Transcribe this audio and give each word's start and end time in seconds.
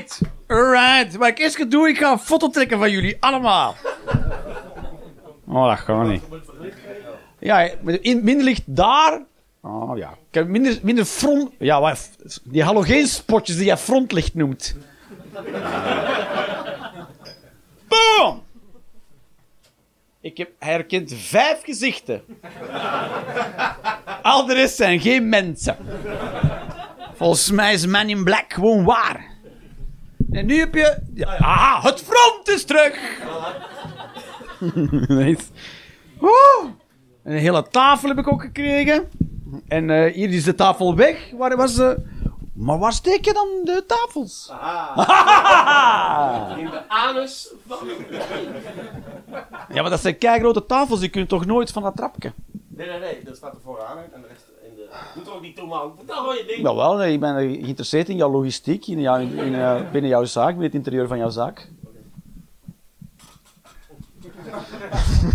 Alright, 0.00 0.20
alright. 0.46 1.16
Wat 1.16 1.28
ik 1.28 1.38
eerst 1.38 1.56
ga 1.56 1.64
doen, 1.64 1.86
ik 1.86 1.98
ga 1.98 2.12
een 2.12 2.18
foto 2.18 2.48
trekken 2.48 2.78
van 2.78 2.90
jullie, 2.90 3.16
allemaal. 3.20 3.76
Oh, 5.46 5.68
dat 5.68 5.78
gaat 5.78 6.06
niet. 6.06 6.22
Ja, 7.38 7.70
in, 8.00 8.24
minder 8.24 8.44
ligt 8.44 8.62
daar. 8.66 9.22
Oh 9.62 9.98
ja. 9.98 10.10
Ik 10.10 10.34
heb 10.34 10.46
minder, 10.46 10.78
minder 10.82 11.04
front. 11.04 11.50
Ja, 11.58 11.80
wat, 11.80 12.10
die 12.44 12.62
halogeenspotjes 12.62 13.56
die 13.56 13.64
jij 13.64 13.76
frontlicht 13.76 14.34
noemt. 14.34 14.76
Boom! 17.88 18.42
Ik 20.20 20.36
heb 20.36 20.50
herkend 20.58 21.12
vijf 21.14 21.62
gezichten. 21.62 22.22
Al 24.22 24.46
de 24.46 24.54
rest 24.54 24.76
zijn 24.76 25.00
geen 25.00 25.28
mensen. 25.28 25.76
Volgens 27.14 27.50
mij 27.50 27.72
is 27.72 27.86
Man 27.86 28.08
in 28.08 28.24
Black 28.24 28.52
gewoon 28.52 28.84
waar. 28.84 29.29
En 30.30 30.46
nu 30.46 30.58
heb 30.58 30.74
je... 30.74 30.98
Ah, 31.38 31.84
het 31.84 32.00
front 32.00 32.48
is 32.48 32.64
terug! 32.64 33.18
nice. 35.18 35.42
Woe! 36.18 36.70
Een 37.24 37.36
hele 37.36 37.68
tafel 37.68 38.08
heb 38.08 38.18
ik 38.18 38.32
ook 38.32 38.42
gekregen. 38.42 39.08
En 39.68 39.88
uh, 39.88 40.12
hier 40.12 40.30
is 40.30 40.44
de 40.44 40.54
tafel 40.54 40.96
weg. 40.96 41.30
Waar 41.36 41.56
was 41.56 41.74
ze? 41.74 42.18
Maar 42.54 42.78
waar 42.78 42.92
steek 42.92 43.24
je 43.24 43.32
dan 43.32 43.48
de 43.64 43.84
tafels? 43.86 44.48
In 46.62 46.70
de 46.70 46.82
anus 46.88 47.52
van... 47.66 47.78
ja, 49.72 49.80
maar 49.82 49.90
dat 49.90 50.00
zijn 50.00 50.18
keigrote 50.18 50.66
tafels. 50.66 51.00
Die 51.00 51.08
kunnen 51.08 51.28
toch 51.28 51.46
nooit 51.46 51.70
van 51.70 51.82
dat 51.82 51.96
trapje? 51.96 52.32
Nee, 52.68 52.88
nee, 52.88 52.98
nee. 52.98 53.22
Dat 53.24 53.36
staat 53.36 53.54
er 53.54 53.60
vooraan 53.64 53.98
en 53.98 54.20
de 54.20 54.26
rest 54.28 54.49
Doe 55.14 55.24
toch 55.24 55.40
niet 55.40 55.58
gewoon 55.58 55.92
je. 55.98 56.58
Nou 56.62 56.98
nee, 56.98 57.12
ik 57.12 57.20
ben 57.20 57.34
geïnteresseerd 57.34 58.08
in 58.08 58.16
jouw 58.16 58.30
logistiek, 58.30 58.86
in 58.86 59.00
jou, 59.00 59.20
in, 59.20 59.38
in, 59.38 59.52
uh, 59.52 59.90
binnen 59.90 60.10
jouw 60.10 60.24
zaak, 60.24 60.48
binnen 60.48 60.64
het 60.64 60.74
interieur 60.74 61.08
van 61.08 61.18
jouw 61.18 61.28
zaak. 61.28 61.70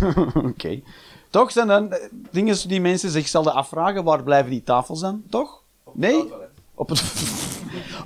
Oké. 0.36 0.48
Okay. 0.48 0.84
Toch 1.30 1.52
zijn 1.52 1.68
dan 1.68 1.92
eh, 1.92 2.10
dingen 2.32 2.68
die 2.68 2.82
mensen 2.82 3.10
zich 3.10 3.28
zelden 3.28 3.54
afvragen, 3.54 4.04
waar 4.04 4.24
blijven 4.24 4.52
die 4.52 4.64
tafels 4.64 5.00
dan? 5.00 5.24
Toch? 5.30 5.62
Nee? 5.94 6.32
Op 6.74 6.90
het... 6.90 7.04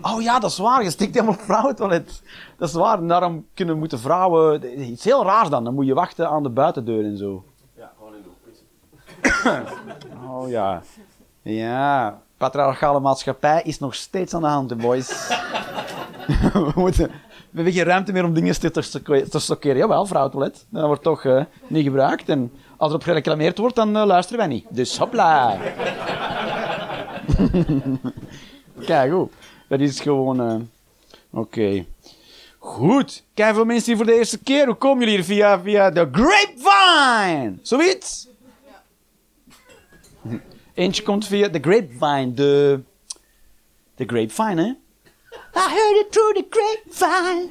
Oh 0.02 0.22
ja, 0.22 0.40
dat 0.40 0.52
is 0.52 0.58
waar. 0.58 0.84
Je 0.84 0.90
stikt 0.90 1.14
helemaal 1.14 1.36
op 1.36 1.42
vrouwentoilet. 1.42 2.22
Dat 2.58 2.70
is 2.70 2.76
waar. 2.76 2.98
En 2.98 3.08
daarom 3.08 3.46
kunnen 3.54 3.80
moeten 3.80 4.00
vrouwen... 4.00 4.82
Iets 4.92 5.04
heel 5.04 5.24
raars 5.24 5.50
dan. 5.50 5.64
Dan 5.64 5.74
moet 5.74 5.86
je 5.86 5.94
wachten 5.94 6.30
aan 6.30 6.44
de 6.44 6.50
buitendeur 6.50 7.06
en 7.06 7.18
zo. 7.18 7.44
Ja, 7.76 7.92
gewoon 7.98 8.16
in 8.16 8.22
de 8.22 8.30
hoek 8.30 8.38
Oh 10.30 10.50
ja. 10.50 10.82
Ja. 11.56 12.22
Patriarchale 12.38 13.00
maatschappij 13.00 13.62
is 13.64 13.80
nog 13.80 13.96
steeds 13.96 14.34
aan 14.34 14.42
de 14.42 14.48
hand, 14.48 14.78
boys. 14.78 15.08
we, 16.54 16.72
moeten, 16.76 17.08
we 17.08 17.56
hebben 17.56 17.74
geen 17.74 17.84
ruimte 17.84 18.12
meer 18.12 18.24
om 18.24 18.34
dingen 18.34 18.60
te, 18.60 18.72
te 19.30 19.40
stockeren. 19.40 19.78
Jawel, 19.78 20.06
vrouwentoilet. 20.06 20.66
Dat 20.70 20.86
wordt 20.86 21.04
toch 21.04 21.24
uh, 21.24 21.44
niet 21.68 21.84
gebruikt. 21.84 22.30
En 22.30 22.52
als 22.78 22.90
er 22.90 22.96
op 22.96 23.04
gereclameerd 23.04 23.58
wordt, 23.58 23.76
dan 23.76 23.98
uh, 23.98 24.06
luisteren 24.06 24.40
wij 24.40 24.48
niet. 24.48 24.66
Dus 24.70 24.98
hopla. 24.98 25.58
Kijk, 28.86 29.12
goed. 29.12 29.32
Dat 29.68 29.80
is 29.80 30.00
gewoon... 30.00 30.42
Uh... 30.42 30.56
Oké. 31.32 31.60
Okay. 31.60 31.88
Goed. 32.58 33.24
Kijk, 33.34 33.56
veel 33.56 33.66
mensen 33.66 33.86
hier 33.86 33.96
voor 33.96 34.06
de 34.06 34.18
eerste 34.18 34.40
keer. 34.44 34.66
Hoe 34.66 34.76
komen 34.76 35.00
jullie 35.00 35.16
hier? 35.16 35.26
Via, 35.26 35.60
via 35.60 35.90
de 35.90 36.10
Grapevine. 36.12 37.54
Zoiets? 37.62 38.29
Eentje 40.80 41.04
komt 41.04 41.28
via 41.28 41.48
de 41.48 41.60
Grapevine. 41.60 42.34
De... 42.34 42.82
De 43.96 44.06
Grapevine, 44.06 44.62
hè? 44.62 44.68
I 45.60 45.70
heard 45.70 46.06
it 46.06 46.12
through 46.12 46.34
the 46.34 46.46
grapevine. 46.50 47.50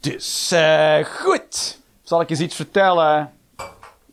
Dus, 0.00 0.52
uh, 0.52 1.04
goed. 1.04 1.78
Zal 2.02 2.20
ik 2.20 2.30
eens 2.30 2.40
iets 2.40 2.54
vertellen? 2.54 3.32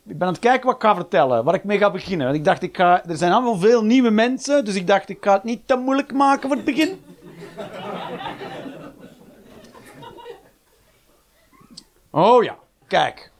Ik 0.05 0.17
ben 0.17 0.27
aan 0.27 0.33
het 0.33 0.41
kijken 0.41 0.65
wat 0.65 0.75
ik 0.75 0.81
ga 0.81 0.95
vertellen, 0.95 1.43
waar 1.43 1.53
ik 1.53 1.63
mee 1.63 1.77
ga 1.77 1.91
beginnen. 1.91 2.25
Want 2.25 2.37
ik 2.37 2.45
dacht, 2.45 2.61
ik 2.61 2.75
ga, 2.75 3.05
er 3.05 3.17
zijn 3.17 3.31
allemaal 3.31 3.57
veel 3.57 3.83
nieuwe 3.83 4.09
mensen, 4.09 4.65
dus 4.65 4.75
ik 4.75 4.87
dacht, 4.87 5.09
ik 5.09 5.17
ga 5.21 5.33
het 5.33 5.43
niet 5.43 5.67
te 5.67 5.75
moeilijk 5.75 6.13
maken 6.13 6.47
voor 6.47 6.57
het 6.57 6.65
begin. 6.65 7.03
Oh 12.09 12.43
ja, 12.43 12.57
kijk. 12.87 13.33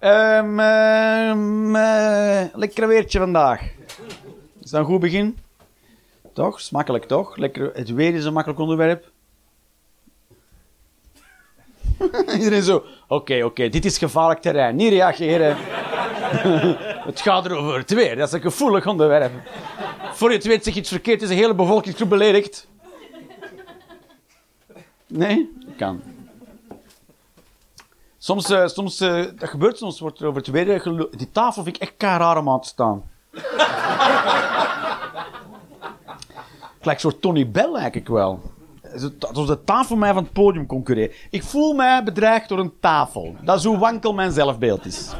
Um, 0.00 0.60
um, 0.60 1.76
uh, 1.76 2.44
lekker 2.52 2.88
weertje 2.88 3.18
vandaag. 3.18 3.60
Is 4.62 4.70
dat 4.70 4.80
een 4.80 4.86
goed 4.86 5.00
begin? 5.00 5.38
Toch? 6.32 6.60
Smakelijk 6.60 7.04
toch? 7.04 7.36
Lekker, 7.36 7.70
het 7.74 7.88
weer 7.94 8.14
is 8.14 8.24
een 8.24 8.32
makkelijk 8.32 8.60
onderwerp. 8.60 9.10
Iedereen 12.38 12.62
zo, 12.62 12.84
oké, 13.08 13.44
oké, 13.44 13.68
dit 13.68 13.84
is 13.84 13.98
gevaarlijk 13.98 14.40
terrein. 14.40 14.76
Niet 14.76 14.92
reageren. 14.92 15.56
het 17.10 17.20
gaat 17.20 17.46
erover 17.46 17.78
het 17.78 17.92
weer. 17.94 18.16
Dat 18.16 18.26
is 18.26 18.34
een 18.34 18.40
gevoelig 18.40 18.86
onderwerp. 18.86 19.32
Voor 20.12 20.30
je 20.30 20.36
het 20.36 20.46
weet 20.46 20.64
zich 20.64 20.76
iets 20.76 20.90
verkeerd, 20.90 21.22
is 21.22 21.30
een 21.30 21.36
hele 21.36 21.54
bevolkingsgroep 21.54 22.08
beledigd. 22.08 22.68
Nee? 25.06 25.52
Kan. 25.76 26.02
Soms, 28.24 28.50
uh, 28.50 28.66
soms 28.66 29.00
uh, 29.00 29.24
dat 29.36 29.48
gebeurt 29.48 29.78
soms, 29.78 30.00
wordt 30.00 30.20
er 30.20 30.26
over 30.26 30.40
het 30.40 30.50
weer 30.50 31.08
Die 31.16 31.30
tafel 31.30 31.62
vind 31.62 31.76
ik 31.76 31.82
echt 31.82 31.92
raar 32.02 32.38
om 32.38 32.48
aan 32.48 32.60
te 32.60 32.68
staan. 32.68 33.02
Gelijk 36.80 37.00
soort 37.00 37.20
Tony 37.20 37.50
Bell 37.50 37.74
eigenlijk 37.74 38.08
wel. 38.08 38.40
Alsof 39.28 39.46
de 39.46 39.64
tafel 39.64 39.96
mij 39.96 40.12
van 40.12 40.22
het 40.22 40.32
podium 40.32 40.66
concurreert. 40.66 41.14
Ik 41.30 41.42
voel 41.42 41.74
mij 41.74 42.04
bedreigd 42.04 42.48
door 42.48 42.58
een 42.58 42.72
tafel. 42.80 43.36
Dat 43.40 43.58
is 43.58 43.64
hoe 43.64 43.78
wankel 43.78 44.14
mijn 44.14 44.32
zelfbeeld 44.32 44.84
is. 44.84 45.12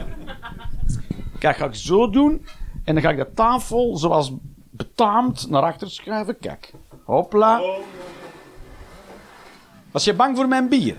Kijk, 1.38 1.56
ga 1.56 1.64
ik 1.64 1.74
zo 1.74 2.10
doen. 2.10 2.46
En 2.84 2.94
dan 2.94 3.02
ga 3.02 3.10
ik 3.10 3.16
de 3.16 3.32
tafel, 3.34 3.96
zoals 3.96 4.32
betaamt, 4.70 5.50
naar 5.50 5.62
achter 5.62 5.90
schuiven. 5.90 6.38
Kijk. 6.38 6.72
Hopla. 7.04 7.62
Was 9.90 10.04
je 10.04 10.14
bang 10.14 10.36
voor 10.36 10.48
mijn 10.48 10.68
bier? 10.68 10.96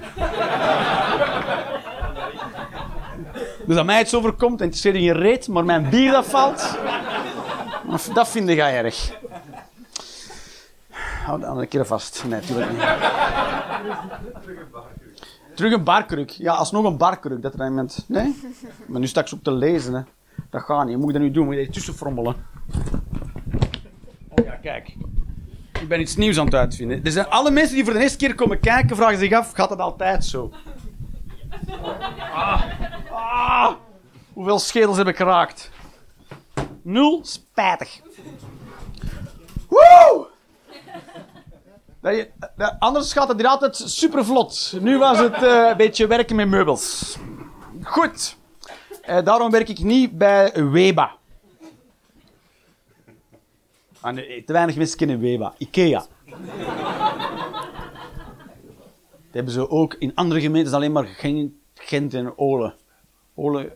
Dus 3.65 3.75
dat 3.75 3.85
mij 3.85 4.01
iets 4.01 4.15
overkomt, 4.15 4.59
het 4.59 4.73
is 4.73 4.81
geen 4.81 5.13
reet, 5.13 5.47
maar 5.47 5.65
mijn 5.65 5.89
bier 5.89 6.11
dat 6.11 6.25
valt, 6.25 6.77
dat 8.13 8.27
vind 8.27 8.49
ik 8.49 8.57
erg. 8.57 9.17
Hou 11.25 11.39
dan 11.39 11.57
een 11.57 11.67
keer 11.67 11.85
vast. 11.85 12.23
Nee, 12.27 12.39
natuurlijk 12.39 12.71
niet. 12.71 12.81
Terug 15.55 15.73
een 15.73 15.83
barkruk. 15.83 16.29
Ja, 16.29 16.53
alsnog 16.53 16.85
een 16.85 16.97
barkruk. 16.97 17.41
Dat 17.41 17.53
er 17.53 17.65
iemand... 17.65 18.05
Nee? 18.07 18.41
Maar 18.85 18.99
nu 18.99 19.07
straks 19.07 19.33
op 19.33 19.43
te 19.43 19.51
lezen, 19.51 19.93
hè. 19.93 20.01
Dat 20.49 20.61
gaat 20.61 20.85
niet. 20.85 20.97
Moet 20.97 21.07
je 21.07 21.13
dat 21.13 21.21
nu 21.21 21.31
doen? 21.31 21.45
Moet 21.45 21.55
je 21.55 21.69
tussen 21.69 21.93
frommelen? 21.93 22.35
Oh 24.29 24.45
ja, 24.45 24.51
kijk. 24.51 24.95
Ik 25.81 25.87
ben 25.87 25.99
iets 25.99 26.15
nieuws 26.15 26.39
aan 26.39 26.45
het 26.45 26.53
uitvinden. 26.53 27.03
Er 27.03 27.11
zijn 27.11 27.29
alle 27.29 27.51
mensen 27.51 27.75
die 27.75 27.83
voor 27.83 27.93
de 27.93 27.99
eerste 27.99 28.17
keer 28.17 28.35
komen 28.35 28.59
kijken, 28.59 28.95
vragen 28.95 29.17
zich 29.17 29.31
af, 29.31 29.51
gaat 29.51 29.69
het 29.69 29.79
altijd 29.79 30.25
zo? 30.25 30.51
Ah. 32.33 32.63
Ah. 33.11 33.73
Hoeveel 34.33 34.59
schedels 34.59 34.97
heb 34.97 35.07
ik 35.07 35.15
geraakt? 35.15 35.71
Nul? 36.81 37.19
Spijtig. 37.23 38.01
Woe! 39.69 40.27
Dat 42.01 42.27
dat, 42.55 42.75
anders 42.79 43.13
gaat 43.13 43.27
het 43.27 43.37
hier 43.37 43.47
altijd 43.47 43.75
super 43.75 44.25
vlot. 44.25 44.77
Nu 44.81 44.97
was 44.97 45.19
het 45.19 45.43
uh, 45.43 45.67
een 45.69 45.77
beetje 45.77 46.07
werken 46.07 46.35
met 46.35 46.47
meubels. 46.47 47.17
Goed. 47.83 48.37
Uh, 49.09 49.23
daarom 49.23 49.51
werk 49.51 49.69
ik 49.69 49.79
niet 49.79 50.17
bij 50.17 50.51
Weba. 50.71 51.15
Ah, 54.01 54.15
te 54.15 54.53
weinig 54.53 54.75
mensen 54.75 54.97
kennen 54.97 55.19
Weba. 55.19 55.53
Ikea. 55.57 56.05
Dat 59.35 59.43
hebben 59.43 59.53
ze 59.53 59.69
ook 59.69 59.93
in 59.93 60.15
andere 60.15 60.41
gemeentes 60.41 60.73
alleen 60.73 60.91
maar 60.91 61.05
Gent 61.85 62.13
en 62.13 62.37
Olen. 62.37 62.73
Olen. 63.35 63.71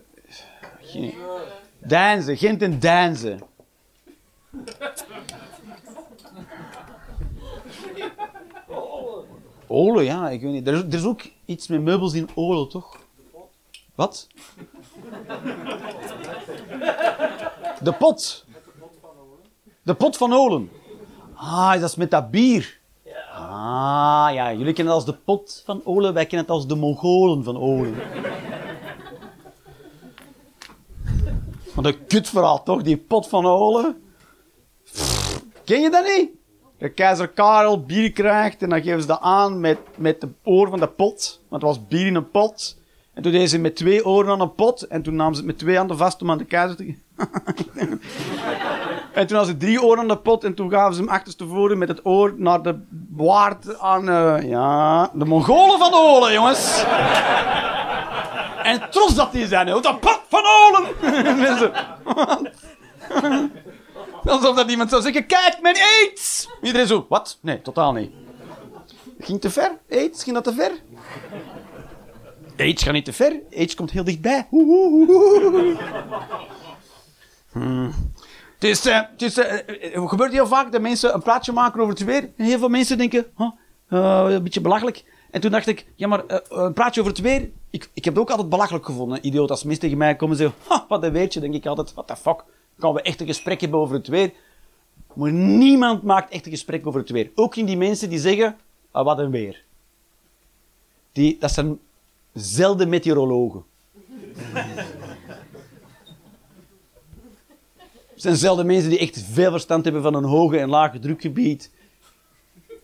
Deinzen, 1.79 2.37
Gent 2.37 2.61
en 2.61 2.79
Deinzen. 2.79 3.39
Olen, 9.67 10.03
ja, 10.03 10.29
ik 10.29 10.41
weet 10.41 10.51
niet. 10.51 10.67
Er 10.67 10.73
er 10.73 10.93
is 10.93 11.05
ook 11.05 11.21
iets 11.45 11.67
met 11.67 11.81
meubels 11.81 12.13
in 12.13 12.29
Olen, 12.35 12.69
toch? 12.69 12.97
Wat? 13.95 14.27
De 17.81 17.93
pot. 17.93 18.45
De 19.81 19.93
pot 19.93 20.17
van 20.17 20.33
Olen. 20.33 20.71
Ah, 21.33 21.73
dat 21.73 21.89
is 21.89 21.95
met 21.95 22.11
dat 22.11 22.31
bier. 22.31 22.78
Ah, 23.51 24.33
ja, 24.33 24.53
jullie 24.53 24.73
kennen 24.73 24.93
het 24.95 25.05
als 25.05 25.15
de 25.15 25.21
pot 25.25 25.61
van 25.65 25.81
Olen, 25.83 26.13
wij 26.13 26.25
kennen 26.25 26.47
het 26.47 26.55
als 26.55 26.67
de 26.67 26.75
Mongolen 26.75 27.43
van 27.43 27.57
Olen. 27.57 27.95
Wat 31.75 31.85
een 31.85 32.05
kutverhaal, 32.05 32.63
toch? 32.63 32.81
Die 32.81 32.97
pot 32.97 33.27
van 33.27 33.45
Olen. 33.45 34.01
Ken 35.65 35.81
je 35.81 35.89
dat 35.89 36.05
niet? 36.17 36.29
De 36.77 36.89
keizer 36.89 37.27
Karel 37.27 37.83
bier 37.83 38.11
krijgt 38.11 38.61
en 38.61 38.69
dan 38.69 38.81
geven 38.81 39.01
ze 39.01 39.07
dat 39.07 39.21
aan 39.21 39.59
met, 39.59 39.77
met 39.95 40.21
de 40.21 40.29
oor 40.43 40.69
van 40.69 40.79
de 40.79 40.87
pot. 40.87 41.41
Want 41.47 41.61
het 41.61 41.71
was 41.71 41.87
bier 41.87 42.05
in 42.05 42.15
een 42.15 42.31
pot. 42.31 42.77
En 43.13 43.21
toen 43.21 43.31
deden 43.31 43.49
ze 43.49 43.57
met 43.57 43.75
twee 43.75 44.05
oren 44.05 44.31
aan 44.31 44.41
een 44.41 44.55
pot. 44.55 44.81
En 44.81 45.01
toen 45.01 45.15
namen 45.15 45.33
ze 45.33 45.39
het 45.39 45.49
met 45.49 45.59
twee 45.59 45.77
handen 45.77 45.97
vast 45.97 46.21
om 46.21 46.31
aan 46.31 46.37
de 46.37 46.45
keizer 46.45 46.77
te. 46.77 46.95
en 49.13 49.27
toen 49.27 49.37
hadden 49.37 49.45
ze 49.45 49.57
drie 49.57 49.83
oren 49.83 49.99
aan 49.99 50.07
de 50.07 50.17
pot. 50.17 50.43
En 50.43 50.53
toen 50.53 50.69
gaven 50.69 50.93
ze 50.95 51.01
hem 51.01 51.09
achterstevoren 51.09 51.77
met 51.77 51.87
het 51.87 52.05
oor 52.05 52.33
naar 52.37 52.61
de 52.61 52.79
waard 53.09 53.79
aan... 53.79 54.09
eh, 54.09 54.49
ja, 54.49 55.09
de 55.13 55.25
Mongolen 55.25 55.79
van 55.79 55.93
Olen, 55.93 56.33
jongens. 56.33 56.83
en 58.63 58.89
trots 58.89 59.15
dat 59.15 59.31
die 59.31 59.47
zijn. 59.47 59.67
hè. 59.67 59.81
De 59.81 59.95
pot 59.99 60.19
van 60.29 60.43
Olen. 60.43 60.87
Alsof 64.25 64.55
dat 64.55 64.69
iemand 64.69 64.89
zou 64.89 65.01
zeggen, 65.01 65.25
kijk, 65.25 65.57
mijn 65.61 65.75
aids! 66.01 66.49
Iedereen 66.61 66.87
zo, 66.87 67.05
wat? 67.09 67.37
Nee, 67.41 67.61
totaal 67.61 67.93
niet. 67.93 68.11
Ging 69.19 69.41
te 69.41 69.49
ver? 69.49 69.77
AIDS, 69.89 70.23
ging 70.23 70.35
dat 70.35 70.43
te 70.43 70.53
ver? 70.53 70.71
AIDS 72.57 72.83
gaat 72.83 72.93
niet 72.93 73.05
te 73.05 73.13
ver. 73.13 73.39
AIDS 73.57 73.75
komt 73.75 73.91
heel 73.91 74.03
dichtbij. 74.03 74.47
Het, 78.59 78.69
is, 78.69 78.85
eh, 78.85 79.01
is, 79.17 79.37
eh, 79.37 79.51
het 79.93 80.09
gebeurt 80.09 80.31
heel 80.31 80.47
vaak 80.47 80.71
dat 80.71 80.81
mensen 80.81 81.13
een 81.13 81.21
plaatje 81.21 81.51
maken 81.51 81.81
over 81.81 81.93
het 81.93 82.03
weer. 82.03 82.29
En 82.35 82.45
heel 82.45 82.59
veel 82.59 82.69
mensen 82.69 82.97
denken, 82.97 83.25
eh, 83.87 84.25
een 84.27 84.43
beetje 84.43 84.61
belachelijk. 84.61 85.03
En 85.31 85.41
toen 85.41 85.51
dacht 85.51 85.67
ik, 85.67 85.85
ja 85.95 86.07
maar 86.07 86.25
eh, 86.25 86.37
een 86.49 86.73
plaatje 86.73 87.01
over 87.01 87.13
het 87.13 87.21
weer. 87.21 87.49
Ik, 87.69 87.89
ik 87.93 88.05
heb 88.05 88.13
het 88.13 88.23
ook 88.23 88.29
altijd 88.29 88.49
belachelijk 88.49 88.85
gevonden. 88.85 89.25
Idioot 89.25 89.49
als 89.49 89.63
mensen 89.63 89.81
tegen 89.81 89.97
mij 89.97 90.15
komen 90.15 90.37
en 90.37 90.41
zeggen, 90.41 90.85
wat 90.87 91.03
een 91.03 91.11
weertje. 91.11 91.39
denk 91.39 91.53
ik 91.53 91.65
altijd, 91.65 91.93
what 91.93 92.07
the 92.07 92.15
fuck. 92.15 92.43
Gaan 92.79 92.93
we 92.93 93.01
echt 93.01 93.21
een 93.21 93.27
gesprek 93.27 93.61
hebben 93.61 93.79
over 93.79 93.95
het 93.95 94.07
weer? 94.07 94.31
Maar 95.13 95.31
niemand 95.31 96.03
maakt 96.03 96.31
echt 96.31 96.45
een 96.45 96.51
gesprek 96.51 96.87
over 96.87 96.99
het 96.99 97.09
weer. 97.09 97.31
Ook 97.35 97.55
niet 97.55 97.67
die 97.67 97.77
mensen 97.77 98.09
die 98.09 98.19
zeggen, 98.19 98.57
ah, 98.91 99.05
wat 99.05 99.19
een 99.19 99.31
weer. 99.31 99.63
Die, 101.11 101.37
dat 101.39 101.51
zijn 101.51 101.79
zelden 102.33 102.89
meteorologen. 102.89 103.63
Het 108.19 108.27
zijn 108.27 108.39
zelden 108.39 108.65
mensen 108.65 108.89
die 108.89 108.99
echt 108.99 109.23
veel 109.31 109.51
verstand 109.51 109.83
hebben 109.83 110.01
van 110.01 110.13
een 110.13 110.23
hoge 110.23 110.59
en 110.59 110.69
lage 110.69 110.99
drukgebied. 110.99 111.71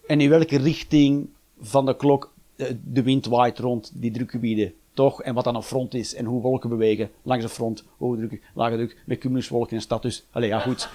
En 0.07 0.21
in 0.21 0.29
welke 0.29 0.57
richting 0.57 1.29
van 1.59 1.85
de 1.85 1.95
klok 1.95 2.33
eh, 2.55 2.67
de 2.83 3.03
wind 3.03 3.25
waait 3.25 3.59
rond 3.59 3.91
die 3.93 4.11
drukgebieden. 4.11 4.73
Toch? 4.93 5.21
En 5.21 5.33
wat 5.33 5.43
dan 5.43 5.55
een 5.55 5.63
front 5.63 5.93
is. 5.93 6.13
En 6.13 6.25
hoe 6.25 6.41
wolken 6.41 6.69
bewegen 6.69 7.11
langs 7.21 7.43
een 7.43 7.49
front. 7.49 7.83
Hoge 7.97 8.17
druk, 8.17 8.41
lage 8.53 8.75
druk, 8.75 8.97
met 9.05 9.17
cumuluswolken 9.17 9.75
en 9.75 9.81
status. 9.81 10.25
Allee, 10.31 10.49
ja 10.49 10.59
goed. 10.59 10.89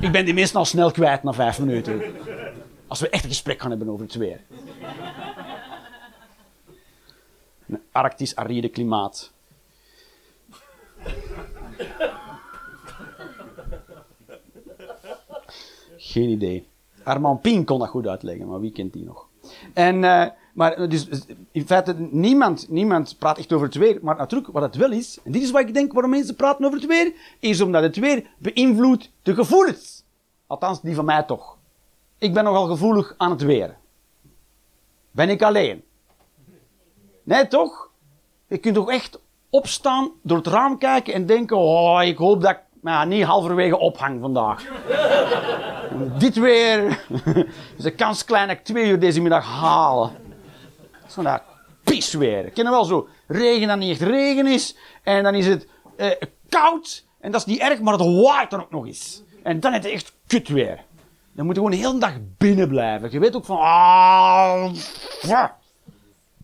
Ik, 0.00 0.12
ben 0.12 0.24
die 0.24 0.34
meestal 0.34 0.60
al 0.60 0.66
snel 0.66 0.90
kwijt 0.90 1.22
na 1.22 1.32
vijf 1.32 1.58
minuten. 1.58 2.02
Als 2.86 3.00
we 3.00 3.08
echt 3.08 3.24
een 3.24 3.30
gesprek 3.30 3.60
gaan 3.60 3.70
hebben 3.70 3.88
over 3.88 4.04
het 4.04 4.14
weer. 4.14 4.40
Een 7.68 7.80
arctisch 7.92 8.36
aride 8.36 8.68
klimaat. 8.68 9.32
Geen 16.12 16.28
idee. 16.28 16.66
Armand 17.02 17.40
Pien 17.40 17.64
kon 17.64 17.78
dat 17.78 17.88
goed 17.88 18.06
uitleggen, 18.06 18.48
maar 18.48 18.60
wie 18.60 18.72
kent 18.72 18.92
die 18.92 19.04
nog? 19.04 19.28
En, 19.72 20.04
eh, 20.04 20.26
maar 20.52 20.88
dus, 20.88 21.08
in 21.52 21.66
feite, 21.66 21.94
niemand, 21.98 22.66
niemand 22.70 23.18
praat 23.18 23.38
echt 23.38 23.52
over 23.52 23.66
het 23.66 23.76
weer. 23.76 23.98
Maar 24.02 24.16
natuurlijk, 24.16 24.52
wat 24.52 24.62
het 24.62 24.76
wel 24.76 24.90
is, 24.90 25.18
en 25.24 25.32
dit 25.32 25.42
is 25.42 25.50
wat 25.50 25.60
ik 25.60 25.74
denk 25.74 25.92
waarom 25.92 26.10
mensen 26.10 26.36
praten 26.36 26.64
over 26.64 26.78
het 26.78 26.86
weer, 26.86 27.12
is 27.40 27.60
omdat 27.60 27.82
het 27.82 27.96
weer 27.96 28.30
beïnvloedt 28.38 29.10
de 29.22 29.34
gevoelens. 29.34 30.04
Althans, 30.46 30.80
die 30.80 30.94
van 30.94 31.04
mij 31.04 31.22
toch. 31.22 31.56
Ik 32.18 32.34
ben 32.34 32.44
nogal 32.44 32.66
gevoelig 32.66 33.14
aan 33.16 33.30
het 33.30 33.42
weer. 33.42 33.76
Ben 35.10 35.28
ik 35.28 35.42
alleen? 35.42 35.82
Nee, 37.22 37.48
toch? 37.48 37.90
Je 38.46 38.58
kunt 38.58 38.74
toch 38.74 38.90
echt 38.90 39.20
opstaan, 39.50 40.10
door 40.22 40.36
het 40.36 40.46
raam 40.46 40.78
kijken 40.78 41.14
en 41.14 41.26
denken, 41.26 41.56
oh, 41.56 42.02
ik 42.02 42.16
hoop 42.16 42.42
dat 42.42 42.58
nou, 42.82 43.06
niet 43.06 43.24
halverwege 43.24 43.78
ophang 43.78 44.20
vandaag. 44.20 44.64
Dit 46.18 46.36
weer. 46.36 47.04
is 47.76 47.82
de 47.82 47.94
kans 47.94 48.24
klein 48.24 48.48
dat 48.48 48.56
ik 48.56 48.64
twee 48.64 48.88
uur 48.88 49.00
deze 49.00 49.20
middag 49.20 49.44
haal. 49.44 50.12
Zo'n 51.06 51.24
dat 51.24 51.42
pisweer. 51.84 52.46
Ik 52.46 52.54
ken 52.54 52.64
het 52.64 52.74
wel 52.74 52.84
zo. 52.84 53.08
Regen 53.26 53.68
dat 53.68 53.78
niet 53.78 53.90
echt 53.90 54.10
regen 54.10 54.46
is. 54.46 54.76
En 55.02 55.22
dan 55.22 55.34
is 55.34 55.46
het 55.46 55.68
eh, 55.96 56.10
koud. 56.48 57.04
En 57.20 57.32
dat 57.32 57.40
is 57.40 57.46
niet 57.46 57.60
erg, 57.60 57.80
maar 57.80 57.98
het 57.98 58.22
waait 58.22 58.50
dan 58.50 58.60
ook 58.60 58.70
nog 58.70 58.86
eens. 58.86 59.22
En 59.42 59.60
dan 59.60 59.72
is 59.74 59.84
het 59.84 59.92
echt 59.92 60.12
kut 60.26 60.48
weer. 60.48 60.84
Dan 61.32 61.44
moet 61.46 61.54
je 61.54 61.62
gewoon 61.62 61.76
de 61.76 61.86
hele 61.86 61.98
dag 61.98 62.14
binnen 62.38 62.68
blijven. 62.68 63.10
Je 63.10 63.18
weet 63.18 63.36
ook 63.36 63.44
van... 63.44 63.58
Ah, 63.58 64.74
ja. 65.20 65.56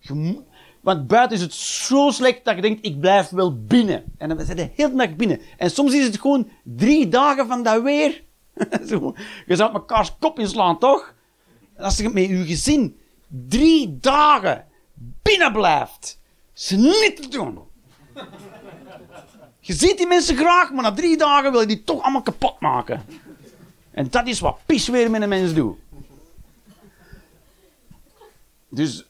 Je 0.01 0.43
want 0.89 1.07
buiten 1.07 1.37
is 1.37 1.43
het 1.43 1.55
zo 1.55 2.11
slecht 2.11 2.45
dat 2.45 2.55
je 2.55 2.63
denkt, 2.63 2.87
ik 2.87 3.01
blijf 3.01 3.29
wel 3.29 3.65
binnen. 3.65 4.05
En 4.19 4.29
dan 4.29 4.45
zijn 4.45 4.57
de 4.57 4.71
hele 4.75 4.95
dag 4.95 5.17
binnen. 5.17 5.41
En 5.57 5.71
soms 5.71 5.95
is 5.95 6.05
het 6.05 6.21
gewoon 6.21 6.51
drie 6.63 7.09
dagen 7.09 7.47
van 7.47 7.63
dat 7.63 7.83
weer. 7.83 8.23
Je 9.47 9.57
zou 9.57 9.73
mekaars 9.73 10.17
kop 10.19 10.39
inslaan, 10.39 10.79
toch? 10.79 11.15
Als 11.77 11.97
je 11.97 12.09
met 12.09 12.29
je 12.29 12.45
gezin 12.45 13.01
drie 13.49 13.99
dagen 14.01 14.67
binnen 15.23 15.53
blijft, 15.53 16.21
is 16.55 16.71
niet 16.71 17.17
te 17.17 17.29
doen. 17.29 17.59
Je 19.61 19.73
ziet 19.73 19.97
die 19.97 20.07
mensen 20.07 20.37
graag, 20.37 20.73
maar 20.73 20.83
na 20.83 20.93
drie 20.93 21.17
dagen 21.17 21.51
wil 21.51 21.61
je 21.61 21.67
die 21.67 21.85
toch 21.85 22.03
allemaal 22.03 22.23
kapot 22.23 22.61
maken. 22.61 23.03
En 23.91 24.11
dat 24.11 24.27
is 24.27 24.41
wat 24.41 24.59
pisweer 24.67 25.11
met 25.11 25.23
een 25.23 25.29
mens 25.29 25.55
doet. 25.55 25.77
Dus 28.69 29.07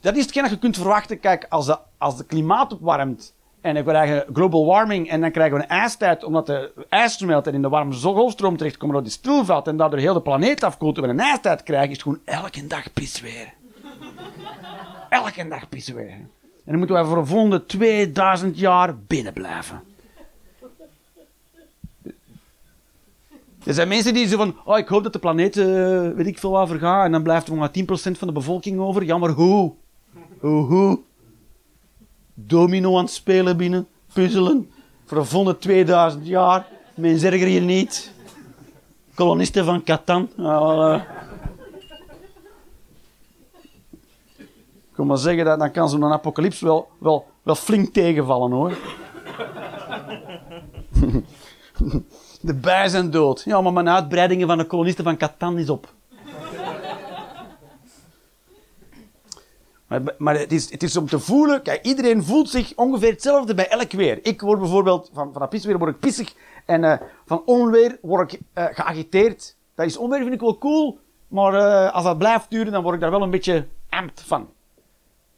dat 0.00 0.16
is 0.16 0.22
hetgeen 0.22 0.42
dat 0.42 0.52
je 0.52 0.58
kunt 0.58 0.76
verwachten. 0.76 1.20
Kijk, 1.20 1.46
als 1.48 1.66
de, 1.66 1.78
als 1.98 2.16
de 2.16 2.24
klimaat 2.24 2.72
opwarmt 2.72 3.34
en 3.60 3.74
we 3.74 3.82
krijgen 3.82 4.24
global 4.32 4.66
warming 4.66 5.10
en 5.10 5.20
dan 5.20 5.30
krijgen 5.30 5.56
we 5.56 5.62
een 5.62 5.68
ijstijd 5.68 6.24
omdat 6.24 6.46
de 6.46 6.86
ijs 6.88 7.12
smelt 7.12 7.46
en 7.46 7.54
in 7.54 7.62
de 7.62 7.68
warme 7.68 7.94
golfstroom 7.94 8.56
terechtkomt 8.56 8.92
dat 8.92 9.02
die 9.02 9.12
stilvalt 9.12 9.66
en 9.66 9.76
daardoor 9.76 9.98
heel 9.98 10.14
de 10.14 10.20
planeet 10.20 10.62
afkoelt 10.62 10.96
en 10.96 11.02
we 11.02 11.08
een 11.08 11.20
ijstijd 11.20 11.62
krijgen, 11.62 11.90
is 11.90 11.94
het 11.94 12.02
gewoon 12.02 12.20
elke 12.24 12.66
dag 12.66 12.92
pisweer. 12.92 13.52
elke 15.08 15.48
dag 15.48 15.68
pisweer. 15.68 16.10
En 16.10 16.70
dan 16.70 16.78
moeten 16.78 16.96
wij 16.96 17.04
voor 17.04 17.16
de 17.16 17.26
volgende 17.26 17.66
2000 17.66 18.58
jaar 18.58 18.96
binnen 18.98 19.32
blijven. 19.32 19.91
Er 23.64 23.74
zijn 23.74 23.88
mensen 23.88 24.14
die 24.14 24.28
zeggen 24.28 24.46
van, 24.46 24.72
oh, 24.72 24.78
ik 24.78 24.88
hoop 24.88 25.02
dat 25.02 25.12
de 25.12 25.18
planeet, 25.18 25.56
eh, 25.56 25.66
weet 26.10 26.26
ik 26.26 26.38
veel 26.38 26.50
waar, 26.50 26.66
vergaat. 26.66 27.04
En 27.04 27.12
dan 27.12 27.22
blijft 27.22 27.48
er 27.48 27.54
maar 27.54 27.70
10% 27.70 28.18
van 28.18 28.28
de 28.28 28.32
bevolking 28.34 28.80
over. 28.80 29.04
Ja, 29.04 29.18
maar 29.18 29.30
hoe? 29.30 29.72
Hoe? 30.40 31.00
Domino 32.34 32.96
aan 32.96 33.04
het 33.04 33.12
spelen 33.12 33.56
binnen, 33.56 33.88
puzzelen. 34.12 34.70
Voor 35.04 35.18
de 35.18 35.24
volgende 35.24 35.58
2000 35.58 36.26
jaar. 36.26 36.66
Mensen 36.94 37.32
erger 37.32 37.48
je 37.48 37.60
niet. 37.60 38.12
Kolonisten 39.14 39.64
van 39.64 39.82
Catan. 39.82 40.28
Eh. 40.36 41.00
Ik 44.74 44.98
kan 44.98 45.06
maar 45.06 45.18
zeggen, 45.18 45.44
dat, 45.44 45.58
dan 45.58 45.70
kan 45.70 45.88
zo'n 45.88 46.04
apocalyps 46.04 46.60
wel, 46.60 46.88
wel, 46.98 47.26
wel 47.42 47.54
flink 47.54 47.92
tegenvallen 47.92 48.50
hoor. 48.50 48.76
De 52.42 52.54
bijen 52.54 53.10
dood. 53.10 53.42
Ja, 53.44 53.60
maar 53.60 53.72
mijn 53.72 53.88
uitbreidingen 53.88 54.46
van 54.46 54.58
de 54.58 54.64
kolonisten 54.64 55.04
van 55.04 55.16
Catan 55.16 55.58
is 55.58 55.68
op. 55.68 55.92
Maar, 59.86 60.14
maar 60.18 60.38
het, 60.38 60.52
is, 60.52 60.70
het 60.70 60.82
is 60.82 60.96
om 60.96 61.06
te 61.06 61.18
voelen... 61.18 61.62
Kijk, 61.62 61.84
iedereen 61.84 62.24
voelt 62.24 62.48
zich 62.48 62.72
ongeveer 62.76 63.10
hetzelfde 63.10 63.54
bij 63.54 63.68
elk 63.68 63.92
weer. 63.92 64.18
Ik 64.22 64.40
word 64.40 64.58
bijvoorbeeld... 64.58 65.10
Van, 65.12 65.32
van 65.32 65.78
word 65.78 65.94
ik 65.94 66.00
pissig. 66.00 66.34
En 66.66 66.84
eh, 66.84 67.00
van 67.26 67.42
onweer 67.44 67.98
word 68.02 68.32
ik 68.32 68.40
eh, 68.52 68.64
geagiteerd. 68.70 69.56
Dat 69.74 69.86
is 69.86 69.96
onweer 69.96 70.20
vind 70.20 70.34
ik 70.34 70.40
wel 70.40 70.58
cool. 70.58 70.98
Maar 71.28 71.54
eh, 71.54 71.94
als 71.94 72.04
dat 72.04 72.18
blijft 72.18 72.50
duren, 72.50 72.72
dan 72.72 72.82
word 72.82 72.94
ik 72.94 73.00
daar 73.00 73.10
wel 73.10 73.22
een 73.22 73.30
beetje 73.30 73.66
amped 73.88 74.20
van. 74.20 74.48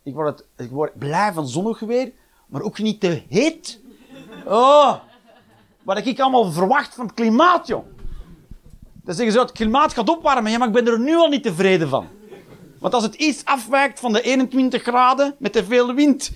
Ik 0.03 0.15
word, 0.15 0.29
het, 0.29 0.67
ik 0.67 0.71
word 0.71 0.99
blij 0.99 1.33
van 1.33 1.49
zonnig 1.49 1.81
weer. 1.81 2.13
Maar 2.47 2.63
ook 2.63 2.79
niet 2.79 3.01
te 3.01 3.23
heet. 3.29 3.81
Oh... 4.47 4.95
Wat 5.85 6.07
ik 6.07 6.21
allemaal 6.21 6.53
verwacht 6.53 6.95
van 6.95 7.07
het 7.07 7.15
klimaat, 7.15 7.67
joh. 7.67 7.87
Dan 9.05 9.15
zeggen 9.15 9.35
ze, 9.35 9.41
het 9.41 9.53
klimaat 9.53 9.93
gaat 9.93 10.09
opwarmen. 10.09 10.51
Ja, 10.51 10.59
maar 10.59 10.69
ik 10.69 10.75
ben 10.75 10.87
er 10.87 11.01
nu 11.01 11.17
al 11.17 11.29
niet 11.29 11.43
tevreden 11.43 11.89
van. 11.89 12.09
Want 12.79 12.95
als 12.95 13.03
het 13.03 13.15
iets 13.15 13.45
afwijkt 13.45 14.01
van 14.01 14.13
de 14.13 14.23
21 14.23 14.83
graden 14.83 15.35
met 15.39 15.53
te 15.53 15.65
veel 15.65 15.95
wind 15.95 16.33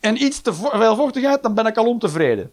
en 0.00 0.22
iets 0.22 0.40
te 0.40 0.54
veel 0.54 0.96
vochtigheid, 0.96 1.42
dan 1.42 1.54
ben 1.54 1.66
ik 1.66 1.76
al 1.76 1.86
ontevreden. 1.86 2.52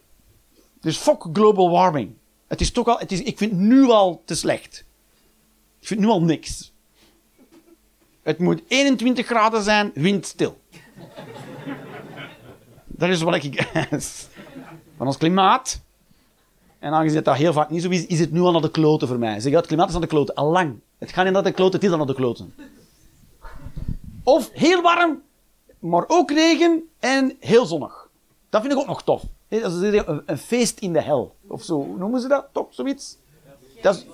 Dus 0.80 0.98
fuck 0.98 1.25
global 1.34 1.70
warming. 1.70 2.13
Het 2.48 2.62
is 2.62 2.72
toch 2.72 2.88
al, 2.88 3.00
het 3.00 3.12
is, 3.12 3.22
ik 3.22 3.38
vind 3.38 3.51
het 3.51 3.60
nu 3.60 3.89
al 3.89 4.22
te 4.25 4.36
slecht. 4.36 4.86
Ik 5.80 5.88
vind 5.88 6.00
nu 6.00 6.08
al 6.08 6.22
niks. 6.22 6.74
Het 8.24 8.39
moet 8.39 8.62
21 8.68 9.25
graden 9.25 9.63
zijn, 9.63 9.92
windstil. 9.94 10.58
Dat 12.86 13.10
is 13.10 13.22
wat 13.22 13.44
ik 13.44 13.68
van 14.98 15.08
ons 15.08 15.18
klimaat. 15.18 15.82
En 16.80 16.92
En 16.92 16.94
aangezien 16.94 17.24
dat 17.24 17.36
heel 17.36 17.54
vaak 17.54 17.70
niet 17.70 17.82
zo 17.82 17.90
is, 17.90 18.06
is 18.06 18.20
het 18.20 18.32
nu 18.32 18.40
al 18.40 18.52
naar 18.52 18.62
de 18.62 18.72
kloten 18.72 19.08
voor 19.08 19.20
mij. 19.20 19.40
Zeg, 19.40 19.52
ja, 19.52 19.58
het 19.58 19.68
klimaat 19.68 19.90
is 19.90 19.96
aan 19.96 20.02
de 20.02 20.08
kloten, 20.08 20.36
al 20.36 20.52
lang. 20.52 20.80
Het 20.98 21.12
gaat 21.12 21.24
niet 21.24 21.34
naar 21.34 21.44
de 21.44 21.52
kloten, 21.52 21.74
het 21.74 21.84
is 21.84 21.92
al 21.92 21.98
naar 21.98 22.08
de 22.08 22.14
kloten. 22.14 22.54
Of 24.24 24.50
heel 24.52 24.82
warm, 24.82 25.22
maar 25.80 26.04
ook 26.08 26.32
regen 26.32 26.90
en 27.00 27.36
heel 27.40 27.66
zonnig. 27.66 28.10
Dat 28.50 28.62
vind 28.62 28.74
ik 28.74 28.80
ook 28.80 28.88
nog 28.88 29.04
tof. 29.04 29.24
Dat 29.48 29.74
een, 30.25 30.38
feest 30.38 30.80
in 30.80 30.94
de 30.94 31.02
hel. 31.02 31.36
Of 31.48 31.64
zo, 31.64 31.96
noemen 31.98 32.22
ze 32.22 32.28
dat? 32.28 32.48
Toch, 32.52 32.68
zoiets? 32.70 33.18
Dat 33.82 33.96
is 33.96 34.06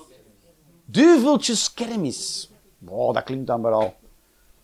duveltjeskermis. 0.86 2.50
Wow, 2.78 3.14
dat 3.14 3.24
klinkt 3.24 3.48
dan 3.48 3.62
maar 3.62 3.72
al. 3.72 3.94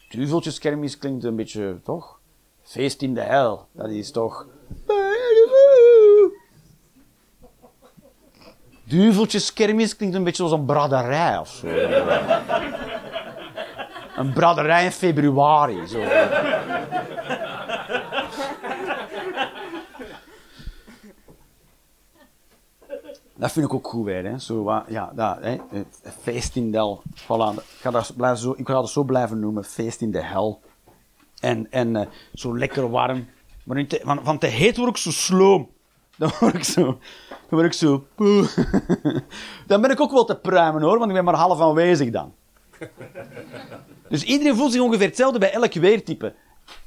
Duveltjeskermis 0.09 0.97
klinkt 0.97 1.23
een 1.23 1.35
beetje, 1.35 1.79
toch? 1.83 2.19
Feest 2.63 3.01
in 3.01 3.13
de 3.13 3.21
hel, 3.21 3.67
dat 3.71 3.89
is 3.89 4.11
toch... 4.11 4.47
Duveltjeskermis 8.87 9.95
klinkt 9.95 10.15
een 10.15 10.23
beetje 10.23 10.43
als 10.43 10.51
een 10.51 10.65
braderij 10.65 11.37
of 11.37 11.49
zo. 11.49 11.67
Een 14.15 14.33
braderij 14.33 14.83
in 14.83 14.91
februari. 14.91 15.87
Zo. 15.87 15.99
Dat 23.35 23.51
vind 23.51 23.65
ik 23.65 23.73
ook 23.73 23.87
goed. 23.87 24.07
Hè. 24.07 24.37
Zo, 24.39 24.83
ja, 24.87 25.11
dat, 25.15 25.37
hè. 25.41 25.57
Feest 26.21 26.55
in 26.55 26.71
de 26.71 26.77
hel. 26.77 27.01
Ik, 27.05 27.63
ga 27.81 27.91
dat 27.91 28.39
zo, 28.39 28.53
ik 28.57 28.67
ga 28.67 28.85
zo 28.85 29.03
blijven 29.03 29.39
noemen. 29.39 29.63
Feest 29.63 30.01
in 30.01 30.11
de 30.11 30.23
hel. 30.23 30.61
En, 31.39 31.67
en 31.71 31.95
eh, 31.95 32.07
zo 32.33 32.57
lekker 32.57 32.89
warm. 32.89 33.27
Maar 33.63 33.87
te- 33.87 34.01
van, 34.03 34.19
van 34.23 34.37
heet 34.47 34.77
word 34.77 34.89
ik 34.89 34.97
zo 34.97 35.11
sloom. 35.11 35.69
Dan 36.17 36.31
word 36.39 36.53
ik 36.53 36.63
zo... 36.63 36.83
Dan 37.29 37.59
word 37.59 37.65
ik 37.65 37.73
zo... 37.73 38.07
Dan 39.67 39.81
ben 39.81 39.91
ik 39.91 39.99
ook 39.99 40.11
wel 40.11 40.25
te 40.25 40.35
pruimen 40.35 40.81
hoor, 40.81 40.97
want 40.97 41.09
ik 41.09 41.15
ben 41.15 41.23
maar 41.23 41.35
half 41.35 41.61
aanwezig 41.61 42.09
dan. 42.09 42.33
Dus 44.09 44.23
iedereen 44.23 44.55
voelt 44.55 44.71
zich 44.71 44.81
ongeveer 44.81 45.07
hetzelfde 45.07 45.39
bij 45.39 45.51
elk 45.51 45.73
weertype. 45.73 46.33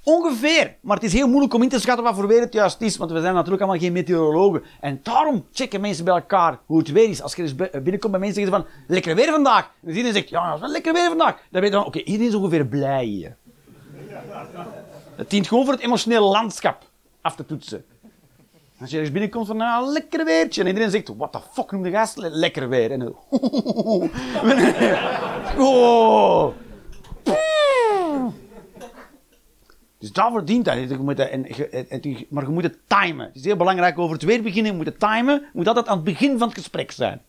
Ongeveer. 0.04 0.76
Maar 0.80 0.96
het 0.96 1.04
is 1.04 1.12
heel 1.12 1.28
moeilijk 1.28 1.54
om 1.54 1.62
in 1.62 1.68
te 1.68 1.80
schatten 1.80 2.04
wat 2.04 2.14
voor 2.14 2.26
weer 2.26 2.40
het 2.40 2.52
juist 2.52 2.80
is. 2.80 2.96
Want 2.96 3.10
we 3.10 3.20
zijn 3.20 3.34
natuurlijk 3.34 3.62
allemaal 3.62 3.80
geen 3.80 3.92
meteorologen. 3.92 4.62
En 4.80 5.00
daarom 5.02 5.46
checken 5.52 5.80
mensen 5.80 6.04
bij 6.04 6.14
elkaar 6.14 6.58
hoe 6.66 6.78
het 6.78 6.90
weer 6.90 7.08
is. 7.08 7.22
Als 7.22 7.34
je 7.34 7.42
dus 7.42 7.54
bi- 7.54 7.70
binnenkomt 7.72 8.12
bij 8.12 8.20
mensen 8.20 8.42
zeggen 8.42 8.62
van... 8.62 8.72
Lekker 8.86 9.14
weer 9.14 9.30
vandaag. 9.30 9.70
En 9.82 9.88
iedereen 9.88 10.12
zegt... 10.12 10.28
Ja, 10.28 10.44
het 10.44 10.54
is 10.54 10.60
wel 10.60 10.70
lekker 10.70 10.92
weer 10.92 11.08
vandaag. 11.08 11.36
Dan 11.50 11.60
weet 11.60 11.70
je 11.70 11.76
dan... 11.76 11.86
Oké, 11.86 11.98
iedereen 11.98 12.28
is 12.28 12.34
ongeveer 12.34 12.66
blij 12.66 13.04
hier. 13.04 13.36
Het 15.16 15.30
dient 15.30 15.48
gewoon 15.48 15.64
voor 15.64 15.74
het 15.74 15.82
emotionele 15.82 16.26
landschap 16.26 16.82
af 17.20 17.36
te 17.36 17.46
toetsen. 17.46 17.84
Als 18.80 18.90
je 18.90 18.96
ergens 18.96 19.12
binnenkomt 19.12 19.46
van, 19.46 19.56
nou, 19.56 19.92
lekker 19.92 20.24
weertje. 20.24 20.60
En 20.60 20.66
iedereen 20.66 20.90
zegt, 20.90 21.08
what 21.16 21.32
the 21.32 21.38
fuck 21.52 21.70
noem 21.70 21.82
de 21.82 21.90
gast? 21.90 22.16
Le- 22.16 22.28
Lekker 22.28 22.68
weer. 22.68 22.90
En 22.90 22.98
dan, 22.98 23.16
oh. 25.66 26.48
Dus 29.98 30.12
dat. 30.12 30.32
En- 31.18 31.46
en- 31.90 32.26
maar 32.28 32.44
je 32.44 32.48
moet 32.50 32.62
het 32.62 32.78
timen. 32.86 33.26
Het 33.26 33.36
is 33.36 33.44
heel 33.44 33.56
belangrijk 33.56 33.98
over 33.98 34.12
het 34.14 34.22
weer 34.24 34.42
beginnen. 34.42 34.70
Je 34.72 34.76
moet 34.78 34.86
het 34.86 35.00
timen. 35.00 35.42
Moet 35.52 35.68
altijd 35.68 35.88
aan 35.88 35.96
het 35.96 36.04
begin 36.04 36.38
van 36.38 36.48
het 36.48 36.56
gesprek 36.58 36.90
zijn. 36.90 37.22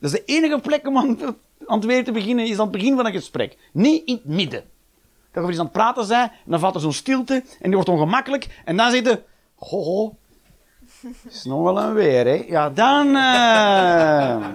Dat 0.00 0.12
is 0.12 0.18
de 0.18 0.24
enige 0.24 0.58
plek 0.58 0.86
om 0.86 0.96
aan, 0.98 1.18
het 1.66 1.84
weer 1.84 2.04
te 2.04 2.12
beginnen, 2.12 2.44
is 2.46 2.52
aan 2.58 2.68
het 2.68 2.70
begin 2.70 2.96
van 2.96 3.06
een 3.06 3.12
gesprek. 3.12 3.56
Niet 3.72 4.02
in 4.06 4.14
het 4.14 4.24
midden. 4.24 4.64
Dat 5.32 5.42
je 5.44 5.48
eens 5.50 5.58
aan 5.58 5.64
het 5.64 5.72
praten 5.72 6.08
bent, 6.08 6.30
en 6.30 6.50
dan 6.50 6.60
valt 6.60 6.74
er 6.74 6.80
zo'n 6.80 6.92
stilte, 6.92 7.34
en 7.34 7.44
die 7.60 7.74
wordt 7.74 7.88
ongemakkelijk, 7.88 8.62
en 8.64 8.76
dan 8.76 8.90
zit 8.90 9.06
je... 9.06 9.22
Ho, 9.54 9.82
ho. 9.82 10.16
Is 11.28 11.44
nog 11.44 11.62
wel 11.62 11.78
een 11.82 11.94
weer, 11.94 12.26
hè. 12.26 12.44
Ja, 12.48 12.70
dan... 12.70 13.16
eh, 13.16 14.46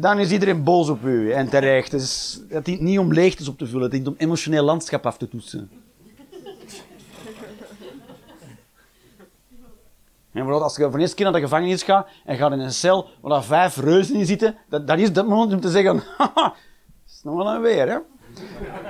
dan 0.00 0.18
is 0.18 0.30
iedereen 0.30 0.64
boos 0.64 0.88
op 0.88 1.04
u, 1.04 1.32
en 1.32 1.48
terecht. 1.48 1.90
Dus 1.90 2.40
het 2.48 2.64
dient 2.64 2.80
niet 2.80 2.98
om 2.98 3.12
leegtes 3.12 3.48
op 3.48 3.58
te 3.58 3.66
vullen, 3.66 3.82
het 3.82 3.90
dient 3.90 4.06
om 4.06 4.14
emotioneel 4.18 4.64
landschap 4.64 5.06
af 5.06 5.16
te 5.16 5.28
toetsen. 5.28 5.70
En 10.32 10.40
bijvoorbeeld 10.40 10.62
als 10.62 10.76
je 10.76 10.82
voor 10.82 10.92
de 10.92 10.98
eerste 10.98 11.16
keer 11.16 11.24
naar 11.24 11.34
de 11.34 11.40
gevangenis 11.40 11.82
gaat 11.82 12.08
en 12.24 12.36
gaat 12.36 12.52
in 12.52 12.60
een 12.60 12.72
cel 12.72 13.08
waar 13.20 13.44
vijf 13.44 13.76
reuzen 13.76 14.16
in 14.16 14.26
zitten, 14.26 14.56
dat, 14.68 14.86
dat 14.86 14.98
is 14.98 15.12
dat 15.12 15.26
moment 15.26 15.52
om 15.52 15.60
te 15.60 15.70
zeggen, 15.70 16.02
haha, 16.18 16.54
is 17.06 17.20
nog 17.22 17.36
wel 17.36 17.54
een 17.54 17.60
weer, 17.60 17.88
hè. 17.88 17.98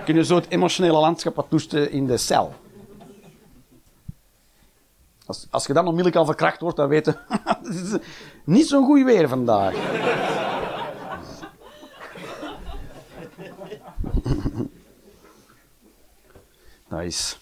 Kun 0.04 0.14
je 0.14 0.24
zo 0.24 0.34
het 0.34 0.48
emotionele 0.48 0.98
landschap 0.98 1.34
wat 1.34 1.46
toesten 1.48 1.90
in 1.90 2.06
de 2.06 2.16
cel. 2.16 2.52
Als, 5.26 5.46
als 5.50 5.66
je 5.66 5.72
dan 5.72 5.84
onmiddellijk 5.86 6.16
al 6.16 6.24
verkracht 6.24 6.60
wordt, 6.60 6.76
dan 6.76 6.88
weet 6.88 7.06
je, 7.06 7.14
het 7.62 8.02
niet 8.44 8.66
zo'n 8.66 8.84
goed 8.84 9.04
weer 9.04 9.28
vandaag. 9.28 9.74
Dat 16.88 17.02
is... 17.02 17.38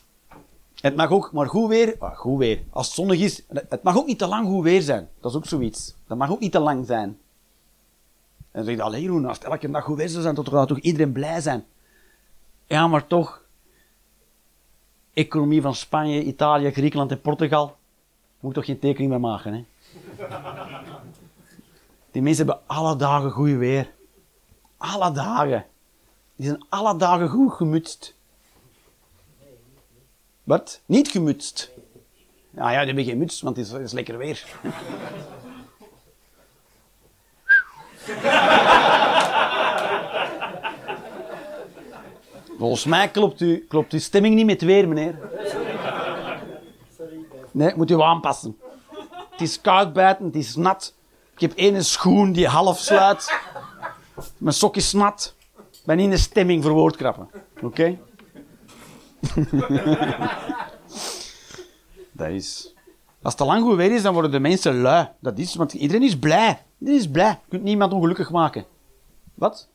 Het 0.81 0.97
mag 0.97 1.11
ook 1.11 1.33
maar 1.33 1.49
goed 1.49 1.69
weer, 1.69 1.97
ah, 1.99 2.17
goed 2.17 2.39
weer, 2.39 2.63
als 2.71 2.87
het 2.87 2.95
zonnig 2.95 3.21
is, 3.21 3.43
het 3.49 3.83
mag 3.83 3.97
ook 3.97 4.07
niet 4.07 4.19
te 4.19 4.27
lang 4.27 4.47
goed 4.47 4.65
weer 4.65 4.83
zijn. 4.83 5.09
Dat 5.21 5.31
is 5.31 5.37
ook 5.37 5.47
zoiets. 5.47 5.95
Dat 6.07 6.19
mag 6.19 6.31
ook 6.31 6.41
niet 6.41 6.53
te 6.53 6.59
lang 6.59 6.87
zijn. 6.87 7.09
En 7.09 7.19
dan 8.53 8.65
zeg 8.65 8.75
je, 8.75 8.83
allee 8.83 9.03
Jeroen, 9.03 9.25
als 9.27 9.39
het 9.39 9.47
elke 9.47 9.71
dag 9.71 9.85
goed 9.85 9.97
weer 9.97 10.09
zou 10.09 10.23
zijn, 10.23 10.35
dan 10.35 10.47
gaat 10.47 10.69
toch 10.69 10.79
iedereen 10.79 11.13
blij 11.13 11.41
zijn. 11.41 11.65
Ja, 12.67 12.87
maar 12.87 13.07
toch, 13.07 13.42
economie 15.13 15.63
van 15.63 15.75
Spanje, 15.75 16.23
Italië, 16.23 16.71
Griekenland 16.71 17.11
en 17.11 17.21
Portugal, 17.21 17.77
moet 18.41 18.55
toch 18.55 18.65
geen 18.65 18.79
tekening 18.79 19.11
meer 19.11 19.21
maken, 19.21 19.53
hè? 19.53 19.65
Die 22.11 22.23
mensen 22.23 22.47
hebben 22.47 22.65
alle 22.67 22.97
dagen 22.97 23.31
goed 23.31 23.57
weer. 23.57 23.91
Alle 24.77 25.13
dagen. 25.13 25.67
Die 26.37 26.47
zijn 26.47 26.65
alle 26.69 26.97
dagen 26.97 27.29
goed 27.29 27.53
gemutst. 27.53 28.15
Wat? 30.43 30.81
Niet 30.87 31.09
gemutst. 31.09 31.71
Ja, 32.51 32.71
ja, 32.71 32.79
die 32.79 32.87
hebben 32.87 33.05
geen 33.05 33.19
muts, 33.19 33.41
want 33.41 33.57
het 33.57 33.67
is, 33.67 33.73
het 33.73 33.83
is 33.83 33.93
lekker 33.93 34.19
weer. 34.19 34.47
Volgens 42.59 42.85
mij 42.85 43.09
klopt, 43.09 43.41
u, 43.41 43.65
klopt 43.69 43.93
uw 43.93 43.99
stemming 43.99 44.35
niet 44.35 44.47
met 44.47 44.63
weer, 44.63 44.89
meneer. 44.89 45.19
Nee, 47.51 47.73
moet 47.77 47.91
u 47.91 48.01
aanpassen. 48.01 48.59
Het 49.31 49.41
is 49.41 49.61
koud 49.61 49.93
buiten, 49.93 50.25
het 50.25 50.37
is 50.37 50.57
nat. 50.57 50.95
Ik 51.35 51.41
heb 51.41 51.53
één 51.53 51.85
schoen 51.85 52.33
die 52.33 52.47
half 52.47 52.79
sluit. 52.79 53.39
Mijn 54.39 54.55
sok 54.55 54.77
is 54.77 54.93
nat. 54.93 55.35
Ik 55.57 55.81
ben 55.85 55.97
niet 55.97 56.05
in 56.05 56.11
de 56.11 56.17
stemming 56.17 56.63
voor 56.63 56.73
woordkrappen. 56.73 57.29
Oké? 57.63 57.99
Dat 62.13 62.29
is... 62.29 62.75
Als 63.23 63.35
het 63.35 63.37
te 63.37 63.45
lang 63.45 63.63
goed 63.63 63.77
weer 63.77 63.93
is, 63.93 64.03
dan 64.03 64.13
worden 64.13 64.31
de 64.31 64.41
mensen 64.41 64.81
lui. 64.81 65.09
Dat 65.21 65.39
is, 65.39 65.55
want 65.55 65.73
iedereen 65.73 66.03
is 66.03 66.19
blij. 66.19 66.63
Iedereen 66.79 67.01
is 67.01 67.11
blij. 67.11 67.29
Je 67.31 67.49
kunt 67.49 67.63
niemand 67.63 67.93
ongelukkig 67.93 68.31
maken. 68.31 68.65
Wat? 69.35 69.69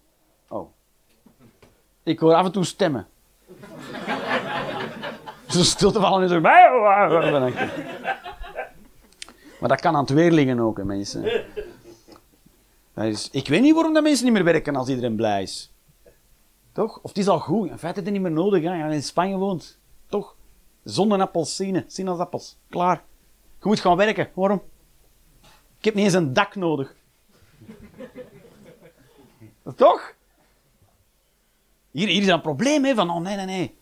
Ik 2.07 2.19
hoor 2.19 2.33
af 2.33 2.45
en 2.45 2.51
toe 2.51 2.63
stemmen. 2.63 3.07
Zo 5.47 5.63
stil 5.63 5.91
te 5.91 5.99
vallen 5.99 6.21
en 6.21 6.29
zo... 6.29 6.41
Maar 9.59 9.69
dat 9.69 9.81
kan 9.81 9.95
aan 9.95 10.01
het 10.01 10.09
weer 10.13 10.31
liggen 10.31 10.59
ook, 10.59 10.83
mensen. 10.83 11.23
Ik 13.31 13.47
weet 13.47 13.61
niet 13.61 13.73
waarom 13.73 13.93
dat 13.93 14.03
mensen 14.03 14.25
niet 14.25 14.33
meer 14.33 14.43
werken 14.43 14.75
als 14.75 14.87
iedereen 14.87 15.15
blij 15.15 15.41
is. 15.41 15.73
Toch? 16.71 16.99
Of 17.01 17.09
het 17.09 17.17
is 17.17 17.27
al 17.27 17.39
goed. 17.39 17.69
In 17.69 17.77
feite 17.77 17.99
is 17.99 18.05
het 18.05 18.13
niet 18.13 18.21
meer 18.21 18.31
nodig. 18.31 18.63
Hè. 18.63 18.85
Je 18.85 18.93
in 18.93 19.03
Spanje 19.03 19.37
woont. 19.37 19.79
Toch? 20.09 20.35
Zon 20.83 21.13
en 21.13 21.21
appelsine. 21.21 21.83
Sinaasappels. 21.87 22.57
Klaar. 22.69 23.03
Je 23.59 23.67
moet 23.67 23.79
gaan 23.79 23.97
werken. 23.97 24.29
Waarom? 24.33 24.61
Ik 25.77 25.85
heb 25.85 25.93
niet 25.93 26.03
eens 26.03 26.13
een 26.13 26.33
dak 26.33 26.55
nodig. 26.55 26.95
Toch? 29.75 30.15
Hier, 31.97 32.07
hier 32.07 32.21
is 32.21 32.27
een 32.27 32.41
probleem, 32.41 32.85
hè, 32.85 32.95
van, 32.95 33.09
oh 33.09 33.21
nee, 33.21 33.35
nee, 33.35 33.45
nee. 33.45 33.75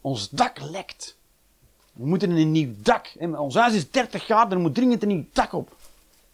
Ons 0.00 0.28
dak 0.28 0.60
lekt. 0.70 1.16
We 1.92 2.06
moeten 2.06 2.30
een 2.30 2.50
nieuw 2.50 2.72
dak. 2.76 3.14
hè. 3.18 3.38
Ons 3.38 3.54
huis 3.54 3.74
is 3.74 3.90
30 3.90 4.26
jaar, 4.26 4.52
er 4.52 4.60
moet 4.60 4.74
dringend 4.74 5.02
een 5.02 5.08
nieuw 5.08 5.24
dak 5.32 5.52
op. 5.52 5.76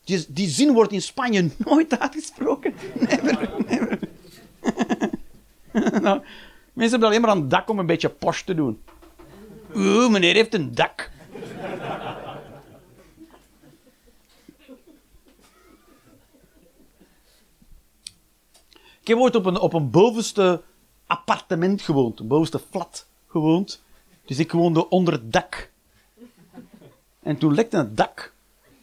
Die, 0.04 0.24
die 0.28 0.48
zin 0.48 0.72
wordt 0.72 0.92
in 0.92 1.02
Spanje 1.02 1.50
nooit 1.64 1.98
uitgesproken. 1.98 2.74
Never, 2.94 3.50
never. 3.66 3.98
nou, 6.02 6.22
mensen 6.72 6.90
hebben 6.90 7.08
alleen 7.08 7.20
maar 7.20 7.36
een 7.36 7.48
dak 7.48 7.68
om 7.68 7.78
een 7.78 7.86
beetje 7.86 8.08
posh 8.08 8.42
te 8.42 8.54
doen. 8.54 8.82
Oeh, 9.74 10.10
meneer 10.10 10.34
heeft 10.34 10.54
een 10.54 10.74
dak. 10.74 11.10
Ik 19.00 19.08
heb 19.08 19.18
ooit 19.18 19.34
op 19.34 19.46
een, 19.46 19.58
op 19.58 19.72
een 19.72 19.90
bovenste 19.90 20.62
appartement 21.06 21.82
gewoond, 21.82 22.20
een 22.20 22.26
bovenste 22.26 22.60
flat 22.70 23.06
gewoond. 23.28 23.82
Dus 24.24 24.38
ik 24.38 24.52
woonde 24.52 24.88
onder 24.88 25.12
het 25.12 25.32
dak. 25.32 25.70
En 27.22 27.38
toen 27.38 27.54
lekte 27.54 27.76
het 27.76 27.96
dak. 27.96 28.34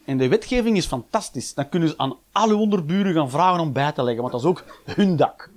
En 0.06 0.18
de 0.18 0.28
wetgeving 0.28 0.78
is 0.78 0.86
fantastisch. 0.86 1.54
Dan 1.54 1.70
kunnen 1.70 1.90
ze 1.90 1.98
aan 1.98 2.18
alle 2.32 2.56
onderburen 2.56 3.14
gaan 3.14 3.30
vragen 3.30 3.60
om 3.60 3.74
bij 3.74 3.92
te 3.92 4.04
leggen, 4.04 4.22
want 4.22 4.34
dat 4.34 4.42
is 4.42 4.48
ook 4.48 4.64
hun 4.86 5.16
dak. 5.16 5.50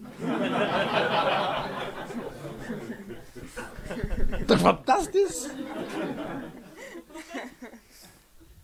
Toch 4.47 4.59
fantastisch? 4.59 5.49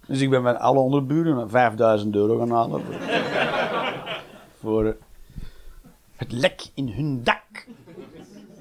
Dus 0.06 0.20
ik 0.20 0.30
ben 0.30 0.42
met 0.42 0.56
alle 0.56 0.78
onderburen 0.78 1.36
met 1.36 1.50
5000 1.50 2.14
euro 2.14 2.38
gaan 2.38 2.50
halen. 2.50 2.82
Voor 4.60 4.96
het 6.16 6.32
lek 6.32 6.70
in 6.74 6.88
hun 6.88 7.22
dak. 7.24 7.41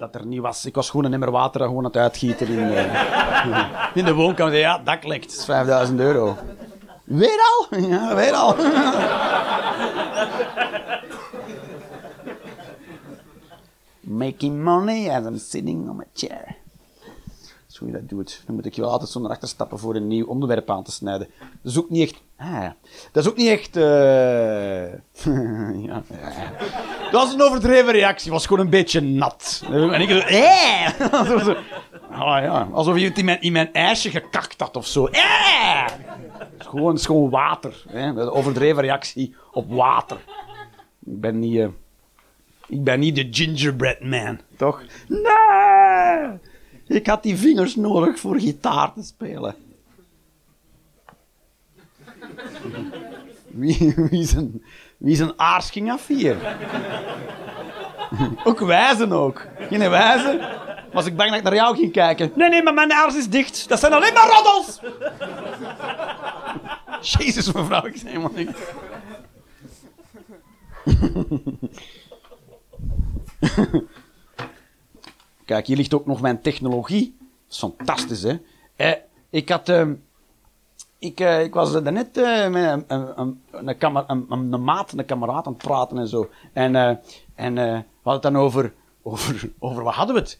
Dat 0.01 0.15
er 0.15 0.25
niet 0.25 0.39
was. 0.39 0.65
Ik 0.65 0.75
was 0.75 0.89
gewoon 0.89 1.05
een 1.05 1.13
emmer 1.13 1.31
water 1.31 1.61
gewoon 1.61 1.77
aan 1.77 1.83
het 1.83 1.97
uitgieten 1.97 2.47
in, 2.47 2.59
uh, 2.59 3.65
in 3.99 4.05
de 4.05 4.13
woonkamer. 4.13 4.57
Ja, 4.57 4.77
dak 4.77 5.03
lekt. 5.03 5.31
Is 5.31 5.45
5000 5.45 5.99
euro. 5.99 6.37
Weer 7.03 7.39
al? 7.39 7.67
Ja, 7.89 8.15
weer 8.15 8.33
al. 8.33 8.55
Making 14.23 14.63
money 14.63 15.09
as 15.09 15.25
I'm 15.25 15.37
sitting 15.37 15.89
on 15.89 15.95
my 15.95 16.05
chair. 16.13 16.55
Zo 17.81 17.87
je 17.87 17.93
dat 17.93 18.09
doet. 18.09 18.43
Dan 18.45 18.55
moet 18.55 18.65
ik 18.65 18.73
je 18.73 18.81
wel 18.81 18.91
altijd 18.91 19.09
zo 19.09 19.19
naar 19.19 19.31
achter 19.31 19.47
stappen 19.47 19.79
voor 19.79 19.95
een 19.95 20.07
nieuw 20.07 20.25
onderwerp 20.25 20.69
aan 20.69 20.83
te 20.83 20.91
snijden. 20.91 21.27
Dat 21.39 21.71
is 21.71 21.77
ook 21.77 21.89
niet 21.89 22.09
echt... 22.09 22.21
Ah, 22.37 22.47
ja. 22.47 22.75
Dat 23.11 23.23
is 23.23 23.29
ook 23.29 23.37
niet 23.37 23.47
echt... 23.47 23.77
Uh... 23.77 23.83
ja, 25.87 26.03
ja. 26.09 26.51
Dat 27.11 27.11
was 27.11 27.33
een 27.33 27.41
overdreven 27.41 27.91
reactie. 27.91 28.23
Het 28.23 28.33
was 28.33 28.45
gewoon 28.45 28.63
een 28.63 28.71
beetje 28.71 29.01
nat. 29.01 29.63
En 29.71 30.01
ik 30.01 30.09
zo... 30.09 30.17
Eh! 30.17 30.89
oh, 32.21 32.37
ja. 32.41 32.69
Alsof 32.71 32.97
je 32.97 33.05
het 33.05 33.17
in 33.17 33.25
mijn, 33.25 33.41
in 33.41 33.51
mijn 33.51 33.73
ijsje 33.73 34.09
gekakt 34.09 34.61
had 34.61 34.75
of 34.75 34.87
zo. 34.87 35.05
Eh! 35.05 35.83
Het 35.83 36.59
is 36.59 36.65
gewoon, 36.65 36.87
het 36.87 36.99
is 36.99 37.05
gewoon 37.05 37.29
water. 37.29 37.83
Hè? 37.87 37.99
Een 37.99 38.17
overdreven 38.17 38.81
reactie 38.81 39.35
op 39.51 39.71
water. 39.71 40.17
Ik 41.05 41.21
ben 41.21 41.39
niet... 41.39 41.53
Uh... 41.53 41.67
Ik 42.67 42.83
ben 42.83 42.99
niet 42.99 43.15
de 43.15 43.27
gingerbread 43.31 43.99
man, 43.99 44.39
toch? 44.57 44.81
Nee! 45.07 46.39
Ik 46.91 47.07
had 47.07 47.23
die 47.23 47.37
vingers 47.37 47.75
nodig 47.75 48.19
voor 48.19 48.39
gitaar 48.39 48.93
te 48.93 49.03
spelen. 49.03 49.55
Wie, 53.47 53.93
wie, 54.09 54.25
zijn, 54.25 54.63
wie 54.97 55.15
zijn 55.15 55.39
aars 55.39 55.69
ging 55.69 55.91
af 55.91 56.07
hier? 56.07 56.37
ook 58.43 58.59
wijzen 58.59 59.11
ook. 59.11 59.47
Geen 59.59 59.89
wijzen? 59.89 60.39
Was 60.93 61.05
ik 61.05 61.15
bang 61.15 61.29
dat 61.29 61.37
ik 61.37 61.43
naar 61.43 61.55
jou 61.55 61.75
ging 61.75 61.91
kijken? 61.91 62.31
Nee, 62.35 62.49
nee, 62.49 62.63
maar 62.63 62.73
mijn 62.73 62.93
aars 62.93 63.15
is 63.15 63.29
dicht. 63.29 63.69
Dat 63.69 63.79
zijn 63.79 63.93
alleen 63.93 64.13
maar 64.13 64.29
roddels! 64.29 64.79
Jezus, 67.01 67.51
mevrouw, 67.51 67.85
ik 67.85 67.95
zei 67.95 68.09
helemaal 68.09 68.31
niks. 68.35 68.59
Kijk, 75.51 75.67
hier 75.67 75.77
ligt 75.77 75.93
ook 75.93 76.05
nog 76.05 76.21
mijn 76.21 76.41
technologie. 76.41 77.15
Dat 77.19 77.27
is 77.49 77.57
fantastisch, 77.57 78.21
hè? 78.21 78.37
Eh, 78.75 78.93
ik 79.29 79.49
had... 79.49 79.69
Uh, 79.69 79.89
ik, 80.99 81.19
uh, 81.19 81.43
ik 81.43 81.53
was 81.53 81.71
daarnet 81.71 82.17
uh, 82.17 82.47
met 82.47 82.83
een, 82.87 83.19
een, 83.19 83.41
een, 83.51 83.77
kamer, 83.77 84.03
een, 84.07 84.25
een, 84.29 84.63
maat, 84.63 84.91
een 84.91 85.05
kameraad 85.05 85.45
aan 85.45 85.53
het 85.53 85.61
praten 85.61 85.97
en 85.97 86.07
zo. 86.07 86.29
En, 86.53 86.75
uh, 86.75 86.87
en 87.35 87.53
we 87.53 87.83
hadden 88.03 88.13
het 88.13 88.21
dan 88.21 88.37
over, 88.37 88.73
over... 89.01 89.51
Over 89.59 89.83
wat 89.83 89.93
hadden 89.93 90.15
we 90.15 90.21
het? 90.21 90.39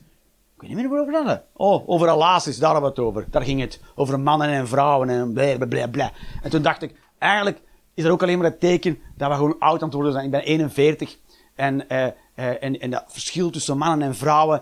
Ik 0.56 0.62
weet 0.62 0.70
niet 0.70 0.90
meer 0.90 1.06
we 1.06 1.12
hadden. 1.12 1.44
Oh, 1.54 1.90
over 1.90 2.08
relaties, 2.08 2.58
daar 2.58 2.72
hadden 2.72 2.94
we 2.94 3.02
het 3.02 3.08
over. 3.08 3.26
Daar 3.30 3.44
ging 3.44 3.62
het 3.62 3.80
over 3.96 4.20
mannen 4.20 4.50
en 4.50 4.68
vrouwen 4.68 5.10
en 5.10 5.34
bla 5.34 5.58
bla 5.58 5.68
bla. 5.68 5.88
bla. 5.88 6.12
En 6.42 6.50
toen 6.50 6.62
dacht 6.62 6.82
ik, 6.82 6.96
eigenlijk 7.18 7.62
is 7.94 8.04
er 8.04 8.12
ook 8.12 8.22
alleen 8.22 8.38
maar 8.38 8.50
het 8.50 8.60
teken 8.60 9.00
dat 9.18 9.30
we 9.30 9.36
gewoon 9.36 9.60
oud 9.60 9.80
aan 9.80 9.88
het 9.88 9.94
worden 9.94 10.12
zijn. 10.12 10.26
Ik 10.26 10.32
ben 10.32 10.44
41. 10.44 11.18
En, 11.56 11.90
en, 11.90 12.80
en 12.80 12.90
dat 12.90 13.04
verschil 13.08 13.50
tussen 13.50 13.78
mannen 13.78 14.08
en 14.08 14.16
vrouwen 14.16 14.62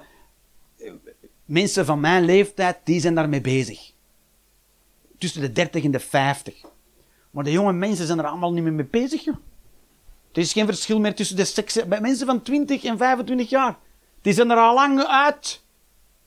mensen 1.50 1.86
van 1.86 2.00
mijn 2.00 2.26
leeftijd, 2.26 2.78
die 2.84 3.00
zijn 3.00 3.16
daarmee 3.16 3.42
bezig. 3.42 3.92
Tussen 5.18 5.42
de 5.42 5.52
30 5.52 5.84
en 5.84 5.92
de 5.92 6.00
50. 6.00 6.62
Maar 7.32 7.44
de 7.44 7.52
jonge 7.52 7.74
mensen 7.74 8.06
zijn 8.06 8.20
er 8.20 8.26
allemaal 8.26 8.54
niet 8.54 8.64
meer 8.64 8.74
mee 8.74 8.86
bezig. 8.86 9.26
Er 9.26 9.36
is 10.32 10.54
geen 10.54 10.66
verschil 10.66 11.00
meer 11.00 11.16
tussen 11.16 11.36
de 11.36 11.46
seksen. 11.46 11.90
Bij 11.90 12.02
mensen 12.02 12.26
van 12.26 12.42
20 12.42 12.84
en 12.84 12.98
25 12.98 13.50
jaar. 13.50 13.78
Die 14.22 14.34
zijn 14.34 14.50
er 14.50 14.58
al 14.58 14.74
lang 14.74 15.04
uit. 15.04 15.64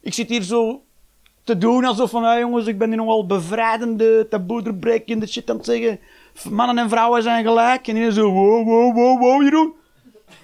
Ik 0.01 0.15
zit 0.15 0.29
hier 0.29 0.43
zo 0.43 0.85
te 1.45 1.59
doen 1.59 1.85
alsof 1.85 2.11
van, 2.11 2.25
ah, 2.25 2.39
jongens, 2.39 2.67
ik 2.67 2.79
ben 2.79 2.89
hier 2.89 2.97
nogal 2.97 3.27
bevrijdende, 3.27 4.27
taboe 4.29 5.27
shit 5.27 5.51
aan 5.51 5.57
het 5.57 5.65
zeggen. 5.65 6.01
Mannen 6.51 6.79
en 6.79 6.89
vrouwen 6.89 7.23
zijn 7.23 7.45
gelijk. 7.45 7.89
En 7.89 7.95
die 7.95 8.13
zo, 8.13 8.31
wow, 8.31 8.67
wow, 8.67 8.95
wow, 8.95 9.21
wow, 9.21 9.43
Jeroen. 9.43 9.75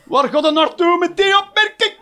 Waar 0.04 0.28
gaat 0.28 0.44
het 0.44 0.54
naartoe 0.54 0.98
met 0.98 1.16
die 1.16 1.38
opmerking? 1.38 1.96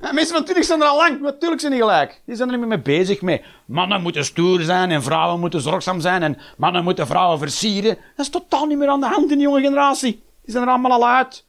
Mensen 0.00 0.34
van 0.34 0.44
20 0.44 0.64
zijn 0.64 0.80
er 0.80 0.86
al 0.86 0.96
lang. 0.96 1.20
Natuurlijk 1.20 1.60
zijn 1.60 1.72
die 1.72 1.80
gelijk. 1.80 2.22
Die 2.24 2.36
zijn 2.36 2.50
er 2.50 2.58
niet 2.58 2.66
meer 2.66 2.82
bezig 2.82 3.22
mee. 3.22 3.42
Mannen 3.64 4.02
moeten 4.02 4.24
stoer 4.24 4.60
zijn 4.60 4.90
en 4.90 5.02
vrouwen 5.02 5.40
moeten 5.40 5.60
zorgzaam 5.60 6.00
zijn 6.00 6.22
en 6.22 6.38
mannen 6.56 6.84
moeten 6.84 7.06
vrouwen 7.06 7.38
versieren. 7.38 7.98
Dat 8.16 8.26
is 8.26 8.30
totaal 8.30 8.66
niet 8.66 8.78
meer 8.78 8.88
aan 8.88 9.00
de 9.00 9.06
hand 9.06 9.30
in 9.30 9.36
de 9.36 9.42
jonge 9.42 9.60
generatie. 9.60 10.22
Die 10.42 10.52
zijn 10.52 10.62
er 10.64 10.70
allemaal 10.70 10.92
al 10.92 11.08
uit. 11.08 11.44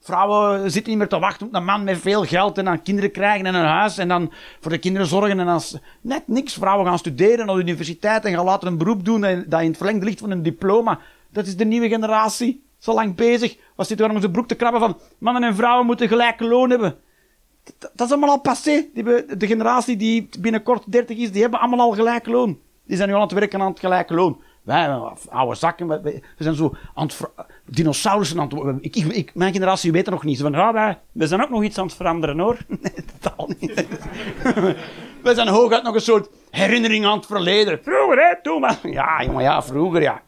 Vrouwen 0.00 0.70
zitten 0.70 0.90
niet 0.90 0.98
meer 0.98 1.08
te 1.08 1.18
wachten 1.18 1.46
op 1.46 1.54
een 1.54 1.64
man 1.64 1.84
met 1.84 1.98
veel 1.98 2.24
geld 2.24 2.58
en 2.58 2.64
dan 2.64 2.82
kinderen 2.82 3.10
krijgen 3.10 3.46
en 3.46 3.54
een 3.54 3.66
huis 3.66 3.98
en 3.98 4.08
dan 4.08 4.32
voor 4.60 4.70
de 4.70 4.78
kinderen 4.78 5.06
zorgen 5.06 5.40
en 5.40 5.46
dan 5.46 5.60
net 6.00 6.22
niks. 6.28 6.54
Vrouwen 6.54 6.86
gaan 6.86 6.98
studeren 6.98 7.46
naar 7.46 7.54
de 7.54 7.60
universiteit 7.60 8.24
en 8.24 8.34
gaan 8.34 8.44
later 8.44 8.68
een 8.68 8.78
beroep 8.78 9.04
doen 9.04 9.20
dat 9.20 9.60
in 9.60 9.68
het 9.68 9.76
verlengde 9.76 10.04
ligt 10.04 10.18
van 10.18 10.30
een 10.30 10.42
diploma. 10.42 10.98
Dat 11.30 11.46
is 11.46 11.56
de 11.56 11.64
nieuwe 11.64 11.88
generatie. 11.88 12.64
Zo 12.78 12.94
lang 12.94 13.14
bezig. 13.14 13.56
Wat 13.76 13.86
zitten 13.86 14.06
we 14.06 14.12
om 14.12 14.18
onze 14.18 14.30
broek 14.30 14.48
te 14.48 14.54
krabben 14.54 14.80
van 14.80 14.98
mannen 15.18 15.42
en 15.42 15.54
vrouwen 15.54 15.86
moeten 15.86 16.08
gelijke 16.08 16.44
loon 16.44 16.70
hebben 16.70 16.98
dat 17.78 18.06
is 18.06 18.10
allemaal 18.10 18.30
al 18.30 18.40
passé. 18.40 18.88
De 19.36 19.46
generatie 19.46 19.96
die 19.96 20.28
binnenkort 20.40 20.92
30 20.92 21.16
is, 21.16 21.32
die 21.32 21.42
hebben 21.42 21.60
allemaal 21.60 21.80
al 21.80 21.92
gelijk 21.92 22.26
loon. 22.26 22.58
Die 22.86 22.96
zijn 22.96 23.08
nu 23.08 23.14
aan 23.14 23.20
het 23.20 23.32
werken 23.32 23.60
aan 23.60 23.70
het 23.70 23.80
gelijke 23.80 24.14
loon. 24.14 24.42
Wij, 24.62 25.00
oude 25.30 25.54
zakken, 25.54 25.86
we 26.02 26.22
zijn 26.38 26.54
zo 26.54 26.74
aan 26.94 27.06
het 27.06 27.20
dinosaurussen 27.64 28.40
aan 28.40 28.48
het 28.48 28.78
ik, 28.80 28.96
ik, 28.96 29.34
Mijn 29.34 29.52
generatie 29.52 29.92
weet 29.92 30.06
er 30.06 30.12
nog 30.12 30.24
niet. 30.24 30.40
Van, 30.40 30.52
ja, 30.52 30.72
wij, 30.72 30.98
we 31.12 31.26
zijn 31.26 31.42
ook 31.42 31.50
nog 31.50 31.62
iets 31.62 31.78
aan 31.78 31.86
het 31.86 31.94
veranderen 31.94 32.38
hoor. 32.38 32.58
Nee, 32.80 33.04
totaal 33.20 33.50
niet. 33.58 33.74
we 35.22 35.34
zijn 35.34 35.48
hooguit 35.48 35.82
nog 35.82 35.94
een 35.94 36.00
soort 36.00 36.28
herinnering 36.50 37.06
aan 37.06 37.16
het 37.16 37.26
verleden. 37.26 37.80
Vroeger, 37.82 38.18
hè, 38.18 38.42
toen 38.42 38.60
maar. 38.60 38.78
Ja, 38.82 39.24
jongen, 39.24 39.42
ja, 39.42 39.62
vroeger, 39.62 40.02
ja. 40.02 40.22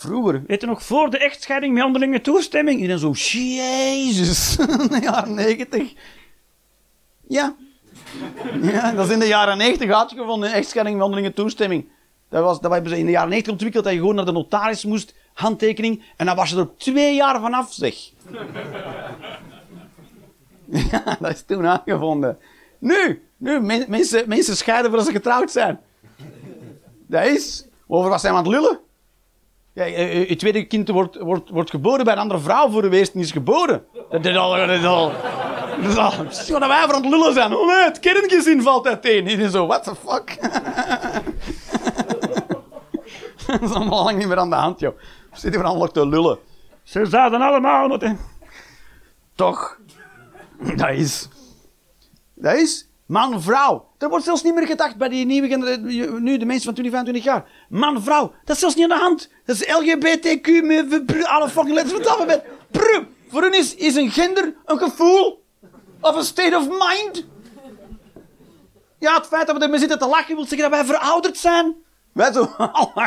Vroeger, 0.00 0.42
weet 0.46 0.60
je 0.60 0.66
nog, 0.66 0.82
voor 0.82 1.10
de 1.10 1.18
echtscheiding 1.18 1.74
met 1.74 1.84
onderlinge 1.84 2.20
toestemming. 2.20 2.82
En 2.82 2.88
dan 2.88 2.98
zo, 2.98 3.12
jezus, 3.12 4.56
de 4.90 4.98
jaren 5.02 5.34
negentig. 5.34 5.92
Ja. 7.28 7.54
ja, 8.62 8.92
dat 8.92 9.06
is 9.06 9.12
in 9.12 9.18
de 9.18 9.26
jaren 9.26 9.58
negentig 9.58 9.90
uitgevonden, 9.90 10.52
echtscheiding 10.52 10.96
met 10.96 11.06
onderlinge 11.06 11.34
toestemming. 11.34 11.88
Dat, 12.28 12.42
was, 12.42 12.60
dat 12.60 12.72
hebben 12.72 12.90
ze 12.90 12.98
in 12.98 13.04
de 13.04 13.10
jaren 13.10 13.28
negentig 13.28 13.52
ontwikkeld, 13.52 13.84
dat 13.84 13.92
je 13.92 13.98
gewoon 13.98 14.14
naar 14.14 14.24
de 14.24 14.32
notaris 14.32 14.84
moest, 14.84 15.14
handtekening, 15.34 16.02
en 16.16 16.26
dan 16.26 16.36
was 16.36 16.50
je 16.50 16.56
er 16.56 16.76
twee 16.76 17.14
jaar 17.14 17.40
vanaf, 17.40 17.72
zeg. 17.72 17.94
ja, 20.90 21.16
dat 21.20 21.30
is 21.30 21.42
toen 21.42 21.66
aangevonden. 21.66 22.38
Nu, 22.78 23.22
nu, 23.36 23.60
mensen, 23.88 24.28
mensen 24.28 24.56
scheiden 24.56 24.88
voordat 24.88 25.06
ze 25.06 25.12
getrouwd 25.12 25.50
zijn. 25.50 25.80
Dat 27.06 27.26
is, 27.26 27.66
over 27.86 28.10
wat 28.10 28.20
zijn 28.20 28.32
we 28.32 28.38
aan 28.38 28.44
het 28.44 28.54
lullen? 28.54 28.86
Ja, 29.78 29.84
je, 29.84 30.36
tweede 30.36 30.66
kind 30.66 30.88
wordt, 30.88 31.16
wordt, 31.16 31.50
wordt 31.50 31.70
geboren 31.70 32.04
bij 32.04 32.12
een 32.14 32.20
andere 32.20 32.40
vrouw 32.40 32.70
voor 32.70 32.82
de 32.82 32.96
eerste 32.96 33.18
is 33.18 33.32
geboren. 33.32 33.84
Dat 34.10 34.24
is 34.24 34.36
al... 34.36 34.56
Dat 34.56 34.68
is 34.68 34.84
al... 34.84 35.12
Al... 35.96 36.16
Wat 36.48 36.66
wij 36.66 36.84
voor 36.84 36.94
aan 36.94 37.02
het 37.02 37.10
lullen 37.10 37.32
zijn. 37.32 37.54
Oh 37.54 37.66
nee, 37.66 37.84
het 37.84 37.98
kerngezin 37.98 38.62
valt 38.62 38.86
uiteen. 38.86 39.26
En 39.26 39.50
zo, 39.50 39.66
what 39.66 39.84
the 39.84 39.94
fuck? 39.94 40.38
dat 43.46 43.62
is 43.62 43.70
allemaal 43.70 44.04
lang 44.04 44.18
niet 44.18 44.28
meer 44.28 44.38
aan 44.38 44.50
de 44.50 44.56
hand, 44.56 44.80
joh. 44.80 44.96
We 45.30 45.38
zitten 45.38 45.60
hier 45.60 45.70
allemaal 45.70 45.88
te 45.88 46.08
lullen. 46.08 46.38
Ze 46.82 47.06
zaten 47.06 47.40
allemaal... 47.40 47.98
Toch? 49.34 49.78
Dat 50.76 50.90
is... 50.90 51.28
Dat 52.34 52.56
is... 52.56 52.87
Man, 53.08 53.42
vrouw. 53.42 53.88
Er 53.98 54.08
wordt 54.08 54.24
zelfs 54.24 54.42
niet 54.42 54.54
meer 54.54 54.66
gedacht 54.66 54.96
bij 54.96 55.08
die 55.08 55.26
nieuwe 55.26 55.56
nu 56.20 56.36
de 56.38 56.44
mensen 56.44 56.64
van 56.64 56.74
20, 56.74 56.92
25 56.92 57.24
jaar. 57.24 57.48
Man, 57.68 58.02
vrouw. 58.02 58.32
Dat 58.44 58.54
is 58.54 58.60
zelfs 58.60 58.74
niet 58.74 58.90
aan 58.90 58.98
de 58.98 59.04
hand. 59.04 59.30
Dat 59.44 59.56
is 59.56 59.66
LGBTQ 59.66 60.48
alle 61.26 61.48
fucking 61.48 61.74
letters 61.74 61.92
van 61.92 62.00
het 62.00 62.08
alfabet. 62.08 62.44
Voor 63.28 63.42
hen 63.42 63.54
is, 63.54 63.74
is 63.74 63.94
een 63.94 64.10
gender 64.10 64.54
een 64.64 64.78
gevoel. 64.78 65.44
Of 66.00 66.16
een 66.16 66.24
state 66.24 66.56
of 66.56 66.68
mind. 66.68 67.26
Ja, 68.98 69.14
het 69.14 69.26
feit 69.26 69.46
dat 69.46 69.56
we 69.56 69.62
ermee 69.62 69.78
zitten 69.78 69.98
te 69.98 70.08
lachen 70.08 70.34
wil 70.34 70.46
zeggen 70.46 70.70
dat 70.70 70.86
wij 70.86 70.96
verouderd 70.96 71.36
zijn. 71.36 71.74
Wij 72.12 72.32
zo, 72.32 72.48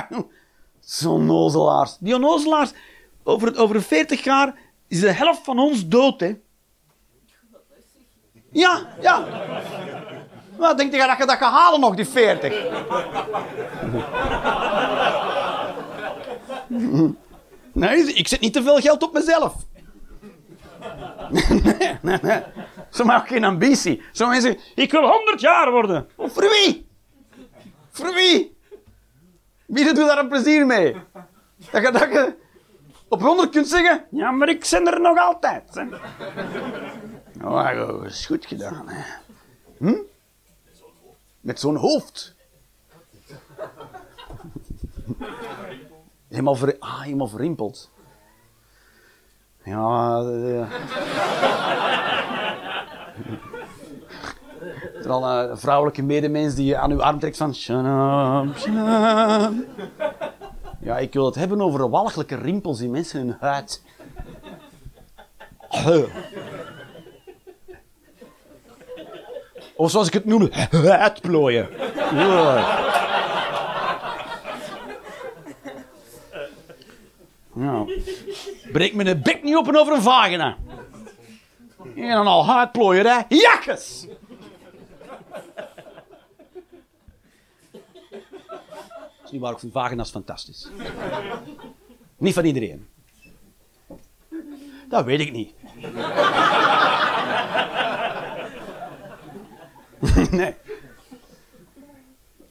zo'n 0.79 1.25
nozelaars. 1.25 1.97
Die 1.99 2.17
nozelaars, 2.17 2.71
over, 3.23 3.57
over 3.57 3.81
40 3.81 4.23
jaar 4.23 4.55
is 4.87 4.99
de 4.99 5.11
helft 5.11 5.43
van 5.43 5.59
ons 5.59 5.87
dood, 5.87 6.19
hè. 6.19 6.35
Ja, 8.51 8.87
ja. 9.01 9.25
Nou, 10.57 10.75
denk 10.77 10.91
je 10.91 10.97
dat 10.97 11.17
je 11.17 11.25
dat 11.25 11.37
gaat 11.37 11.53
halen 11.53 11.79
nog, 11.79 11.95
die 11.95 12.07
40? 12.07 12.53
Nee, 17.73 18.13
ik 18.13 18.27
zet 18.27 18.39
niet 18.39 18.53
te 18.53 18.63
veel 18.63 18.77
geld 18.79 19.03
op 19.03 19.13
mezelf. 19.13 19.53
Nee, 21.29 21.97
nee, 22.01 22.17
nee. 22.21 22.41
Ze 22.89 23.03
maken 23.03 23.27
geen 23.27 23.43
ambitie. 23.43 24.01
Zo 24.11 24.27
mensen, 24.27 24.57
ik 24.75 24.91
wil 24.91 25.07
100 25.07 25.41
jaar 25.41 25.71
worden. 25.71 26.09
Voor 26.17 26.49
wie? 26.49 26.87
Voor 27.91 28.13
wie? 28.13 28.57
Wie 29.65 29.85
doet 29.85 29.95
daar 29.95 30.17
een 30.17 30.27
plezier 30.27 30.65
mee? 30.65 30.95
Dat 31.71 31.81
je, 31.81 31.91
dat 31.91 32.33
op 33.07 33.21
100 33.21 33.49
kunt 33.49 33.67
zeggen, 33.67 34.05
ja, 34.11 34.31
maar 34.31 34.49
ik 34.49 34.67
ben 34.69 34.87
er 34.87 35.01
nog 35.01 35.17
altijd. 35.17 35.83
Oh, 37.43 37.75
dat 37.75 38.05
is 38.05 38.25
goed 38.25 38.45
gedaan. 38.45 38.87
Hè. 38.89 39.03
Hm? 39.77 40.01
Met 41.41 41.59
zo'n 41.59 41.75
hoofd. 41.75 42.35
Helemaal, 46.27 46.55
ver, 46.55 46.75
ah, 46.79 47.01
helemaal 47.01 47.27
verrimpeld. 47.27 47.89
Ja, 49.63 50.21
eh. 50.21 50.71
Er 55.03 55.09
al 55.09 55.29
een 55.29 55.57
vrouwelijke 55.57 56.01
medemens 56.01 56.55
die 56.55 56.65
je 56.65 56.77
aan 56.77 56.91
uw 56.91 57.03
arm 57.03 57.19
trekt 57.19 57.37
van... 57.37 57.53
Ja, 60.79 60.97
ik 60.97 61.13
wil 61.13 61.25
het 61.25 61.35
hebben 61.35 61.61
over 61.61 61.79
de 61.79 61.89
walgelijke 61.89 62.35
rimpels 62.35 62.81
in 62.81 62.91
mensen 62.91 63.19
hun 63.19 63.37
huid. 63.39 63.83
Huh. 65.69 66.15
Of 69.81 69.91
zoals 69.91 70.07
ik 70.07 70.13
het 70.13 70.25
noem, 70.25 70.49
huidplooien. 70.71 71.69
Ja. 72.13 72.79
Nou, 77.53 78.01
breek 78.71 78.93
me 78.93 79.03
de 79.03 79.17
bek 79.17 79.43
niet 79.43 79.55
open 79.55 79.75
over 79.75 79.93
een 79.93 80.01
vagina. 80.01 80.57
En 81.95 82.09
dan 82.09 82.27
al 82.27 82.45
huidplooierij. 82.45 83.25
Jakkes! 83.27 84.07
Dat 88.49 89.25
is 89.25 89.31
niet 89.31 89.41
waar, 89.41 89.51
ik 89.51 89.59
vind 89.59 89.71
vagina's 89.71 90.09
fantastisch. 90.09 90.69
Niet 92.17 92.33
van 92.33 92.45
iedereen. 92.45 92.87
Dat 94.89 95.05
weet 95.05 95.19
ik 95.19 95.31
niet. 95.31 95.53
nee. 100.31 100.55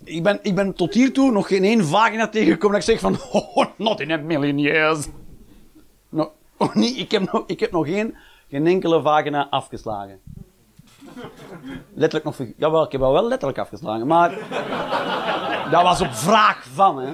Ik 0.04 0.22
ben, 0.22 0.38
ik 0.42 0.54
ben 0.54 0.74
tot 0.74 0.94
hiertoe 0.94 1.30
nog 1.30 1.46
geen 1.48 1.64
één 1.64 1.86
vagina 1.86 2.28
tegengekomen 2.28 2.80
dat 2.80 2.88
ik 2.88 3.00
zeg 3.00 3.00
van, 3.00 3.18
oh, 3.54 3.66
not 3.76 4.00
in 4.00 4.10
a 4.10 4.16
million 4.16 4.58
years. 4.58 5.06
Oh, 6.62 6.74
niet, 6.74 6.98
ik, 6.98 7.10
heb 7.10 7.32
nog, 7.32 7.44
ik 7.46 7.60
heb 7.60 7.70
nog 7.70 7.86
geen, 7.86 8.16
geen 8.48 8.66
enkele 8.66 9.02
vagina 9.02 9.46
afgeslagen. 9.50 10.20
Letterlijk 11.94 12.24
nog, 12.24 12.48
jawel, 12.56 12.84
ik 12.84 12.92
heb 12.92 13.00
wel 13.00 13.12
wel 13.12 13.28
letterlijk 13.28 13.58
afgeslagen, 13.58 14.06
maar 14.06 14.30
dat 15.70 15.82
was 15.82 16.00
op 16.00 16.14
vraag 16.14 16.64
van, 16.72 16.98
hè. 16.98 17.12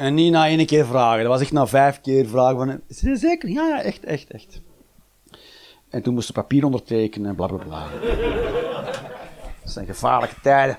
En 0.00 0.14
niet 0.14 0.32
na 0.32 0.46
één 0.46 0.66
keer 0.66 0.86
vragen. 0.86 1.22
Dat 1.22 1.32
was 1.32 1.40
echt 1.40 1.52
na 1.52 1.66
vijf 1.66 2.00
keer 2.00 2.26
vragen 2.26 2.56
van... 2.56 2.80
Is 2.86 3.20
zeker? 3.20 3.48
Ja, 3.48 3.66
ja, 3.68 3.82
echt, 3.82 4.04
echt, 4.04 4.30
echt. 4.30 4.60
En 5.88 6.02
toen 6.02 6.14
moest 6.14 6.32
papier 6.32 6.64
ondertekenen 6.64 7.28
en 7.28 7.34
bla 7.34 7.46
bla 7.46 7.56
bla. 7.56 7.88
Dat 9.62 9.72
zijn 9.72 9.86
gevaarlijke 9.86 10.40
tijden. 10.40 10.78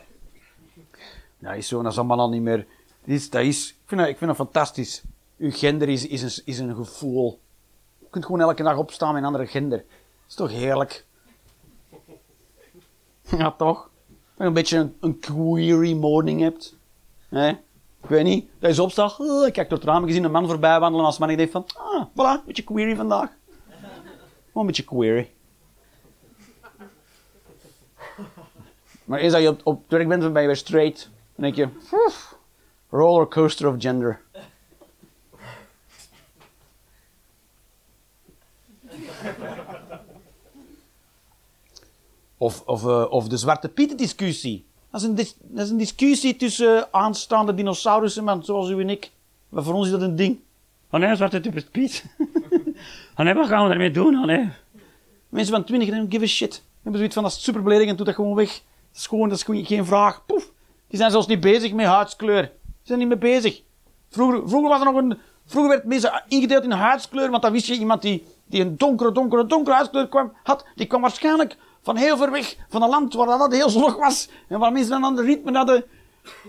Dat 1.40 1.56
is 1.56 1.68
zo, 1.68 1.82
dat 1.82 1.92
is 1.92 1.98
allemaal 1.98 2.20
al 2.20 2.30
niet 2.30 2.42
meer... 2.42 2.58
Dat 2.58 3.16
is, 3.16 3.30
dat 3.30 3.42
is, 3.42 3.70
ik, 3.70 3.76
vind 3.86 4.02
dat, 4.02 4.30
ik 4.30 4.36
fantastisch. 4.36 5.04
Uw 5.38 5.52
gender 5.52 5.90
is, 5.90 6.08
is, 6.08 6.22
een, 6.22 6.44
is 6.46 6.60
een 6.60 6.76
gevoel. 6.76 7.40
Je 8.00 8.08
kunt 8.10 8.26
gewoon 8.26 8.42
elke 8.42 8.64
dag 8.64 8.78
opstaan 8.78 9.14
met 9.14 9.22
een 9.22 9.28
andere 9.28 9.48
gender. 9.48 9.78
Dat 9.78 10.28
is 10.28 10.36
toch 10.36 10.52
heerlijk? 10.52 11.06
Ja, 13.38 13.52
toch? 13.52 13.90
Dat 14.08 14.38
je 14.38 14.44
een 14.44 14.54
beetje 14.54 14.78
een, 14.78 14.96
een 15.00 15.20
query 15.20 15.94
morning 15.94 16.42
hebt. 16.42 16.76
Ik 17.30 17.71
weet 18.12 18.24
niet, 18.24 18.50
dat 18.60 18.76
je 18.76 18.82
opstaat, 18.82 19.20
oh, 19.20 19.48
ik 19.48 19.54
kijk 19.54 19.70
door 19.70 19.78
het 19.78 19.88
raam, 19.88 20.06
gezien 20.06 20.24
een 20.24 20.32
man 20.32 20.48
voorbij 20.48 20.80
wandelen 20.80 21.06
als 21.06 21.18
man. 21.18 21.30
Ik 21.30 21.38
denk 21.38 21.52
van, 21.52 21.66
ah, 21.78 22.06
voilà, 22.12 22.40
een 22.40 22.42
beetje 22.46 22.64
query 22.64 22.96
vandaag. 22.96 23.30
Gewoon 23.70 24.00
een 24.54 24.66
beetje 24.66 24.84
query. 24.84 25.32
Maar 29.04 29.20
eens 29.20 29.34
dat 29.34 29.42
je 29.42 29.50
op, 29.50 29.62
op 29.64 29.90
werk 29.90 30.08
bent, 30.08 30.34
ben 30.34 30.42
je 30.42 30.48
weer 30.48 30.56
straight. 30.56 31.10
Dan 31.36 31.52
denk 31.52 31.56
je, 31.56 31.68
"Oef, 31.92 32.38
rollercoaster 32.90 33.68
of 33.68 33.76
gender. 33.78 34.22
Of, 42.38 42.64
of, 42.66 42.86
eh, 42.86 43.06
of 43.10 43.28
de 43.28 43.38
Zwarte 43.38 43.70
Pieten 43.70 43.98
discussie. 43.98 44.66
Dat 44.92 45.02
is, 45.02 45.08
een 45.08 45.16
dat 45.42 45.66
is 45.66 45.72
een 45.72 45.78
discussie 45.78 46.36
tussen 46.36 46.94
aanstaande 46.94 47.54
dinosaurussen, 47.54 48.24
man, 48.24 48.44
zoals 48.44 48.70
u 48.70 48.80
en 48.80 48.90
ik. 48.90 49.12
Maar 49.50 49.64
voor 49.64 49.74
ons 49.74 49.86
is 49.86 49.92
dat 49.92 50.02
een 50.02 50.16
ding. 50.16 50.40
Oh 50.90 51.00
nee, 51.00 51.16
Zwarte 51.16 51.64
Piet. 51.72 52.06
oh 53.18 53.26
nee, 53.26 53.34
wat 53.34 53.48
gaan 53.48 53.64
we 53.64 53.70
daarmee 53.70 53.92
doen? 53.92 54.26
Nee. 54.26 54.50
Mensen 55.30 55.54
van 55.54 55.64
20 55.64 55.90
don't 55.90 56.12
give 56.12 56.24
a 56.24 56.28
shit. 56.28 56.64
Hebben 56.82 57.00
zoiets 57.00 57.14
van, 57.14 57.24
dat 57.24 57.32
is 57.32 57.44
super 57.44 57.64
beledigend, 57.64 57.98
doe 57.98 58.06
dat 58.06 58.16
gewoon 58.16 58.36
weg. 58.36 58.50
Dat 58.50 59.00
is 59.02 59.08
gewoon, 59.08 59.30
dat 59.30 59.38
is 59.38 59.44
gewoon 59.44 59.66
geen 59.66 59.86
vraag. 59.86 60.26
Poef. 60.26 60.52
Die 60.88 61.00
zijn 61.00 61.12
zelfs 61.12 61.28
niet 61.28 61.40
bezig 61.40 61.74
met 61.74 61.86
huidskleur. 61.86 62.42
Die 62.42 62.52
zijn 62.84 63.00
niet 63.00 63.08
mee 63.08 63.18
bezig. 63.18 63.62
Vroeger, 64.10 64.50
vroeger 64.50 64.70
was 64.70 64.80
er 64.80 64.86
nog 64.86 64.96
een... 64.96 65.18
Vroeger 65.46 65.72
werd 65.72 65.86
mensen 65.86 66.24
ingedeeld 66.28 66.64
in 66.64 66.72
huidskleur, 66.72 67.30
want 67.30 67.42
dan 67.42 67.52
wist 67.52 67.66
je 67.66 67.74
iemand 67.74 68.02
die, 68.02 68.26
die 68.46 68.62
een 68.62 68.78
donkere, 68.78 69.12
donkere, 69.12 69.46
donkere 69.46 69.76
huidskleur 69.76 70.08
kwam, 70.08 70.34
had, 70.44 70.66
die 70.76 70.88
kwam 70.88 71.02
waarschijnlijk 71.02 71.58
van 71.82 71.96
heel 71.96 72.18
ver 72.18 72.32
weg, 72.32 72.56
van 72.70 72.82
een 72.82 72.90
land 72.90 73.14
waar 73.14 73.38
dat 73.38 73.54
heel 73.54 73.70
zonnig 73.70 73.96
was, 73.96 74.30
en 74.48 74.60
waar 74.60 74.72
mensen 74.72 74.96
een 74.96 75.04
ander 75.04 75.26
ritme 75.26 75.58
hadden, 75.58 75.84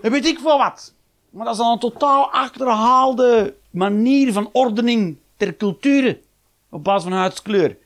en 0.03 0.11
weet 0.11 0.27
ik 0.27 0.39
veel 0.39 0.59
wat. 0.59 0.95
Maar 1.31 1.45
dat 1.45 1.55
is 1.55 1.61
dan 1.61 1.73
een 1.73 1.79
totaal 1.79 2.31
achterhaalde 2.31 3.55
manier 3.71 4.33
van 4.33 4.49
ordening 4.53 5.17
ter 5.37 5.57
cultuur, 5.57 6.21
op 6.71 6.85
basis 6.85 7.03
van 7.03 7.13
huidskleur. 7.13 7.77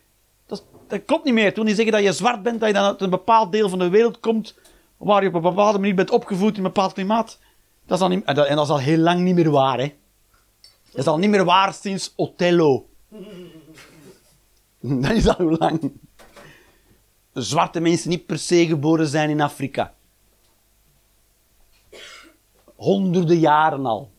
Dat, 0.46 0.64
dat 0.88 1.04
klopt 1.04 1.24
niet 1.24 1.34
meer. 1.34 1.54
Toen 1.54 1.64
die 1.64 1.74
zeggen 1.74 1.92
dat 1.92 2.02
je 2.02 2.12
zwart 2.12 2.42
bent, 2.42 2.60
dat 2.60 2.68
je 2.68 2.74
dan 2.74 2.84
uit 2.84 3.00
een 3.00 3.10
bepaald 3.10 3.52
deel 3.52 3.68
van 3.68 3.78
de 3.78 3.88
wereld 3.88 4.20
komt, 4.20 4.54
waar 4.96 5.22
je 5.22 5.28
op 5.28 5.34
een 5.34 5.42
bepaalde 5.42 5.78
manier 5.78 5.94
bent 5.94 6.10
opgevoed 6.10 6.50
in 6.50 6.56
een 6.56 6.72
bepaald 6.72 6.92
klimaat. 6.92 7.38
Dat 7.86 7.98
is 7.98 8.02
al 8.02 8.08
niet, 8.08 8.24
en 8.24 8.34
dat 8.34 8.46
en 8.46 8.56
dat 8.56 8.64
is 8.64 8.70
al 8.70 8.78
heel 8.78 8.98
lang 8.98 9.20
niet 9.20 9.34
meer 9.34 9.50
waar, 9.50 9.78
hè. 9.78 9.94
Dat 10.90 11.00
is 11.00 11.06
al 11.06 11.18
niet 11.18 11.30
meer 11.30 11.44
waar 11.44 11.74
sinds 11.74 12.12
Othello. 12.16 12.86
Dat 14.80 15.10
is 15.10 15.28
al 15.28 15.44
hoe 15.44 15.56
lang. 15.58 15.92
Zwarte 17.36 17.80
mensen 17.80 18.10
niet 18.10 18.26
per 18.26 18.38
se 18.38 18.66
geboren 18.66 19.06
zijn 19.06 19.30
in 19.30 19.40
Afrika. 19.40 19.94
Honderden 22.76 23.38
jaren 23.38 23.86
al. 23.86 24.10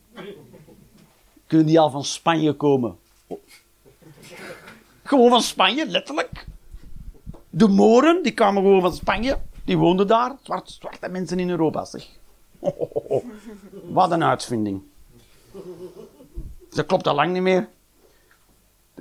Kunnen 1.48 1.68
die 1.68 1.80
al 1.80 1.90
van 1.90 2.04
Spanje 2.04 2.54
komen? 2.54 2.98
Gewoon 5.04 5.30
van 5.30 5.42
Spanje, 5.42 5.88
letterlijk. 5.88 6.46
De 7.50 7.68
Moren, 7.68 8.24
die 8.24 8.34
kwamen 8.34 8.62
gewoon 8.62 8.82
van 8.82 8.94
Spanje. 8.94 9.38
Die 9.66 9.78
woonden 9.78 10.08
daar. 10.08 10.36
Zwart, 10.44 10.70
zwarte 10.70 11.10
mensen 11.10 11.40
in 11.40 11.50
Europa, 11.50 11.86
zeg. 11.86 12.08
Wat 13.98 14.12
een 14.12 14.24
uitvinding. 14.24 14.82
Dat 16.70 16.86
klopt 16.86 17.08
al 17.08 17.16
lang 17.16 17.34
niet 17.34 17.42
meer. 17.42 17.70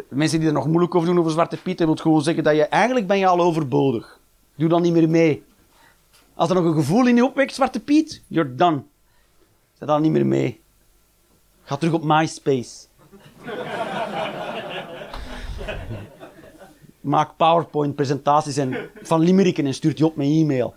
Mensen 0.08 0.38
die 0.38 0.48
er 0.48 0.54
nog 0.54 0.66
moeilijk 0.66 0.94
over 0.94 1.08
doen 1.08 1.18
over 1.18 1.30
Zwarte 1.30 1.56
Piet, 1.56 1.78
dat 1.78 1.86
wil 1.86 1.96
gewoon 1.96 2.22
zeggen 2.22 2.44
dat 2.44 2.56
je 2.56 2.64
eigenlijk 2.64 3.06
ben 3.06 3.18
je 3.18 3.26
al 3.26 3.40
overbodig. 3.40 4.20
Doe 4.54 4.68
dan 4.68 4.82
niet 4.82 4.92
meer 4.92 5.08
mee. 5.08 5.44
Als 6.34 6.48
er 6.48 6.54
nog 6.54 6.64
een 6.64 6.74
gevoel 6.74 7.06
in 7.06 7.16
je 7.16 7.24
opwekt, 7.24 7.54
Zwarte 7.54 7.80
Piet, 7.80 8.22
you're 8.26 8.54
done. 8.54 8.82
Zet 9.78 9.88
dan 9.88 10.02
niet 10.02 10.12
meer 10.12 10.26
mee. 10.26 10.60
Ga 11.62 11.76
terug 11.76 11.94
op 11.94 12.04
MySpace. 12.04 12.86
Maak 17.00 17.36
PowerPoint-presentaties 17.36 18.56
en 18.56 18.90
van 19.02 19.20
limericken 19.20 19.66
en 19.66 19.74
stuurt 19.74 19.96
die 19.96 20.06
op 20.06 20.16
met 20.16 20.26
e-mail. 20.26 20.74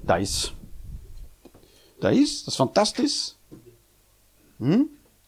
Dat 0.00 0.18
is. 0.18 0.54
Dat 2.00 2.12
is, 2.12 2.38
dat 2.38 2.46
is 2.46 2.54
fantastisch. 2.54 3.38
Hm? 4.56 4.82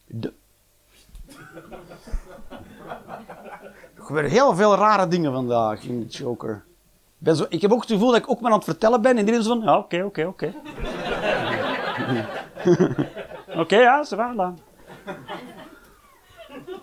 De... 0.05 0.33
Er 4.09 4.23
heel 4.23 4.55
veel 4.55 4.75
rare 4.75 5.07
dingen 5.07 5.31
vandaag 5.31 5.83
in 5.83 5.99
de 5.99 6.05
Joker. 6.05 6.55
Ik, 6.55 6.61
ben 7.17 7.35
zo, 7.35 7.45
ik 7.49 7.61
heb 7.61 7.71
ook 7.71 7.81
het 7.81 7.91
gevoel 7.91 8.11
dat 8.11 8.17
ik 8.17 8.29
ook 8.29 8.39
maar 8.39 8.51
aan 8.51 8.57
het 8.57 8.67
vertellen 8.67 9.01
ben 9.01 9.11
en 9.11 9.17
iedereen 9.17 9.43
zo 9.43 9.49
van, 9.49 9.61
ja, 9.61 9.77
oké, 9.77 10.03
oké, 10.03 10.25
oké. 10.25 10.53
Oké, 13.55 13.77
ja, 13.77 14.03
ze 14.03 14.15
waren 14.15 14.35
dan. 14.35 14.59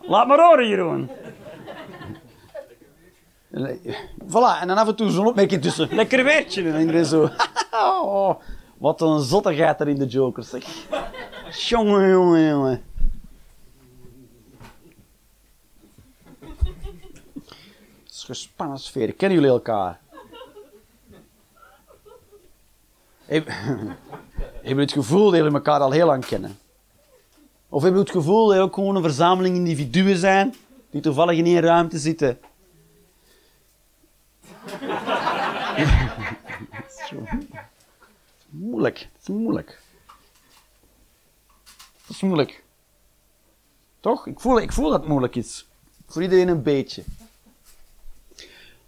Laat 0.03 0.27
maar 0.27 0.39
horen, 0.39 0.69
Jeroen. 0.69 1.11
Voilà, 4.29 4.61
en 4.61 4.69
dan 4.69 4.77
af 4.77 4.89
en 4.89 4.97
toe 4.97 5.11
zo'n 5.11 5.27
opmerking 5.27 5.63
tussen. 5.63 5.89
Lekker 5.95 6.25
weertje. 6.25 6.73
En 6.73 6.81
iedereen 6.81 7.05
zo. 7.05 7.23
oh, 7.73 8.41
wat 8.81 9.01
een 9.01 9.21
zottigheid 9.21 9.81
er 9.81 9.89
in 9.89 9.99
de 9.99 10.07
Joker, 10.07 10.43
zeg. 10.43 10.65
Jongen, 11.69 12.09
jongen, 12.11 12.49
jongen. 12.49 12.83
Het 18.05 18.11
is 18.11 18.25
gespannen 18.25 18.79
sfeer. 18.79 19.13
Kennen 19.13 19.39
jullie 19.39 19.53
elkaar? 19.53 20.01
Heb- 23.25 23.47
Hebben 23.49 23.97
jullie 24.63 24.81
het 24.81 24.93
gevoel 24.93 25.31
dat 25.31 25.35
jullie 25.41 25.55
elkaar 25.55 25.81
al 25.81 25.91
heel 25.91 26.07
lang 26.07 26.25
kennen? 26.27 26.59
Of 27.69 27.83
hebben 27.83 28.01
jullie 28.01 28.15
het 28.15 28.25
gevoel 28.25 28.47
dat 28.47 28.57
je 28.57 28.63
ook 28.63 28.75
gewoon 28.75 28.97
een 28.97 29.03
verzameling 29.03 29.57
individuen 29.57 30.17
zijn 30.17 30.55
die 30.91 31.01
toevallig 31.01 31.37
in 31.39 31.47
één 31.47 31.61
ruimte 31.61 31.99
zitten? 31.99 32.39
Moeilijk. 38.51 38.99
Het 38.99 39.23
is 39.23 39.29
moeilijk. 39.29 39.83
Het 42.01 42.09
is 42.09 42.21
moeilijk. 42.21 42.65
Toch? 44.01 44.27
Ik 44.27 44.41
voel, 44.41 44.61
ik 44.61 44.73
voel 44.73 44.91
dat 44.91 45.01
het 45.01 45.09
moeilijk 45.09 45.37
is. 45.37 45.69
Voor 46.07 46.23
iedereen 46.23 46.49
een 46.49 46.63
beetje. 46.63 47.05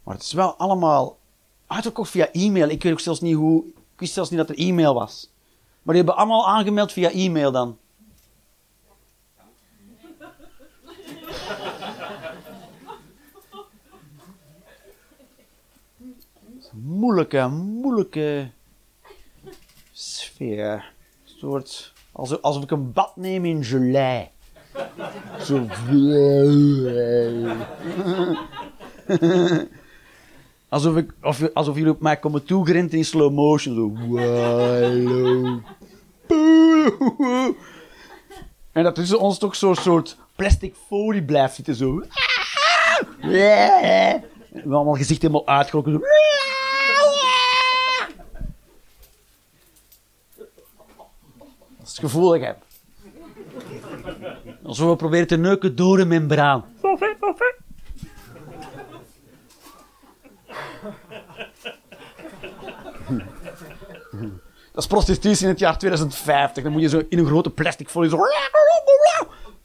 Maar 0.02 0.14
het 0.14 0.22
is 0.22 0.32
wel 0.32 0.56
allemaal 0.56 1.18
uitverkocht 1.66 2.10
via 2.10 2.32
e-mail. 2.32 2.68
Ik 2.68 2.82
weet 2.82 2.92
ook 2.92 3.00
zelfs 3.00 3.20
niet 3.20 3.34
hoe... 3.34 3.64
Ik 3.66 3.98
wist 3.98 4.12
zelfs 4.12 4.30
niet 4.30 4.38
dat 4.38 4.48
er 4.48 4.58
e-mail 4.58 4.94
was. 4.94 5.30
Maar 5.82 5.94
die 5.94 6.04
hebben 6.04 6.16
allemaal 6.16 6.48
aangemeld 6.48 6.92
via 6.92 7.10
e-mail 7.10 7.52
dan. 7.52 7.76
moeilijke, 16.72 17.48
moeilijke 17.48 18.50
sfeer. 20.02 20.92
Soort, 21.24 21.92
alsof, 22.12 22.40
alsof 22.40 22.62
ik 22.62 22.70
een 22.70 22.92
bad 22.92 23.16
neem 23.16 23.44
in 23.44 23.64
gelei. 23.64 24.28
Zo. 25.40 25.66
Alsof, 30.68 30.96
ik, 30.96 31.12
of, 31.22 31.52
alsof 31.54 31.76
jullie 31.76 31.90
op 31.90 32.00
mij 32.00 32.16
komen 32.16 32.44
toegerend 32.44 32.92
in 32.92 33.04
slow 33.04 33.32
motion. 33.32 33.74
Zo. 33.74 33.90
En 38.72 38.82
dat 38.82 38.94
tussen 38.94 39.20
ons 39.20 39.38
toch 39.38 39.56
zo'n 39.56 39.74
soort 39.74 40.16
plastic 40.36 40.74
folie 40.86 41.22
blijft 41.22 41.54
zitten. 41.54 41.74
Zo. 41.74 41.94
We 44.64 44.74
allemaal 44.74 44.94
gezicht 44.94 45.22
helemaal 45.22 45.46
uitgerokken. 45.46 45.92
Zo. 45.92 46.00
Dat 51.92 52.04
is 52.04 52.10
het 52.10 52.12
gevoel 52.12 52.28
dat 52.28 52.36
ik 52.36 52.44
heb. 52.44 52.64
Alsof 54.64 54.88
we 54.88 54.96
proberen 54.96 55.26
te 55.26 55.36
neuken 55.36 55.76
door 55.76 55.98
een 55.98 56.08
membraan. 56.08 56.64
Dat 64.72 64.82
is 64.82 64.86
prostitutie 64.86 65.44
in 65.44 65.50
het 65.50 65.58
jaar 65.58 65.78
2050. 65.78 66.62
Dan 66.62 66.72
moet 66.72 66.82
je 66.82 66.88
zo 66.88 67.02
in 67.08 67.18
een 67.18 67.26
grote 67.26 67.50
plastic 67.50 67.88
folie 67.88 68.10
zo... 68.10 68.18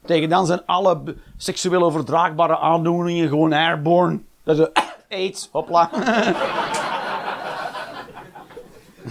Tegen 0.04 0.28
dan 0.28 0.46
zijn 0.46 0.66
alle 0.66 1.16
seksueel 1.36 1.82
overdraagbare 1.82 2.58
aandoeningen 2.58 3.28
gewoon 3.28 3.52
airborne. 3.52 4.20
Dat 4.42 4.58
is. 4.58 4.66
AIDS, 5.18 5.48
hopla. 5.52 5.90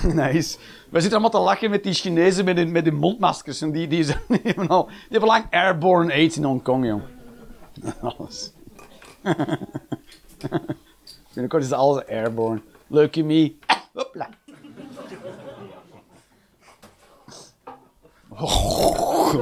nice. 0.13 0.57
We 0.89 0.99
zitten 0.99 1.19
allemaal 1.19 1.39
te 1.39 1.45
lachen 1.45 1.69
met 1.69 1.83
die 1.83 1.93
Chinezen 1.93 2.45
met 2.45 2.57
hun, 2.57 2.71
met 2.71 2.85
hun 2.85 2.95
mondmaskers. 2.95 3.61
En 3.61 3.71
die, 3.71 3.87
die, 3.87 4.03
zijn, 4.03 4.21
die, 4.27 4.39
hebben 4.43 4.67
al, 4.67 4.85
die 4.85 4.95
hebben 5.09 5.29
lang 5.29 5.45
airborne 5.49 6.13
AIDS 6.13 6.37
in 6.37 6.43
Hongkong, 6.43 6.85
joh. 6.85 7.01
Alles. 8.17 8.51
Binnenkort 11.33 11.63
is 11.63 11.71
alles 11.71 12.05
airborne. 12.05 12.61
Leukemie. 12.87 13.57
Hopla. 13.93 14.29
Oh. 18.29 19.35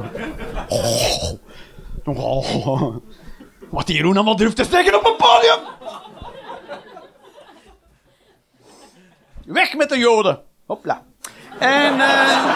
Wat 3.70 3.88
die 3.88 3.96
Jeroen 3.96 4.16
allemaal 4.16 4.36
durft 4.36 4.56
te 4.56 4.64
zeggen 4.64 4.96
op 4.96 5.06
een 5.06 5.16
podium. 5.16 5.60
Weg 9.46 9.76
met 9.76 9.90
de 9.90 9.98
Joden. 9.98 10.44
Hopla. 10.66 11.06
En... 11.60 12.00
eh 12.02 12.54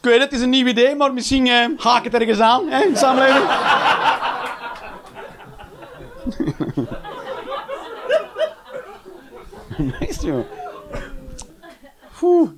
Ik 0.00 0.04
weet 0.04 0.20
het, 0.20 0.32
is 0.32 0.40
een 0.40 0.50
nieuw 0.50 0.66
idee, 0.66 0.96
maar 0.96 1.12
misschien 1.12 1.46
eh, 1.46 1.66
haak 1.76 2.04
het 2.04 2.14
ergens 2.14 2.40
aan, 2.40 2.68
hè, 2.68 2.82
in 2.84 2.92
de 2.92 2.98
samenleving. 2.98 3.44
Nice, 10.00 10.26
joh. 10.26 10.44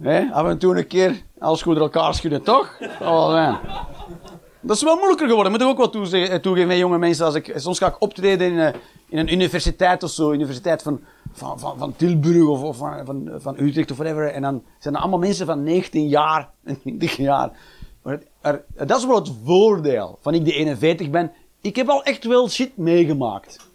Hè, 0.03 0.25
af 0.33 0.47
en 0.47 0.59
toe 0.59 0.77
een 0.77 0.87
keer 0.87 1.23
als 1.39 1.63
goed 1.63 1.77
elkaar 1.79 2.15
schudden, 2.15 2.43
toch? 2.43 2.79
Dat 2.99 3.31
zijn. 3.31 3.59
Dat 4.61 4.77
is 4.77 4.83
wel 4.83 4.97
moeilijker 4.97 5.29
geworden, 5.29 5.53
moet 5.53 5.61
ik 5.61 5.67
ook 5.67 5.77
wel 5.77 6.13
eh, 6.13 6.35
toegeven 6.35 6.69
met 6.69 6.79
jonge 6.79 6.99
mensen. 6.99 7.25
Als 7.25 7.35
ik, 7.35 7.53
soms 7.57 7.79
ga 7.79 7.87
ik 7.87 8.01
optreden 8.01 8.53
in, 8.53 8.59
eh, 8.59 8.75
in 9.09 9.19
een 9.19 9.33
universiteit 9.33 10.03
of 10.03 10.11
zo, 10.11 10.33
universiteit 10.33 10.83
van, 10.83 11.01
van, 11.33 11.59
van, 11.59 11.79
van 11.79 11.97
Tilburg 11.97 12.49
of, 12.49 12.63
of 12.63 12.77
van, 12.77 13.31
van, 13.37 13.55
Utrecht 13.59 13.91
of 13.91 13.97
whatever. 13.97 14.33
En 14.33 14.43
dan 14.43 14.63
zijn 14.79 14.95
er 14.95 15.01
allemaal 15.01 15.19
mensen 15.19 15.47
van 15.47 15.63
19 15.63 16.09
jaar 16.09 16.51
en 16.65 16.81
20 16.81 17.17
jaar. 17.17 17.51
Maar 18.03 18.21
dat 18.77 18.99
is 18.99 19.07
wel 19.07 19.15
het 19.15 19.33
voordeel 19.45 20.19
van 20.23 20.35
ik 20.35 20.45
die 20.45 20.55
41 20.55 21.11
ben. 21.11 21.33
Ik 21.61 21.77
heb 21.77 21.89
al 21.89 22.03
echt 22.03 22.25
wel 22.25 22.49
shit 22.49 22.77
meegemaakt. 22.77 23.69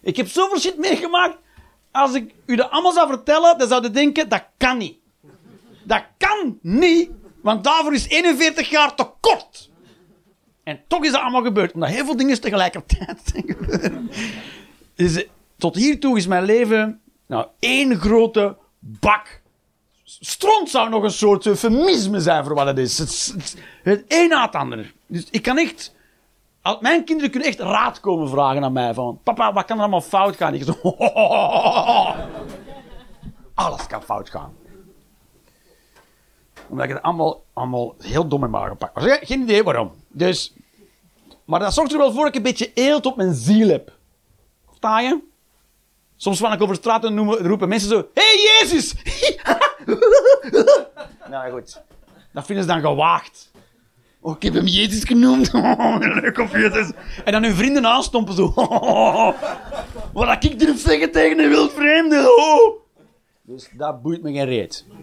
Ik 0.00 0.16
heb 0.16 0.28
zoveel 0.28 0.58
shit 0.58 0.78
meegemaakt. 0.78 1.36
Als 1.90 2.14
ik 2.14 2.34
u 2.46 2.56
dat 2.56 2.70
allemaal 2.70 2.92
zou 2.92 3.08
vertellen, 3.08 3.58
dan 3.58 3.68
zou 3.68 3.82
je 3.82 3.90
denken, 3.90 4.28
dat 4.28 4.44
kan 4.56 4.78
niet. 4.78 4.96
Dat 5.84 6.02
kan 6.16 6.58
niet, 6.62 7.10
want 7.40 7.64
daarvoor 7.64 7.94
is 7.94 8.08
41 8.08 8.70
jaar 8.70 8.94
te 8.94 9.06
kort. 9.20 9.69
En 10.64 10.80
toch 10.86 11.04
is 11.04 11.12
dat 11.12 11.20
allemaal 11.20 11.42
gebeurd, 11.42 11.72
omdat 11.72 11.88
heel 11.88 12.04
veel 12.04 12.16
dingen 12.16 12.40
tegelijkertijd 12.40 13.32
gebeurd. 13.46 13.92
Dus, 14.94 15.24
tot 15.56 15.74
hiertoe 15.74 16.16
is 16.16 16.26
mijn 16.26 16.44
leven 16.44 17.00
nou, 17.26 17.46
één 17.58 17.96
grote 17.96 18.56
bak. 18.78 19.40
Stront 20.04 20.70
zou 20.70 20.88
nog 20.88 21.02
een 21.02 21.10
soort 21.10 21.46
eufemisme 21.46 22.20
zijn 22.20 22.44
voor 22.44 22.54
wat 22.54 22.66
het 22.66 22.78
is. 22.78 22.98
Het, 22.98 23.34
het, 23.82 24.04
een 24.08 24.28
na 24.28 24.44
het 24.44 24.54
ander. 24.54 24.92
Dus 25.06 25.26
ik 25.30 25.42
kan 25.42 25.58
echt... 25.58 25.94
Mijn 26.80 27.04
kinderen 27.04 27.30
kunnen 27.30 27.48
echt 27.48 27.58
raad 27.58 28.00
komen 28.00 28.28
vragen 28.28 28.64
aan 28.64 28.72
mij. 28.72 28.94
Van, 28.94 29.20
papa, 29.22 29.52
wat 29.52 29.64
kan 29.64 29.76
er 29.76 29.82
allemaal 29.82 30.00
fout 30.00 30.36
gaan? 30.36 30.54
Ik 30.54 30.62
zo... 30.62 30.76
Alles 33.54 33.86
kan 33.86 34.02
fout 34.02 34.30
gaan. 34.30 34.54
Omdat 36.70 36.84
ik 36.84 36.92
het 36.92 37.02
allemaal, 37.02 37.44
allemaal 37.52 37.94
heel 37.98 38.28
dom 38.28 38.44
in 38.44 38.50
mijn 38.50 38.68
gepakt 38.68 38.94
was. 38.94 39.18
Geen 39.20 39.42
idee 39.42 39.62
waarom. 39.62 39.92
Dus... 40.08 40.52
Maar 41.44 41.60
dat 41.60 41.74
zorgt 41.74 41.92
er 41.92 41.98
wel 41.98 42.12
voor 42.12 42.24
dat 42.24 42.28
ik 42.28 42.34
een 42.34 42.42
beetje 42.42 42.70
eelt 42.74 43.06
op 43.06 43.16
mijn 43.16 43.34
ziel 43.34 43.68
heb. 43.68 43.92
Versta 44.66 45.00
je? 45.00 45.18
Soms 46.16 46.40
wanneer 46.40 46.58
ik 46.58 46.64
over 46.64 46.74
de 46.74 46.80
straat 46.80 47.04
en 47.04 47.14
noemen, 47.14 47.38
roepen 47.38 47.68
mensen 47.68 47.88
zo... 47.88 48.08
Hey, 48.14 48.58
Jezus! 48.60 48.94
nou 51.30 51.50
goed. 51.50 51.82
Dat 52.32 52.46
vinden 52.46 52.64
ze 52.64 52.70
dan 52.70 52.80
gewaagd. 52.80 53.50
Oh, 54.20 54.36
ik 54.36 54.42
heb 54.42 54.54
hem 54.54 54.66
Jezus 54.66 55.04
genoemd. 55.04 55.52
Leuk 56.22 56.38
op 56.38 56.50
Jezus. 56.52 56.90
En 57.24 57.32
dan 57.32 57.42
hun 57.42 57.54
vrienden 57.54 57.86
aanstompen 57.86 58.34
zo. 58.34 58.52
Wat 60.12 60.44
ik 60.44 60.58
durf 60.58 60.80
zeggen 60.80 61.12
tegen 61.12 61.38
een 61.38 61.48
wildvreemde. 61.48 62.34
Oh. 62.36 62.80
Dus 63.50 63.68
dat 63.72 64.02
boeit 64.02 64.22
me 64.22 64.32
geen 64.32 64.44
reet. 64.44 64.84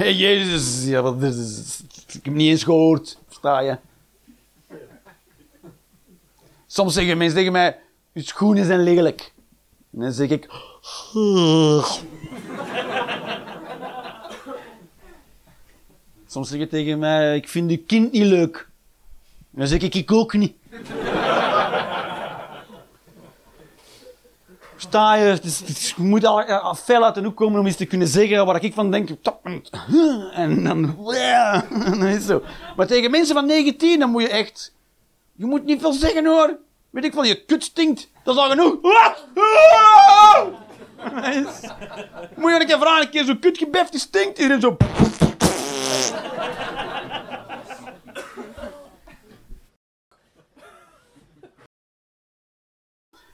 Hey, 0.00 0.14
Jezus. 0.14 0.84
Ja, 0.84 1.02
wat 1.02 1.22
ik 2.12 2.24
heb 2.24 2.34
niet 2.34 2.48
eens 2.48 2.64
gehoord. 2.64 3.18
Versta 3.26 3.60
je? 3.60 3.76
Soms 6.66 6.94
zeggen 6.94 7.18
mensen 7.18 7.36
tegen 7.36 7.52
mij... 7.52 7.78
Je 8.12 8.22
schoenen 8.22 8.64
zijn 8.64 8.82
lelijk. 8.82 9.32
En 9.92 10.00
dan 10.00 10.12
zeg 10.12 10.28
ik... 10.28 10.46
Soms 16.26 16.48
zeg 16.48 16.58
je 16.58 16.66
tegen 16.66 16.98
mij, 16.98 17.36
ik 17.36 17.48
vind 17.48 17.70
je 17.70 17.78
kind 17.78 18.12
niet 18.12 18.24
leuk. 18.24 18.68
Dan 19.50 19.66
zeg 19.66 19.80
ik, 19.80 19.94
ik 19.94 20.12
ook 20.12 20.32
niet. 20.32 20.54
Sta 24.80 25.14
je, 25.14 25.24
het 25.24 25.94
je 25.96 26.02
moet 26.02 26.24
al, 26.24 26.74
fel 26.74 27.04
uit 27.04 27.14
de 27.14 27.22
hoek 27.22 27.36
komen 27.36 27.60
om 27.60 27.66
iets 27.66 27.76
te 27.76 27.84
kunnen 27.84 28.08
zeggen 28.08 28.46
waar 28.46 28.64
ik 28.64 28.74
van 28.74 28.90
denk, 28.90 29.08
"Tap, 29.22 29.44
en 30.34 30.64
dan, 30.64 30.96
en 31.84 31.98
dan 31.98 32.04
is 32.06 32.24
zo. 32.24 32.42
Maar 32.76 32.86
tegen 32.86 33.10
mensen 33.10 33.34
van 33.34 33.46
19, 33.46 33.98
dan 33.98 34.10
moet 34.10 34.22
je 34.22 34.28
echt, 34.28 34.74
je 35.36 35.46
moet 35.46 35.64
niet 35.64 35.80
veel 35.80 35.92
zeggen 35.92 36.26
hoor. 36.26 36.58
Weet 36.90 37.04
ik 37.04 37.12
van, 37.12 37.26
je 37.26 37.44
kut 37.44 37.64
stinkt, 37.64 38.08
dat 38.24 38.34
is 38.34 38.40
al 38.40 38.48
genoeg. 38.50 38.78
Moet 42.36 42.50
je 42.50 42.60
een 42.60 42.66
keer 42.66 42.78
vragen, 42.78 43.02
een 43.02 43.10
keer 43.10 43.24
zo'n 43.24 43.38
kut 43.38 43.58
gebeft, 43.58 43.90
die 43.90 44.00
stinkt 44.00 44.38
hier 44.38 44.50
en 44.50 44.60
zo. 44.60 44.76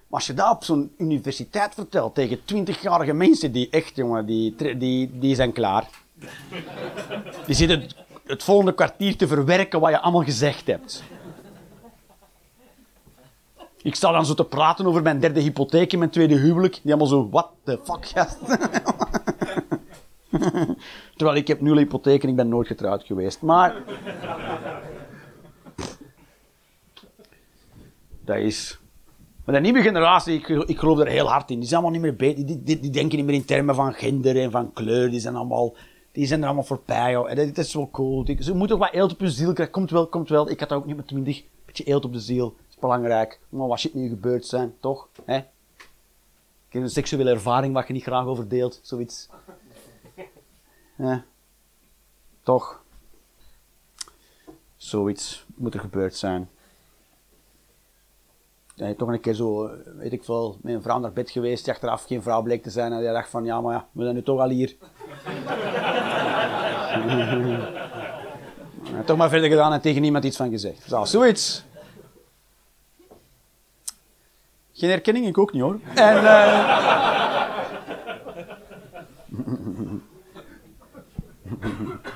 Maar 0.06 0.18
als 0.18 0.26
je 0.26 0.34
dat 0.34 0.50
op 0.50 0.64
zo'n 0.64 0.94
universiteit 0.98 1.74
vertelt 1.74 2.14
tegen 2.14 2.44
twintigjarige 2.44 3.12
mensen, 3.12 3.52
die 3.52 3.70
echt, 3.70 3.96
jongen, 3.96 4.26
die, 4.26 4.76
die, 4.78 5.18
die 5.18 5.34
zijn 5.34 5.52
klaar. 5.52 5.88
Die 7.46 7.54
zitten 7.54 7.86
het, 8.26 8.42
volgende 8.42 8.74
kwartier 8.74 9.16
te 9.16 9.26
verwerken 9.26 9.80
wat 9.80 9.90
je 9.90 10.00
allemaal 10.00 10.24
gezegd 10.24 10.66
hebt. 10.66 11.02
Ik 13.82 13.94
sta 13.94 14.12
dan 14.12 14.26
zo 14.26 14.34
te 14.34 14.44
praten 14.44 14.86
over 14.86 15.02
mijn 15.02 15.20
derde 15.20 15.40
hypotheek 15.40 15.92
in 15.92 15.98
mijn 15.98 16.10
tweede 16.10 16.36
huwelijk. 16.36 16.80
Die 16.82 16.92
allemaal 16.92 17.06
zo, 17.06 17.28
what 17.30 17.48
the 17.64 17.80
fuck, 17.84 18.06
gast? 18.06 18.38
Terwijl 21.16 21.36
ik 21.36 21.48
heb 21.48 21.60
nul 21.60 21.76
hypotheek 21.76 22.22
en 22.22 22.28
ik 22.28 22.36
ben 22.36 22.48
nooit 22.48 22.66
getrouwd 22.66 23.04
geweest. 23.04 23.42
Maar... 23.42 23.74
Dat 28.24 28.36
is... 28.36 28.78
Maar 29.46 29.54
de 29.54 29.60
nieuwe 29.60 29.82
generatie, 29.82 30.34
ik, 30.38 30.48
ik 30.48 30.78
geloof 30.78 30.98
er 30.98 31.06
heel 31.06 31.28
hard 31.28 31.50
in. 31.50 31.58
Die 31.58 31.68
zijn 31.68 31.82
allemaal 31.82 32.00
niet 32.00 32.08
meer 32.10 32.16
beter. 32.16 32.46
Die, 32.46 32.62
die, 32.62 32.80
die 32.80 32.90
denken 32.90 33.16
niet 33.16 33.26
meer 33.26 33.34
in 33.34 33.44
termen 33.44 33.74
van 33.74 33.92
gender 33.92 34.40
en 34.40 34.50
van 34.50 34.72
kleur. 34.72 35.10
Die 35.10 35.20
zijn 35.20 35.36
allemaal, 35.36 35.74
die 36.12 36.26
zijn 36.26 36.40
er 36.40 36.46
allemaal 36.46 36.64
voorbij. 36.64 37.14
En 37.14 37.36
dat 37.46 37.58
is 37.58 37.74
wel 37.74 37.90
cool. 37.90 38.24
Die- 38.24 38.42
Ze 38.42 38.54
moeten 38.54 38.76
ook 38.76 38.82
wat 38.82 38.92
eelt 38.92 39.12
op 39.12 39.18
hun 39.18 39.30
ziel 39.30 39.52
krijgen. 39.52 39.74
Komt 39.74 39.90
wel, 39.90 40.06
komt 40.06 40.28
wel. 40.28 40.50
Ik 40.50 40.60
had 40.60 40.68
dat 40.68 40.78
ook 40.78 40.86
niet 40.86 40.96
met 40.96 41.06
20. 41.06 41.44
Beetje 41.66 41.84
eelt 41.84 42.04
op 42.04 42.12
de 42.12 42.20
ziel. 42.20 42.56
is 42.70 42.76
belangrijk. 42.76 43.40
Maar 43.48 43.66
wat 43.66 43.78
shit 43.78 43.94
nu 43.94 44.08
gebeurd 44.08 44.46
zijn, 44.46 44.74
toch? 44.80 45.08
Hè? 45.24 45.36
Ik 45.36 46.72
heb 46.72 46.82
een 46.82 46.90
seksuele 46.90 47.30
ervaring 47.30 47.74
waar 47.74 47.84
je 47.86 47.92
niet 47.92 48.02
graag 48.02 48.26
over 48.26 48.48
deelt. 48.48 48.80
Zoiets. 48.82 49.28
Toch? 52.42 52.82
Zoiets 54.76 55.44
moet 55.54 55.74
er 55.74 55.80
gebeurd 55.80 56.16
zijn. 56.16 56.48
Ja, 58.76 58.94
toch 58.94 59.08
een 59.08 59.20
keer 59.20 59.34
zo, 59.34 59.66
eh, 59.66 59.72
weet 59.96 60.12
ik 60.12 60.24
veel, 60.24 60.58
met 60.62 60.74
een 60.74 60.82
vrouw 60.82 60.98
naar 60.98 61.12
bed 61.12 61.30
geweest, 61.30 61.64
die 61.64 61.72
achteraf 61.72 62.04
geen 62.04 62.22
vrouw 62.22 62.42
bleek 62.42 62.62
te 62.62 62.70
zijn. 62.70 62.92
En 62.92 62.98
die 62.98 63.12
dacht 63.12 63.28
van, 63.28 63.44
ja, 63.44 63.60
maar 63.60 63.74
ja, 63.74 63.86
we 63.92 64.02
zijn 64.02 64.14
nu 64.14 64.22
toch 64.22 64.40
al 64.40 64.48
hier. 64.48 64.76
Toch 69.04 69.16
maar 69.16 69.28
verder 69.28 69.48
gedaan 69.48 69.72
en 69.72 69.80
tegen 69.80 70.02
niemand 70.02 70.24
iets 70.24 70.36
van 70.36 70.50
gezegd. 70.50 70.82
Zo, 70.88 71.04
zoiets. 71.04 71.64
Geen 74.72 74.90
herkenning, 74.90 75.26
ik 75.26 75.38
ook 75.38 75.52
niet 75.52 75.62
hoor. 75.62 75.78
En, 75.94 76.26
eh, 76.26 77.46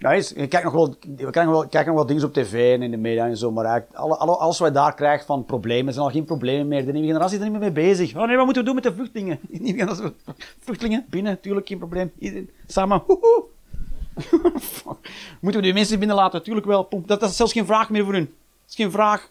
Is, 0.00 0.28
je 0.28 0.46
kijkt 0.46 0.64
nog 0.64 0.72
wel, 0.72 0.96
we 1.16 1.16
kijken 1.16 1.44
nog 1.44 1.68
wel, 1.72 1.94
wel 1.94 2.06
dingen 2.06 2.24
op 2.24 2.32
tv 2.32 2.74
en 2.74 2.82
in 2.82 2.90
de 2.90 2.96
media 2.96 3.26
en 3.26 3.36
zo, 3.36 3.50
maar 3.50 3.86
alle, 3.92 4.16
alle, 4.16 4.36
alles 4.36 4.58
wat 4.58 4.74
daar 4.74 4.94
krijgt 4.94 5.24
van 5.24 5.44
problemen, 5.44 5.92
zijn 5.92 6.04
al 6.04 6.12
geen 6.12 6.24
problemen 6.24 6.68
meer. 6.68 6.86
De 6.86 6.92
nieuwe 6.92 7.06
generatie 7.06 7.36
is 7.36 7.44
er 7.44 7.50
niet 7.50 7.60
meer 7.60 7.72
mee 7.72 7.84
bezig. 7.84 8.16
Oh 8.16 8.26
nee, 8.26 8.36
wat 8.36 8.44
moeten 8.44 8.62
we 8.62 8.68
doen 8.68 8.74
met 8.74 8.84
de 8.84 8.94
vluchtelingen? 8.94 9.38
De 9.50 9.58
nieuwe 9.58 9.78
generatie, 9.78 10.12
vluchtelingen, 10.58 11.06
binnen, 11.08 11.32
natuurlijk 11.32 11.66
geen 11.66 11.78
probleem. 11.78 12.12
Samen, 12.66 13.02
woehoe. 13.06 13.44
Fuck. 14.60 15.10
Moeten 15.40 15.60
we 15.60 15.66
die 15.66 15.74
mensen 15.74 15.98
binnen 15.98 16.16
laten? 16.16 16.42
Tuurlijk 16.42 16.66
wel. 16.66 16.88
Dat, 16.90 17.20
dat 17.20 17.30
is 17.30 17.36
zelfs 17.36 17.52
geen 17.52 17.66
vraag 17.66 17.90
meer 17.90 18.04
voor 18.04 18.12
hun. 18.12 18.24
Dat 18.24 18.68
is 18.68 18.74
geen 18.74 18.90
vraag. 18.90 19.30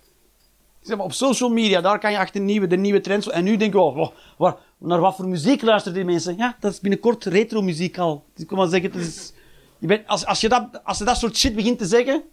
Zeg 0.81 0.97
maar, 0.97 1.05
op 1.05 1.13
social 1.13 1.49
media, 1.49 1.81
daar 1.81 1.99
kan 1.99 2.11
je 2.11 2.17
achter 2.17 2.41
nieuwe, 2.41 2.67
de 2.67 2.77
nieuwe 2.77 3.01
trends. 3.01 3.29
En 3.29 3.43
nu 3.43 3.57
denken 3.57 3.79
we, 3.79 4.11
oh, 4.37 4.53
naar 4.77 4.99
wat 4.99 5.15
voor 5.15 5.27
muziek 5.27 5.61
luisteren 5.61 5.97
die 5.97 6.05
mensen? 6.05 6.37
Ja, 6.37 6.55
dat 6.59 6.71
is 6.71 6.79
binnenkort 6.79 7.25
retro 7.25 7.61
muziek 7.61 7.97
al. 7.97 8.23
Ik 8.35 8.47
kan 8.47 8.57
maar 8.57 8.67
zeggen, 8.67 8.91
het 8.91 9.01
is, 9.01 9.33
je 9.79 9.87
bent, 9.87 10.07
als, 10.07 10.25
als, 10.25 10.41
je 10.41 10.49
dat, 10.49 10.83
als 10.83 10.97
je 10.97 11.03
dat 11.03 11.17
soort 11.17 11.37
shit 11.37 11.55
begint 11.55 11.77
te 11.77 11.85
zeggen, 11.85 12.23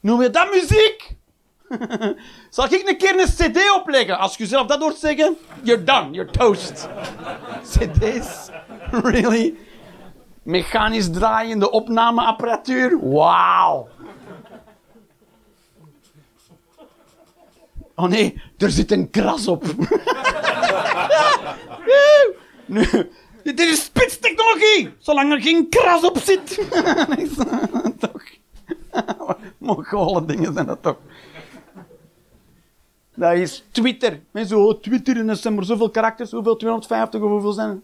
noem 0.00 0.22
je 0.22 0.30
dat 0.30 0.50
muziek? 0.50 1.16
Zal 2.50 2.64
ik 2.64 2.88
een 2.88 2.96
keer 2.96 3.20
een 3.20 3.26
cd 3.26 3.70
opleggen? 3.76 4.18
Als 4.18 4.36
je 4.36 4.46
zelf 4.46 4.66
dat 4.66 4.80
hoort 4.80 4.96
zeggen, 4.96 5.36
you're 5.62 5.84
done, 5.84 6.10
you're 6.10 6.30
toast. 6.30 6.88
CD's? 7.72 8.48
Really? 8.90 9.54
Mechanisch 10.42 11.10
draaiende 11.10 11.70
opnameapparatuur? 11.70 12.98
Wauw. 13.00 13.88
Oh 17.94 18.08
nee, 18.08 18.42
er 18.58 18.70
zit 18.70 18.92
een 18.92 19.10
kras 19.10 19.48
op. 19.48 19.64
nu, 22.66 23.10
dit 23.44 23.60
is 23.60 23.84
spitstechnologie, 23.84 24.94
zolang 24.98 25.32
er 25.32 25.42
geen 25.42 25.68
kras 25.68 26.02
op 26.02 26.18
zit. 26.18 26.58
toch. 27.98 28.22
Mogole 29.58 30.24
dingen 30.24 30.52
zijn 30.52 30.66
dat 30.66 30.82
toch. 30.82 30.96
Dat 33.14 33.32
is 33.32 33.64
Twitter. 33.70 34.20
Mensen, 34.30 34.58
oh, 34.58 34.80
Twitter 34.80 35.16
en 35.16 35.28
er 35.28 35.36
zijn 35.36 35.54
maar 35.54 35.64
zoveel 35.64 35.90
karakters. 35.90 36.30
Hoeveel? 36.30 36.56
250 36.56 37.20
of 37.20 37.30
hoeveel 37.30 37.52
zijn 37.52 37.68
er? 37.68 37.80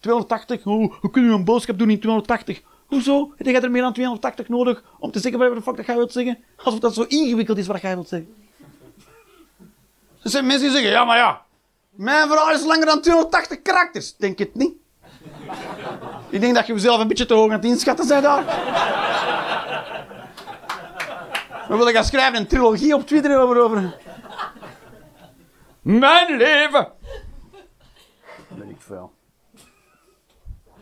280? 0.00 0.62
Hoe, 0.62 0.92
hoe 1.00 1.10
kun 1.10 1.24
je 1.24 1.30
een 1.30 1.44
boodschap 1.44 1.78
doen 1.78 1.90
in 1.90 2.00
280? 2.00 2.62
Hoezo? 2.86 3.32
Heb 3.36 3.46
jij 3.46 3.60
er 3.60 3.70
meer 3.70 3.82
dan 3.82 3.92
280 3.92 4.48
nodig 4.48 4.82
om 4.98 5.10
te 5.10 5.18
zeggen 5.18 5.40
wat 5.40 5.54
de 5.54 5.62
fuck 5.62 5.76
dat 5.76 5.86
jij 5.86 5.96
wilt 5.96 6.12
zeggen? 6.12 6.38
Alsof 6.56 6.80
dat 6.80 6.94
zo 6.94 7.02
ingewikkeld 7.02 7.58
is 7.58 7.66
wat 7.66 7.80
jij 7.80 7.94
wilt 7.94 8.08
zeggen. 8.08 8.34
Er 10.22 10.30
zijn 10.30 10.46
mensen 10.46 10.62
die 10.62 10.72
zeggen, 10.72 10.90
ja 10.90 11.04
maar 11.04 11.16
ja, 11.16 11.43
mijn 11.96 12.28
verhaal 12.28 12.52
is 12.52 12.64
langer 12.64 12.86
dan 12.86 13.00
280 13.00 13.62
karakters. 13.62 14.16
Denk 14.16 14.38
het 14.38 14.54
niet. 14.54 14.72
Ik 16.28 16.40
denk 16.40 16.54
dat 16.54 16.66
je 16.66 16.72
jezelf 16.72 17.00
een 17.00 17.08
beetje 17.08 17.26
te 17.26 17.34
hoog 17.34 17.50
aan 17.50 17.56
het 17.56 17.64
inschatten 17.64 18.08
bent 18.08 18.22
daar. 18.22 18.44
We 21.68 21.76
willen 21.76 21.92
gaan 21.92 22.04
schrijven 22.04 22.40
een 22.40 22.46
trilogie 22.46 22.94
op 22.94 23.06
Twitter 23.06 23.40
over, 23.40 23.60
over. 23.62 23.96
Mijn 25.82 26.36
leven. 26.36 26.88
Weet 28.48 28.70
ik 28.70 28.80
veel. 28.80 29.12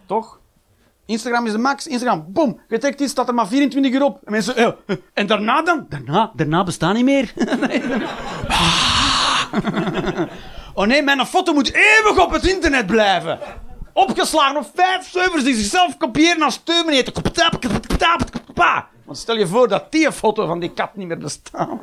Toch? 0.06 0.40
Instagram 1.06 1.46
is 1.46 1.52
de 1.52 1.58
max. 1.58 1.86
Instagram, 1.86 2.24
boom. 2.28 2.60
Je 2.68 2.78
trekt 2.78 3.00
iets, 3.00 3.10
staat 3.10 3.28
er 3.28 3.34
maar 3.34 3.46
24 3.46 3.92
uur 3.92 4.02
op. 4.02 4.20
En 4.24 4.32
mensen, 4.32 4.56
eh, 4.56 4.66
eh, 4.86 4.96
en 5.12 5.26
daarna 5.26 5.62
dan? 5.62 5.86
Daarna, 5.88 6.32
daarna 6.34 6.64
bestaat 6.64 6.94
niet 6.94 7.04
meer. 7.04 7.32
Nee. 7.60 7.82
Oh 10.74 10.86
nee, 10.86 11.02
mijn 11.02 11.26
foto 11.26 11.52
moet 11.52 11.72
eeuwig 11.72 12.24
op 12.24 12.30
het 12.30 12.46
internet 12.46 12.86
blijven. 12.86 13.38
Opgeslagen 13.92 14.56
op 14.56 14.70
vijf 14.74 15.08
servers 15.10 15.44
die 15.44 15.54
zichzelf 15.54 15.96
kopiëren 15.96 16.42
als 16.42 16.60
Terminator. 16.64 17.12
Want 19.04 19.18
stel 19.18 19.36
je 19.36 19.46
voor 19.46 19.68
dat 19.68 19.92
die 19.92 20.12
foto 20.12 20.46
van 20.46 20.60
die 20.60 20.72
kat 20.72 20.96
niet 20.96 21.06
meer 21.06 21.18
bestaat. 21.18 21.68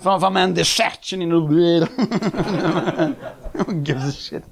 van, 0.00 0.20
van 0.20 0.32
mijn 0.32 0.52
desertje 0.52 1.16
in 1.16 1.28
de 1.28 1.46
wereld. 1.46 1.90
Who 3.52 3.80
gives 3.82 4.04
a 4.04 4.10
shit? 4.10 4.42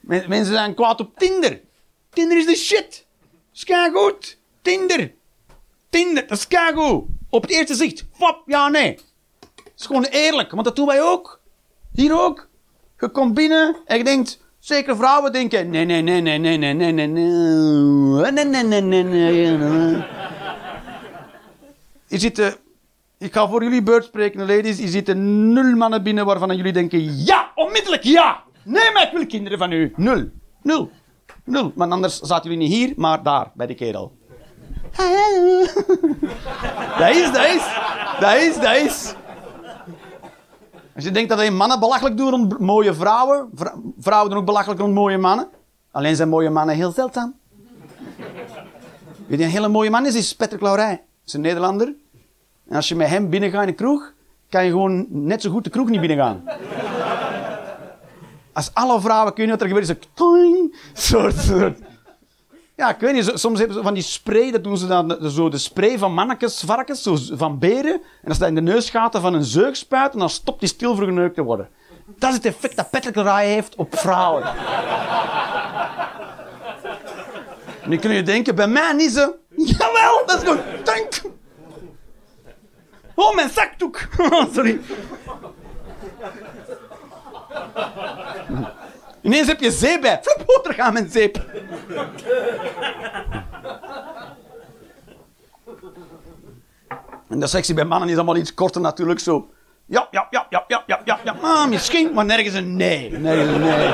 Men- 0.00 0.28
Mensen 0.28 0.54
zijn 0.54 0.74
kwaad 0.74 1.00
op 1.00 1.18
Tinder. 1.18 1.60
Tinder 2.10 2.38
is 2.38 2.46
de 2.46 2.56
shit. 2.56 3.06
Is. 3.52 3.64
Tinder. 4.62 5.12
Tinder, 5.90 6.26
dat 6.26 6.38
is 6.38 6.58
goed. 6.74 7.04
Op 7.28 7.42
het 7.42 7.50
eerste 7.50 7.74
zicht. 7.74 8.04
Fap, 8.12 8.42
ja, 8.46 8.68
nee. 8.68 8.98
Is 9.78 9.86
gewoon 9.86 10.04
eerlijk, 10.04 10.50
want 10.50 10.64
dat 10.64 10.76
doen 10.76 10.86
wij 10.86 11.02
ook. 11.02 11.40
Hier 11.92 12.20
ook. 12.20 12.48
Je 12.98 13.08
komt 13.08 13.34
binnen 13.34 13.76
en 13.86 13.96
je 13.96 14.04
denkt... 14.04 14.42
Zeker 14.58 14.96
vrouwen 14.96 15.32
denken... 15.32 15.70
Nee, 15.70 15.84
nee, 15.84 16.02
nee, 16.02 16.20
nee, 16.20 16.38
nee, 16.38 16.56
nee, 16.56 16.74
nee, 16.74 16.92
nee, 16.92 17.06
nee. 17.06 18.32
Nee, 18.32 18.44
nee, 18.44 18.62
nee, 18.64 18.80
nee, 18.80 19.02
nee, 19.02 19.56
nee. 19.56 20.02
Ik 23.18 23.32
ga 23.32 23.48
voor 23.48 23.62
jullie 23.62 23.82
beurt 23.82 24.04
spreken, 24.04 24.46
ladies. 24.46 24.78
Hier 24.78 24.88
zitten 24.88 25.52
nul 25.52 25.76
mannen 25.76 26.02
binnen 26.02 26.24
waarvan 26.24 26.56
jullie 26.56 26.72
denken... 26.72 27.24
Ja, 27.24 27.50
onmiddellijk 27.54 28.02
ja! 28.02 28.42
Nee, 28.62 28.92
maar 28.92 29.02
ik 29.02 29.12
wil 29.12 29.26
kinderen 29.26 29.58
van 29.58 29.72
u. 29.72 29.92
Nul. 29.96 30.28
Nul. 30.62 30.90
Nul. 31.44 31.72
Maar 31.74 31.88
anders 31.88 32.18
zaten 32.20 32.50
jullie 32.50 32.68
niet 32.68 32.76
hier, 32.76 32.92
maar 32.96 33.22
daar, 33.22 33.50
bij 33.54 33.66
de 33.66 33.74
kerel. 33.74 34.16
Dat 36.98 37.14
is, 37.16 37.32
dat 37.32 37.46
is. 37.46 37.64
Dat 38.20 38.36
is, 38.36 38.54
dat 38.54 38.76
is. 38.76 39.14
Als 40.94 41.04
je 41.04 41.10
denkt 41.10 41.28
dat 41.28 41.38
alleen 41.38 41.56
mannen 41.56 41.80
belachelijk 41.80 42.16
doen 42.16 42.30
rond 42.30 42.58
mooie 42.58 42.94
vrouwen, 42.94 43.48
vrou- 43.54 43.92
vrouwen 43.98 44.30
doen 44.30 44.38
ook 44.38 44.44
belachelijk 44.46 44.80
rond 44.80 44.94
mooie 44.94 45.18
mannen. 45.18 45.48
Alleen 45.90 46.16
zijn 46.16 46.28
mooie 46.28 46.50
mannen 46.50 46.74
heel 46.74 46.90
zeldzaam. 46.90 47.34
Weet 49.26 49.38
je, 49.38 49.44
een 49.44 49.50
hele 49.50 49.68
mooie 49.68 49.90
man 49.90 50.06
is, 50.06 50.14
is 50.14 50.36
Patrick 50.36 50.60
Laurij. 50.60 50.90
Dat 50.90 51.00
is 51.26 51.32
een 51.32 51.40
Nederlander. 51.40 51.94
En 52.68 52.76
als 52.76 52.88
je 52.88 52.94
met 52.94 53.08
hem 53.08 53.28
binnengaat 53.30 53.60
in 53.60 53.66
de 53.66 53.72
kroeg, 53.74 54.12
kan 54.48 54.64
je 54.64 54.70
gewoon 54.70 55.06
net 55.08 55.42
zo 55.42 55.50
goed 55.50 55.64
de 55.64 55.70
kroeg 55.70 55.88
niet 55.88 56.00
binnengaan. 56.00 56.42
Als 58.52 58.70
alle 58.74 59.00
vrouwen, 59.00 59.34
kun 59.34 59.44
je 59.44 59.50
wat 59.50 59.60
er 59.60 59.66
gebeurt, 59.66 59.88
is 59.88 59.96
een 60.14 60.74
soort, 60.92 61.34
soort. 61.36 61.78
Ja, 62.76 62.94
ik 62.94 63.00
weet 63.00 63.30
soms 63.34 63.58
hebben 63.58 63.76
ze 63.76 63.82
van 63.82 63.94
die 63.94 64.02
spray, 64.02 64.50
dat 64.50 64.64
doen 64.64 64.78
ze 64.78 64.86
dan, 64.86 65.30
zo 65.30 65.48
de 65.48 65.58
spray 65.58 65.98
van 65.98 66.14
mannetjes, 66.14 66.62
varkens, 66.66 67.02
zo 67.02 67.16
van 67.32 67.58
beren. 67.58 68.00
En 68.22 68.28
als 68.28 68.38
dat 68.38 68.48
in 68.48 68.54
de 68.54 68.60
neusgaten 68.60 69.20
van 69.20 69.34
een 69.34 69.44
zeug 69.44 69.76
spuit, 69.76 70.12
en 70.12 70.18
dan 70.18 70.30
stopt 70.30 70.60
die 70.60 70.68
stil 70.68 70.96
voor 70.96 71.04
geneukt 71.04 71.34
te 71.34 71.42
worden. 71.42 71.68
Dat 72.06 72.30
is 72.30 72.36
het 72.36 72.44
effect 72.44 72.76
dat 72.76 72.90
Patrick 72.90 73.14
heeft 73.26 73.74
op 73.76 73.98
vrouwen. 73.98 74.44
Nu 77.86 77.96
kun 77.96 78.12
je 78.12 78.22
denken, 78.22 78.54
bij 78.54 78.68
mij 78.68 78.92
niet 78.92 79.10
zo. 79.10 79.34
Jawel, 79.56 80.26
dat 80.26 80.36
is 80.36 80.48
gewoon 80.48 80.64
tank. 80.82 81.22
Oh, 83.14 83.34
mijn 83.34 83.50
zakdoek. 83.50 84.08
Sorry. 84.54 84.80
Ineens 89.24 89.46
heb 89.46 89.60
je 89.60 89.70
zeep 89.70 90.00
bij. 90.00 90.20
Oh, 90.46 90.74
gaat 90.74 90.92
mijn 90.92 91.10
zeep. 91.10 91.44
En 97.28 97.40
de 97.40 97.46
sectie 97.46 97.74
bij 97.74 97.84
mannen 97.84 98.08
is 98.08 98.14
allemaal 98.14 98.36
iets 98.36 98.54
korter 98.54 98.80
natuurlijk 98.80 99.20
zo. 99.20 99.48
Ja, 99.86 100.08
ja, 100.10 100.26
ja, 100.30 100.46
ja, 100.50 100.64
ja, 100.68 100.82
ja, 100.86 101.00
ja, 101.04 101.18
ja. 101.24 101.34
Ah, 101.42 101.68
misschien, 101.68 102.12
maar 102.12 102.24
nergens 102.24 102.54
een 102.54 102.76
nee. 102.76 103.10
Nergens 103.10 103.58
nee. 103.58 103.92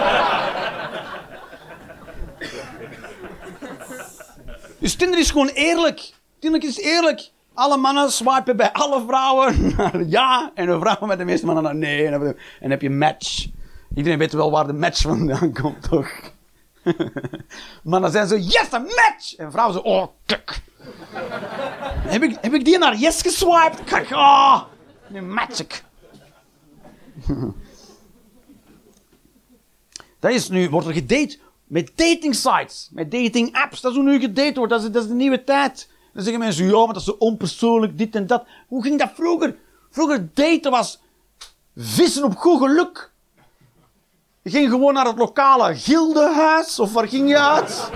Dus 4.79 4.95
Tinder 4.95 5.19
is 5.19 5.31
gewoon 5.31 5.49
eerlijk. 5.49 6.13
Tinder 6.39 6.65
is 6.65 6.79
eerlijk. 6.79 7.31
Alle 7.55 7.77
mannen 7.77 8.11
swipen 8.11 8.57
bij 8.57 8.73
alle 8.73 9.05
vrouwen 9.07 9.75
naar 9.77 10.03
ja. 10.19 10.51
En 10.55 10.67
de 10.67 10.79
vrouwen 10.79 11.09
met 11.09 11.19
de 11.19 11.25
meeste 11.25 11.47
mannen 11.47 11.65
naar 11.65 11.75
nee. 11.77 12.07
En 12.07 12.11
dan 12.61 12.71
heb 12.71 12.83
je- 12.83 12.91
match. 12.91 13.47
Iedereen 14.01 14.21
weet 14.21 14.33
wel 14.33 14.51
waar 14.51 14.67
de 14.67 14.73
match 14.73 15.01
vandaan 15.01 15.53
komt, 15.53 15.83
toch? 15.83 16.11
Mannen 17.83 18.11
zijn 18.11 18.29
zo, 18.29 18.37
yes, 18.37 18.73
een 18.73 18.83
match! 18.83 19.37
En 19.37 19.51
vrouwen 19.51 19.75
zo, 19.75 19.81
oh, 19.81 20.07
kuk. 20.27 20.63
heb, 22.07 22.23
ik, 22.23 22.39
heb 22.41 22.55
ik 22.55 22.65
die 22.65 22.79
naar 22.79 22.97
yes 22.97 23.23
geswiped? 23.23 23.85
Kijk, 23.85 24.11
oh, 24.11 24.63
nu 25.09 25.21
match 25.21 25.61
ik. 25.61 25.85
Dat 30.19 30.31
is 30.31 30.49
nu, 30.49 30.71
wordt 30.71 30.87
er 30.87 30.93
gedate 30.93 31.39
met 31.67 31.93
dating 31.95 32.35
sites, 32.35 32.89
met 32.93 33.11
dating 33.11 33.57
apps. 33.57 33.81
Dat 33.81 33.91
is 33.91 33.97
hoe 33.97 34.07
nu 34.07 34.21
gedate 34.21 34.55
wordt, 34.55 34.73
dat 34.73 34.95
is, 34.95 35.09
de 35.09 35.15
nieuwe 35.15 35.45
tijd. 35.45 35.91
Dan 36.13 36.23
zeggen 36.23 36.43
mensen, 36.43 36.67
ja, 36.67 36.79
maar 36.79 36.87
dat 36.87 36.97
is 36.97 37.05
zo 37.05 37.17
onpersoonlijk, 37.19 37.99
dit 37.99 38.15
en 38.15 38.27
dat. 38.27 38.47
Hoe 38.69 38.83
ging 38.83 38.99
dat 38.99 39.11
vroeger? 39.15 39.57
Vroeger 39.91 40.29
daten 40.35 40.71
was 40.71 41.01
vissen 41.77 42.25
op 42.25 42.37
goed 42.37 42.59
geluk. 42.59 43.11
Je 44.43 44.51
ging 44.51 44.71
gewoon 44.71 44.95
naar 44.95 45.07
het 45.07 45.19
lokale 45.19 45.75
gildehuis, 45.75 46.79
of 46.79 46.93
waar 46.93 47.09
ging 47.09 47.29
je 47.29 47.39
uit? 47.39 47.91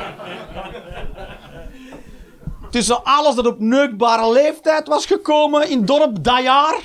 Tussen 2.71 3.05
alles 3.05 3.35
dat 3.35 3.47
op 3.47 3.59
neukbare 3.59 4.33
leeftijd 4.33 4.89
was 4.89 5.07
gekomen 5.07 5.69
in 5.69 5.85
dorp 5.85 6.25
dat 6.25 6.43
jaar. 6.43 6.81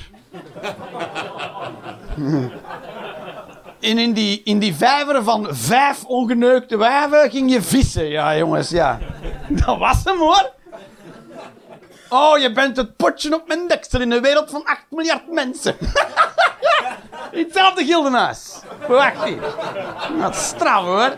En 3.79 3.97
in 3.97 4.13
die, 4.13 4.41
in 4.43 4.59
die 4.59 4.75
vijver 4.75 5.23
van 5.23 5.47
vijf 5.51 6.05
ongeneukte 6.05 6.77
wijven 6.77 7.29
ging 7.29 7.51
je 7.51 7.61
vissen. 7.61 8.05
Ja, 8.05 8.37
jongens, 8.37 8.69
ja. 8.69 8.99
Dat 9.49 9.77
was 9.77 10.03
hem, 10.03 10.17
hoor. 10.17 10.51
Oh, 12.09 12.37
je 12.37 12.51
bent 12.51 12.77
het 12.77 12.95
potje 12.95 13.35
op 13.35 13.47
mijn 13.47 13.67
deksel 13.67 14.01
in 14.01 14.11
een 14.11 14.21
wereld 14.21 14.49
van 14.49 14.65
8 14.65 14.85
miljard 14.89 15.31
mensen. 15.31 15.77
Hetzelfde 17.31 17.85
gildenhuis. 17.85 18.59
Wacht 18.87 19.23
hier. 19.23 19.43
Is 20.29 20.47
straf, 20.47 20.83
hoor. 20.83 21.15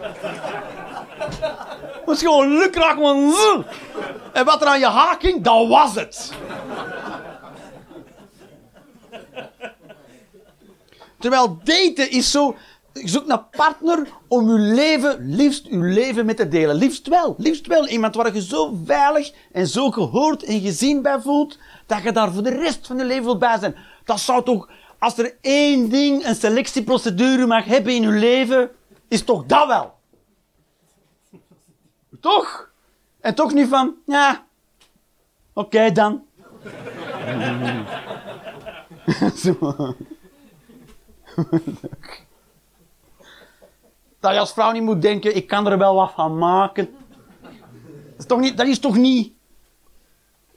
Dat 2.05 2.15
is 2.15 2.21
gewoon 2.21 2.57
lukraak, 2.57 2.97
man. 2.97 3.35
En 4.33 4.45
wat 4.45 4.61
er 4.61 4.67
aan 4.67 4.79
je 4.79 4.87
haak 4.87 5.21
ging, 5.21 5.43
dat 5.43 5.67
was 5.67 5.95
het. 5.95 6.31
Terwijl 11.19 11.59
daten 11.63 12.11
is 12.11 12.31
zo... 12.31 12.55
Je 12.93 13.07
zoekt 13.09 13.29
een 13.29 13.49
partner 13.49 14.07
om 14.27 14.49
je 14.49 14.59
leven, 14.59 15.35
liefst 15.35 15.65
je 15.65 15.77
leven 15.77 16.25
mee 16.25 16.35
te 16.35 16.47
delen. 16.47 16.75
Liefst 16.75 17.07
wel. 17.07 17.35
Liefst 17.37 17.67
wel. 17.67 17.87
Iemand 17.87 18.15
waar 18.15 18.33
je 18.33 18.41
zo 18.41 18.77
veilig 18.85 19.33
en 19.51 19.67
zo 19.67 19.91
gehoord 19.91 20.43
en 20.43 20.59
gezien 20.59 21.01
bij 21.01 21.21
voelt, 21.21 21.57
dat 21.85 22.03
je 22.03 22.11
daar 22.11 22.31
voor 22.31 22.43
de 22.43 22.49
rest 22.49 22.87
van 22.87 22.97
je 22.97 23.05
leven 23.05 23.23
wilt 23.23 23.39
bij 23.39 23.59
zijn. 23.59 23.75
Dat 24.03 24.19
zou 24.19 24.43
toch... 24.43 24.69
Als 24.99 25.17
er 25.17 25.37
één 25.41 25.89
ding, 25.89 26.25
een 26.25 26.35
selectieprocedure 26.35 27.45
mag 27.45 27.65
hebben 27.65 27.93
in 27.93 28.01
je 28.01 28.09
leven, 28.09 28.71
is 29.07 29.23
toch 29.23 29.45
dat 29.45 29.67
wel. 29.67 29.93
Toch? 32.19 32.69
En 33.19 33.35
toch 33.35 33.53
niet 33.53 33.67
van, 33.67 33.95
ja, 34.05 34.45
oké 35.53 35.91
dan. 35.91 36.23
Dat 44.21 44.33
je 44.33 44.39
als 44.39 44.53
vrouw 44.53 44.71
niet 44.71 44.83
moet 44.83 45.01
denken, 45.01 45.35
ik 45.35 45.47
kan 45.47 45.67
er 45.67 45.77
wel 45.77 45.95
wat 45.95 46.11
van 46.15 46.37
maken. 46.37 46.89
Dat 47.41 48.17
is 48.17 48.25
toch 48.25 48.39
niet... 48.39 48.57
Dat 48.57 48.67
is 48.67 48.79
toch 48.79 48.97
niet, 48.97 49.33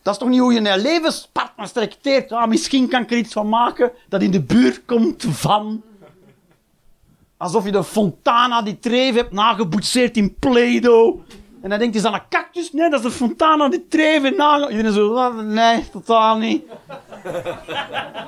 dat 0.02 0.12
is 0.12 0.18
toch 0.18 0.28
niet 0.28 0.40
hoe 0.40 0.52
je 0.52 0.70
een 0.70 0.80
levenspartner 0.80 1.68
selecteert? 1.68 2.32
Ah, 2.32 2.48
misschien 2.48 2.88
kan 2.88 3.02
ik 3.02 3.10
er 3.10 3.16
iets 3.16 3.32
van 3.32 3.48
maken 3.48 3.92
dat 4.08 4.22
in 4.22 4.30
de 4.30 4.42
buurt 4.42 4.84
komt 4.84 5.24
van... 5.28 5.82
Alsof 7.36 7.64
je 7.64 7.72
de 7.72 7.84
Fontana 7.84 8.62
die 8.62 8.78
Trevi 8.78 9.16
hebt 9.18 9.32
nageboetseerd 9.32 10.16
in 10.16 10.34
Play-Doh. 10.34 11.20
En 11.64 11.70
dan 11.70 11.78
denkt 11.78 11.94
is 11.96 12.02
dat 12.02 12.12
een 12.12 12.28
cactus? 12.28 12.72
Nee, 12.72 12.90
dat 12.90 12.98
is 12.98 13.06
de 13.06 13.12
Fontana 13.12 13.68
die 13.68 13.86
Trevi 13.88 14.30
nage... 14.30 14.70
Iedereen 14.70 14.92
zo, 14.92 15.14
"Ah, 15.14 15.38
nee, 15.38 15.88
totaal 15.92 16.36
niet. 16.36 16.64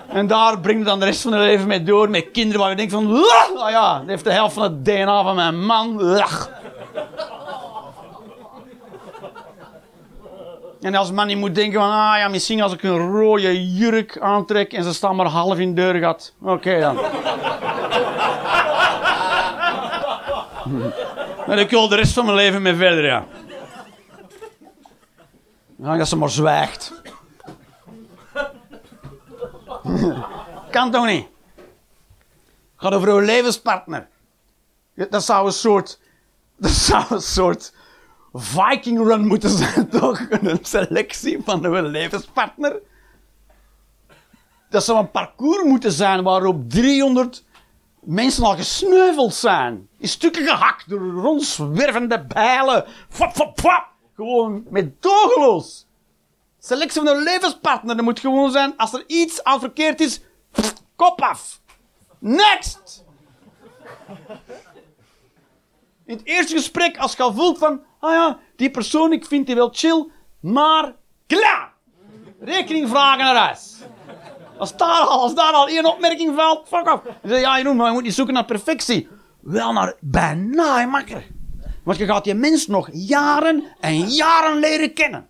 En 0.08 0.26
daar 0.26 0.60
breng 0.60 0.78
je 0.78 0.84
dan 0.84 0.98
de 0.98 1.04
rest 1.04 1.22
van 1.22 1.32
je 1.32 1.38
leven 1.38 1.66
mee 1.66 1.82
door, 1.82 2.10
met 2.10 2.30
kinderen 2.30 2.60
waar 2.60 2.70
je 2.70 2.76
denkt 2.76 2.92
van... 2.92 3.06
"Ah, 3.56 3.70
ja, 3.70 4.02
heeft 4.06 4.24
de 4.24 4.32
helft 4.32 4.54
van 4.54 4.62
het 4.62 4.84
DNA 4.84 5.22
van 5.22 5.34
mijn 5.34 5.64
man. 5.64 6.00
Ugh." 6.00 6.46
En 10.80 10.94
als 10.94 11.10
man 11.10 11.28
je 11.28 11.36
moet 11.36 11.54
denken 11.54 11.80
van... 11.80 11.90
Ah 11.90 12.18
ja, 12.18 12.28
misschien 12.28 12.62
als 12.62 12.72
ik 12.72 12.82
een 12.82 13.10
rode 13.10 13.74
jurk 13.74 14.18
aantrek 14.20 14.72
en 14.72 14.84
ze 14.84 14.94
staan 14.94 15.16
maar 15.16 15.26
half 15.26 15.58
in 15.58 15.74
deur 15.74 15.94
gaat. 15.94 16.34
Oké 16.42 16.80
dan. 16.80 16.98
En 21.46 21.58
ik 21.58 21.70
wil 21.70 21.88
de 21.88 21.96
rest 21.96 22.12
van 22.12 22.24
mijn 22.24 22.36
leven 22.36 22.62
mee 22.62 22.74
verder, 22.74 23.04
ja. 23.04 23.26
Ja, 25.78 25.96
dat 25.96 26.08
ze 26.08 26.16
maar 26.16 26.30
zwijgt. 26.30 27.02
kan 30.70 30.90
toch 30.90 31.06
niet? 31.06 31.26
gaat 32.76 32.92
over 32.92 33.08
uw 33.08 33.18
levenspartner. 33.18 34.08
Dat 34.94 35.24
zou 35.24 35.46
een 35.46 35.52
soort... 35.52 36.00
Dat 36.56 36.70
zou 36.70 37.04
een 37.08 37.20
soort... 37.20 37.74
Viking 38.32 38.98
run 39.06 39.26
moeten 39.26 39.50
zijn, 39.50 39.88
toch? 40.00 40.20
Een 40.30 40.58
selectie 40.62 41.42
van 41.44 41.64
uw 41.64 41.82
levenspartner. 41.82 42.80
Dat 44.70 44.84
zou 44.84 44.98
een 44.98 45.10
parcours 45.10 45.62
moeten 45.62 45.92
zijn 45.92 46.22
waarop 46.22 46.70
300 46.70 47.44
mensen 48.06 48.44
al 48.44 48.56
gesneuveld 48.56 49.34
zijn. 49.34 49.88
In 49.98 50.08
stukken 50.08 50.46
gehakt 50.46 50.88
door 50.88 51.10
rondzwervende 51.10 52.24
bijlen. 52.24 52.84
Fap, 53.08 53.34
fap, 53.34 53.60
fap. 53.60 53.86
Gewoon 54.14 54.64
met 54.68 55.02
dogeloos. 55.02 55.86
Selectie 56.58 57.02
van 57.02 57.16
een 57.16 57.22
levenspartner. 57.22 58.02
Moet 58.02 58.20
gewoon 58.20 58.50
zijn, 58.50 58.76
als 58.76 58.92
er 58.92 59.04
iets 59.06 59.44
aan 59.44 59.60
verkeerd 59.60 60.00
is, 60.00 60.20
kop 60.96 61.20
af. 61.20 61.60
Next! 62.18 63.04
In 66.04 66.16
het 66.16 66.26
eerste 66.26 66.54
gesprek, 66.54 66.98
als 66.98 67.16
je 67.16 67.22
al 67.22 67.32
voelt 67.32 67.58
van, 67.58 67.80
ah 68.00 68.12
ja, 68.12 68.38
die 68.56 68.70
persoon, 68.70 69.12
ik 69.12 69.26
vind 69.26 69.46
die 69.46 69.54
wel 69.54 69.68
chill, 69.72 70.10
maar 70.40 70.94
klaar! 71.26 71.74
Rekening 72.40 72.88
vragen 72.88 73.24
naar 73.24 73.36
huis. 73.36 73.76
Als 74.58 74.76
daar 74.76 75.00
al, 75.00 75.20
als 75.20 75.34
daar 75.34 75.52
al 75.52 75.68
één 75.68 75.84
opmerking 75.84 76.34
valt, 76.36 76.68
fuck 76.68 76.92
off. 76.92 77.02
Je 77.22 77.28
zegt, 77.28 77.40
ja 77.40 77.72
maar 77.72 77.86
je 77.86 77.92
moet 77.92 78.02
niet 78.02 78.14
zoeken 78.14 78.34
naar 78.34 78.44
perfectie. 78.44 79.08
Wel 79.40 79.72
naar 79.72 79.94
bijna, 80.00 80.86
makker. 80.86 81.26
Want 81.84 81.98
je 81.98 82.06
gaat 82.06 82.24
die 82.24 82.34
mens 82.34 82.66
nog 82.66 82.88
jaren 82.92 83.64
en 83.80 84.00
jaren 84.00 84.58
leren 84.58 84.92
kennen. 84.92 85.28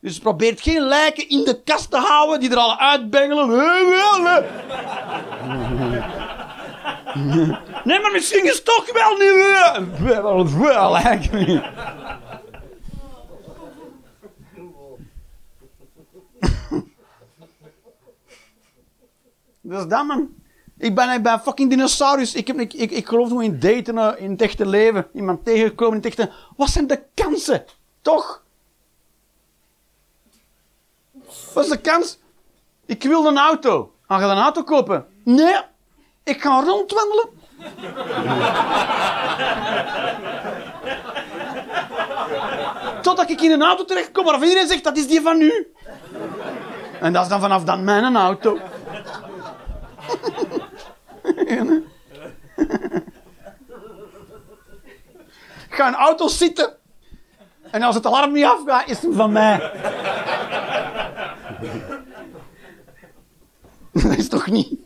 Dus 0.00 0.18
probeert 0.18 0.60
geen 0.60 0.80
lijken 0.80 1.28
in 1.28 1.44
de 1.44 1.62
kast 1.62 1.90
te 1.90 1.96
houden 1.96 2.40
die 2.40 2.50
er 2.50 2.56
al 2.56 2.78
uitbengelen. 2.78 3.48
Nee, 7.84 8.00
maar 8.00 8.12
misschien 8.12 8.44
is 8.44 8.54
het 8.54 8.64
toch 8.64 8.92
wel 8.92 9.16
niet. 9.16 9.98
Wel, 9.98 10.58
wel, 10.58 10.96
eigenlijk 10.96 11.62
Dat 19.70 19.80
is 19.80 19.86
dat, 19.86 20.06
man. 20.06 20.28
Ik 20.78 20.94
ben, 20.94 21.10
ik 21.10 21.22
ben 21.22 21.40
fucking 21.40 21.70
dinosaurus. 21.70 22.34
Ik, 22.34 22.46
heb, 22.46 22.60
ik, 22.60 22.72
ik, 22.72 22.90
ik 22.90 23.06
geloof 23.06 23.28
nog 23.28 23.42
in 23.42 23.58
daten 23.58 23.98
eh, 23.98 24.22
in 24.22 24.30
het 24.30 24.42
echte 24.42 24.66
leven. 24.66 25.06
Iemand 25.14 25.44
tegengekomen 25.44 25.94
in 25.94 26.02
het 26.02 26.18
echte... 26.18 26.32
Wat 26.56 26.68
zijn 26.68 26.86
de 26.86 27.02
kansen? 27.14 27.64
Toch? 28.02 28.42
Wat 31.54 31.64
is 31.64 31.70
de 31.70 31.80
kans? 31.80 32.18
Ik 32.86 33.02
wil 33.02 33.26
een 33.26 33.38
auto. 33.38 33.92
Ga 34.06 34.18
je 34.18 34.24
een 34.24 34.38
auto 34.38 34.62
kopen? 34.62 35.06
Nee. 35.24 35.56
Ik 36.24 36.42
ga 36.42 36.62
rondwandelen. 36.62 37.28
Totdat 43.02 43.30
ik 43.30 43.40
in 43.40 43.50
een 43.50 43.62
auto 43.62 43.84
terechtkom 43.84 44.24
waarvan 44.24 44.42
iedereen 44.42 44.68
zegt, 44.68 44.84
dat 44.84 44.96
is 44.96 45.08
die 45.08 45.20
van 45.20 45.40
u. 45.40 45.72
En 47.00 47.12
dat 47.12 47.22
is 47.22 47.28
dan 47.28 47.40
vanaf 47.40 47.64
dan 47.64 47.84
mijn 47.84 48.16
auto. 48.16 48.58
Ik 55.68 55.76
ga 55.76 55.88
in 55.88 55.94
auto 55.94 56.28
zitten. 56.28 56.76
En 57.70 57.82
als 57.82 57.94
het 57.94 58.06
alarm 58.06 58.32
niet 58.32 58.44
afgaat, 58.44 58.88
is 58.88 59.02
het 59.02 59.14
van 59.14 59.32
mij. 59.32 59.58
Dat 63.92 64.16
is 64.16 64.28
toch 64.28 64.46
niet? 64.46 64.78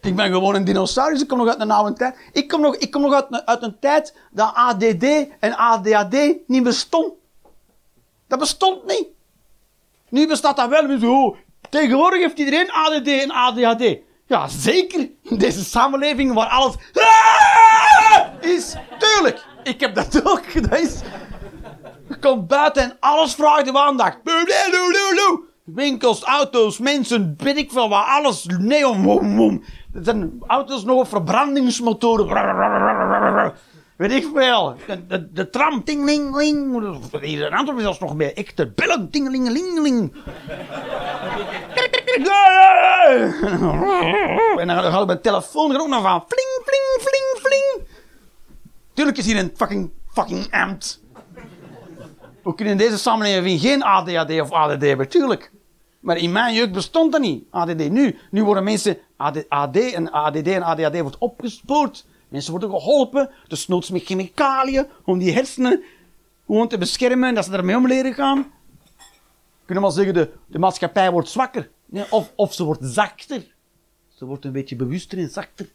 Ik 0.00 0.16
ben 0.16 0.32
gewoon 0.32 0.54
een 0.54 0.64
dinosaurus. 0.64 1.22
Ik 1.22 1.28
kom 1.28 1.38
nog 1.38 1.48
uit 1.48 1.60
een 1.60 1.70
oude 1.70 1.92
tijd. 1.92 2.16
Ik 2.32 2.48
kom 2.48 2.60
nog, 2.60 2.76
ik 2.76 2.90
kom 2.90 3.02
nog 3.02 3.14
uit, 3.14 3.26
een- 3.30 3.46
uit 3.46 3.62
een 3.62 3.78
tijd 3.78 4.16
dat 4.30 4.54
ADD 4.54 5.04
en 5.38 5.56
ADHD 5.56 6.16
niet 6.46 6.62
bestond. 6.62 7.12
Dat 8.26 8.38
bestond 8.38 8.86
niet. 8.86 9.06
Nu 10.08 10.26
bestaat 10.28 10.56
dat 10.56 10.68
wel. 10.68 11.10
Oh, 11.10 11.36
tegenwoordig 11.72 12.20
heeft 12.20 12.38
iedereen 12.38 12.70
ADD 12.72 13.08
en 13.08 13.30
ADHD. 13.30 13.96
Ja, 14.26 14.48
zeker. 14.48 15.10
In 15.22 15.38
deze 15.38 15.64
samenleving 15.64 16.34
waar 16.34 16.48
alles 16.48 16.74
Ah! 16.94 18.26
is. 18.40 18.76
Tuurlijk. 18.98 19.44
Ik 19.62 19.80
heb 19.80 19.94
dat 19.94 20.20
ook. 20.24 20.70
Dat 20.70 20.78
is... 20.78 21.00
Komt 22.20 22.46
buiten 22.46 22.82
en 22.82 22.96
alles 23.00 23.34
vraagt 23.34 23.68
om 23.68 23.76
aandacht. 23.76 24.18
Winkels, 25.64 26.22
auto's, 26.22 26.78
mensen, 26.78 27.34
weet 27.38 27.56
ik 27.56 27.70
veel 27.70 27.88
wat, 27.88 28.04
alles. 28.06 28.46
Neon, 28.58 29.02
wom, 29.02 29.36
wom. 29.36 29.62
Er 29.94 30.04
zijn 30.04 30.42
auto's 30.46 30.84
nog 30.84 30.98
op 30.98 31.08
verbrandingsmotoren. 31.08 32.26
Weet 34.02 34.12
ik 34.12 34.28
veel. 34.34 34.76
De, 34.86 35.06
de, 35.06 35.32
de 35.32 35.50
tram, 35.50 35.84
tingling, 35.84 36.40
Hier 37.20 37.46
een 37.46 37.52
aantal 37.52 37.78
zelfs 37.78 37.98
nog 37.98 38.16
bij. 38.16 38.34
Echte 38.34 38.66
bellen, 38.66 39.10
tingelingelingeling. 39.10 40.12
En 44.56 44.66
dan 44.66 44.78
gaat 44.78 45.06
mijn 45.06 45.20
telefoon 45.20 45.74
er 45.74 45.80
ook 45.80 45.88
nog 45.88 46.02
van. 46.02 46.24
Fling, 46.28 46.62
fling, 46.64 47.08
fling, 47.08 47.46
fling. 47.46 47.88
Tuurlijk 48.92 49.18
is 49.18 49.26
hier 49.26 49.38
een 49.38 49.52
fucking, 49.56 49.90
fucking 50.12 50.46
ampt. 50.50 51.02
We 52.42 52.54
kunnen 52.54 52.72
in 52.74 52.78
deze 52.78 52.98
samenleving 52.98 53.60
geen 53.60 53.82
ADHD 53.82 54.40
of 54.40 54.50
ADD 54.50 54.82
hebben, 54.82 55.08
tuurlijk. 55.08 55.50
Maar 56.00 56.16
in 56.16 56.32
mijn 56.32 56.54
jeugd 56.54 56.72
bestond 56.72 57.12
dat 57.12 57.20
niet, 57.20 57.44
ADD. 57.50 57.90
Nu, 57.90 58.18
nu 58.30 58.44
worden 58.44 58.64
mensen, 58.64 58.98
AD, 59.16 59.48
AD 59.48 59.76
en 59.76 60.10
ADD 60.10 60.46
en 60.46 60.62
ADHD 60.62 61.00
wordt 61.00 61.18
opgespoord. 61.18 62.04
Mensen 62.32 62.50
worden 62.50 62.70
geholpen, 62.70 63.30
noods 63.66 63.90
met 63.90 64.04
chemicaliën, 64.04 64.86
om 65.04 65.18
die 65.18 65.32
hersenen 65.32 65.82
gewoon 66.46 66.68
te 66.68 66.78
beschermen 66.78 67.28
en 67.28 67.34
dat 67.34 67.44
ze 67.44 67.52
ermee 67.52 67.76
om 67.76 67.86
leren 67.86 68.14
gaan. 68.14 68.38
We 68.38 69.64
kunnen 69.64 69.84
wel 69.84 69.92
zeggen, 69.92 70.14
de, 70.14 70.32
de 70.46 70.58
maatschappij 70.58 71.10
wordt 71.10 71.28
zwakker. 71.28 71.70
Nee, 71.86 72.04
of, 72.10 72.32
of 72.34 72.54
ze 72.54 72.64
wordt 72.64 72.84
zachter. 72.84 73.54
Ze 74.08 74.24
wordt 74.24 74.44
een 74.44 74.52
beetje 74.52 74.76
bewuster 74.76 75.18
en 75.18 75.30
zachter. 75.30 75.68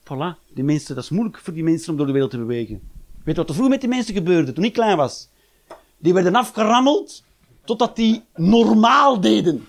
Voilà, 0.00 0.52
die 0.54 0.64
mensen, 0.64 0.94
dat 0.94 1.04
is 1.04 1.10
moeilijk 1.10 1.38
voor 1.38 1.52
die 1.52 1.62
mensen 1.62 1.90
om 1.90 1.96
door 1.96 2.06
de 2.06 2.12
wereld 2.12 2.30
te 2.30 2.38
bewegen. 2.38 2.80
Weet 3.24 3.34
je 3.34 3.40
wat 3.40 3.48
er 3.48 3.54
vroeger 3.54 3.70
met 3.70 3.80
die 3.80 3.88
mensen 3.88 4.14
gebeurde 4.14 4.52
toen 4.52 4.64
ik 4.64 4.72
klein 4.72 4.96
was? 4.96 5.28
Die 5.98 6.14
werden 6.14 6.34
afgerammeld 6.34 7.24
totdat 7.64 7.96
die 7.96 8.22
normaal 8.34 9.20
deden. 9.20 9.66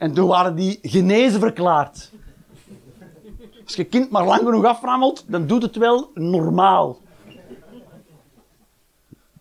En 0.00 0.14
toen 0.14 0.28
waren 0.28 0.54
die 0.54 0.78
genezen 0.82 1.40
verklaard. 1.40 2.10
Als 3.64 3.74
je 3.74 3.84
kind 3.84 4.10
maar 4.10 4.24
lang 4.24 4.40
genoeg 4.40 4.64
aframmelt, 4.64 5.24
dan 5.26 5.46
doet 5.46 5.62
het 5.62 5.76
wel 5.76 6.10
normaal. 6.14 6.98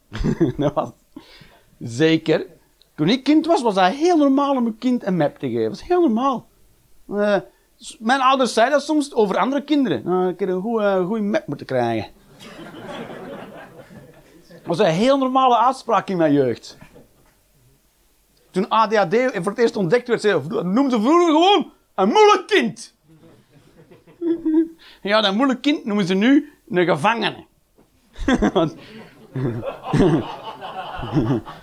dat 0.57 0.74
was 0.74 0.89
zeker. 1.80 2.45
Toen 2.95 3.10
ik 3.10 3.24
kind 3.24 3.45
was, 3.45 3.62
was 3.62 3.74
dat 3.74 3.91
heel 3.91 4.18
normaal 4.18 4.55
om 4.55 4.66
een 4.66 4.78
kind 4.78 5.05
een 5.05 5.18
map 5.18 5.38
te 5.38 5.47
geven. 5.47 5.62
Dat 5.62 5.70
was 5.70 5.88
heel 5.88 6.01
normaal. 6.01 6.47
Eh, 7.10 7.38
mijn 7.99 8.22
ouders 8.22 8.53
zeiden 8.53 8.78
dat 8.78 8.88
soms 8.88 9.14
over 9.14 9.38
andere 9.38 9.64
kinderen. 9.64 10.01
Nou, 10.05 10.30
ik 10.30 10.39
heb 10.39 10.49
een 10.49 10.62
goede, 10.62 11.22
uh, 11.22 11.32
map 11.32 11.47
moeten 11.47 11.66
krijgen. 11.66 12.12
Dat 14.47 14.78
was 14.78 14.80
een 14.80 14.86
heel 14.86 15.18
normale 15.18 15.57
uitspraak 15.57 16.10
in 16.10 16.18
mijn 16.18 16.34
jeugd. 16.34 16.78
Toen 18.60 18.70
ADHD 18.70 19.16
voor 19.34 19.51
het 19.51 19.57
eerst 19.57 19.76
ontdekt 19.76 20.07
werd, 20.07 20.22
zei, 20.22 20.41
noemden 20.47 20.91
ze 20.91 21.01
vroeger 21.01 21.26
gewoon 21.26 21.72
een 21.95 22.10
moeilijk 22.10 22.47
kind. 22.47 22.95
ja, 25.12 25.22
dat 25.22 25.36
moeilijk 25.36 25.62
kind 25.62 25.86
noemen 25.86 26.05
ze 26.05 26.14
nu 26.14 26.51
een 26.70 26.86
gevangene. 26.86 27.45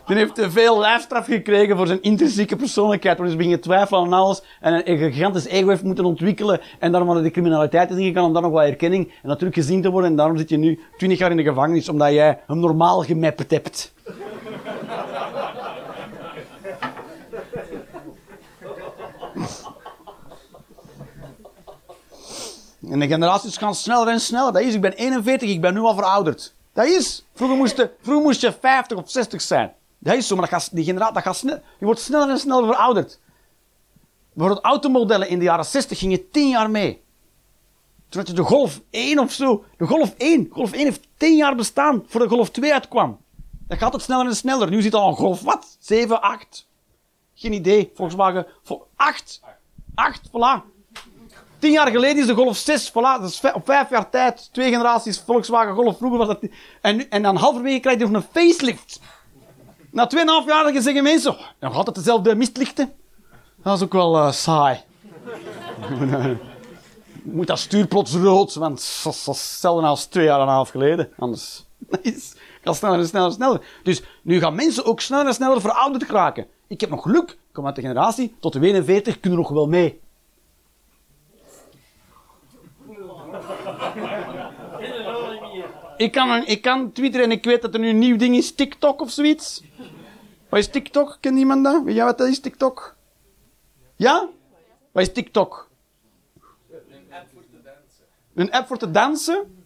Die 0.07 0.17
heeft 0.23 0.35
te 0.35 0.51
veel 0.51 0.79
lijfstraf 0.79 1.27
gekregen 1.27 1.77
voor 1.77 1.87
zijn 1.87 2.03
intrinsieke 2.03 2.57
persoonlijkheid. 2.57 3.19
Waar 3.19 3.27
hij 3.27 3.37
begint 3.37 3.63
twijfelen 3.63 4.01
aan 4.01 4.13
alles. 4.13 4.43
En 4.61 4.91
een, 4.91 4.99
gigantisch 4.99 5.47
ego 5.47 5.69
heeft 5.69 5.83
moeten 5.83 6.05
ontwikkelen. 6.05 6.61
En 6.79 6.93
daarom 6.93 7.15
naar 7.15 7.23
de 7.23 7.31
criminaliteit 7.31 7.91
is 7.91 7.97
ingegaan. 7.97 8.25
Om 8.25 8.33
daar 8.33 8.43
nog 8.43 8.53
wat 8.53 8.65
erkenning 8.65 9.09
en 9.09 9.29
natuurlijk 9.29 9.55
gezien 9.55 9.83
te 9.83 9.91
worden. 9.91 10.11
En 10.11 10.17
daarom 10.17 10.37
zit 10.37 10.49
je 10.49 10.57
nu 10.57 10.81
20 10.97 11.19
jaar 11.19 11.31
in 11.31 11.37
de 11.37 11.43
gevangenis. 11.43 11.89
Omdat 11.89 12.13
jij 12.13 12.41
hem 12.47 12.59
normaal 12.59 13.03
gemapt 13.03 13.51
hebt. 13.51 13.95
En 22.91 22.99
de 22.99 23.07
generaties 23.07 23.57
gaan 23.57 23.75
sneller 23.75 24.09
en 24.09 24.21
sneller. 24.21 24.53
Dat 24.53 24.63
is, 24.63 24.75
ik 24.75 24.81
ben 24.81 24.93
41, 24.93 25.49
ik 25.49 25.61
ben 25.61 25.75
nu 25.75 25.81
al 25.81 25.95
verouderd. 25.95 26.55
Dat 26.73 26.87
is. 26.87 27.25
Vroeger 27.35 27.57
moest 27.57 27.77
je, 27.77 27.91
vroeger 28.01 28.25
moest 28.25 28.41
je 28.41 28.53
50 28.61 28.99
of 28.99 29.11
60 29.11 29.43
zijn. 29.43 29.73
Dat 29.99 30.15
is 30.15 30.27
zo, 30.27 30.37
maar 30.37 30.51
dat 30.51 30.61
gaat, 30.61 30.75
die 30.75 30.85
generatie, 30.85 31.15
dat 31.15 31.23
gaat 31.23 31.37
snel, 31.37 31.61
je 31.79 31.85
wordt 31.85 32.01
sneller 32.01 32.29
en 32.29 32.39
sneller 32.39 32.67
verouderd. 32.67 33.19
Bijvoorbeeld 34.33 34.65
automodellen 34.65 35.29
in 35.29 35.39
de 35.39 35.45
jaren 35.45 35.65
60 35.65 35.99
gingen 35.99 36.31
10 36.31 36.49
jaar 36.49 36.71
mee. 36.71 37.05
Toen 38.09 38.21
had 38.21 38.29
je 38.29 38.37
de 38.37 38.43
Golf 38.43 38.81
1 38.91 39.19
of 39.19 39.33
zo. 39.33 39.65
De 39.77 39.87
Golf 39.87 40.15
1. 40.17 40.49
Golf 40.51 40.73
1 40.73 40.85
heeft 40.85 41.09
10 41.17 41.37
jaar 41.37 41.55
bestaan 41.55 42.05
voor 42.07 42.21
de 42.21 42.29
Golf 42.29 42.51
2 42.51 42.73
uitkwam. 42.73 43.19
Dat 43.69 43.79
gaat 43.79 43.95
ook 43.95 44.01
sneller 44.01 44.27
en 44.27 44.37
sneller. 44.37 44.71
Nu 44.71 44.83
zit 44.83 44.95
al 44.95 45.09
een 45.09 45.17
Golf 45.17 45.41
wat? 45.41 45.77
7, 45.81 46.21
8? 46.21 46.69
Geen 47.35 47.53
idee. 47.53 47.91
Volkswagen. 47.95 48.47
Vol 48.63 48.87
8. 48.97 49.41
8, 49.95 50.21
voilà. 50.29 50.76
Tien 51.67 51.75
jaar 51.75 51.91
geleden 51.91 52.17
is 52.17 52.27
de 52.27 52.35
Golf 52.35 52.57
6, 52.57 52.91
voilà, 52.91 53.53
op 53.55 53.65
vijf 53.65 53.91
jaar 53.91 54.11
tijd, 54.11 54.49
twee 54.53 54.71
generaties 54.71 55.19
Volkswagen 55.27 55.75
Golf. 55.75 55.97
Vroeger 55.97 56.19
was 56.19 56.27
dat... 56.27 56.41
En, 56.81 57.11
en 57.11 57.23
dan 57.23 57.37
halverwege 57.37 57.81
krijg 57.81 57.99
je 57.99 58.07
nog 58.07 58.23
een 58.23 58.29
facelift. 58.33 59.01
Na 59.91 60.11
2,5 60.15 60.47
jaar 60.47 60.83
zeggen 60.83 61.03
mensen, 61.03 61.31
oh, 61.31 61.41
nog 61.61 61.75
altijd 61.75 61.97
dezelfde 61.97 62.35
mistlichten. 62.35 62.93
Dat 63.63 63.77
is 63.77 63.83
ook 63.83 63.93
wel 63.93 64.17
eh, 64.17 64.33
saai. 64.33 64.81
Moet 67.23 67.47
dat 67.47 67.59
stuur 67.59 67.87
plots 67.87 68.15
rood, 68.15 68.55
want 68.55 69.01
dat 69.05 69.15
is 69.15 69.27
hetzelfde 69.27 69.87
als 69.87 70.05
twee 70.05 70.25
jaar 70.25 70.41
en 70.41 70.47
een 70.47 70.53
half 70.53 70.71
geleden. 70.71 71.09
Anders 71.19 71.65
is, 72.03 72.35
sneller 72.63 72.99
en 72.99 73.07
sneller 73.07 73.29
en 73.29 73.35
sneller. 73.35 73.61
Dus 73.83 74.03
nu 74.23 74.39
gaan 74.39 74.55
mensen 74.55 74.85
ook 74.85 75.01
sneller 75.01 75.27
en 75.27 75.35
sneller 75.35 75.61
verouderd 75.61 76.05
geraken. 76.05 76.47
Ik 76.67 76.81
heb 76.81 76.91
nog 76.91 77.03
geluk, 77.03 77.31
ik 77.31 77.37
kom 77.53 77.67
uit 77.67 77.75
de 77.75 77.81
generatie, 77.81 78.35
tot 78.41 78.53
de 78.53 78.61
41 78.61 79.21
kunnen 79.21 79.39
nog 79.39 79.49
wel 79.49 79.67
mee. 79.67 80.05
Ik 85.97 86.13
kan, 86.13 86.47
ik 86.47 86.63
kan 86.63 86.93
twitteren 86.93 87.27
en 87.27 87.33
ik 87.33 87.45
weet 87.45 87.63
dat 87.63 87.75
er 87.75 87.81
nu 87.81 87.89
een 87.89 87.99
nieuw 87.99 88.17
ding 88.17 88.37
is, 88.37 88.55
TikTok 88.55 89.01
of 89.01 89.11
zoiets. 89.11 89.63
Wat 90.49 90.59
is 90.61 90.69
TikTok? 90.69 91.17
Kent 91.21 91.39
iemand 91.39 91.65
dat? 91.65 91.83
Weet 91.83 91.95
jij 91.95 92.05
wat 92.05 92.19
dat 92.19 92.29
is, 92.29 92.41
TikTok? 92.41 92.97
Ja? 93.97 94.29
Wat 94.93 95.03
is 95.03 95.13
TikTok? 95.13 95.71
Een 96.71 97.07
app 97.11 97.29
voor 97.33 97.43
te 97.49 97.63
dansen. 97.63 98.05
Een 98.35 98.51
app 98.51 98.67
voor 98.67 98.79
te 98.79 98.91
dansen? 98.91 99.65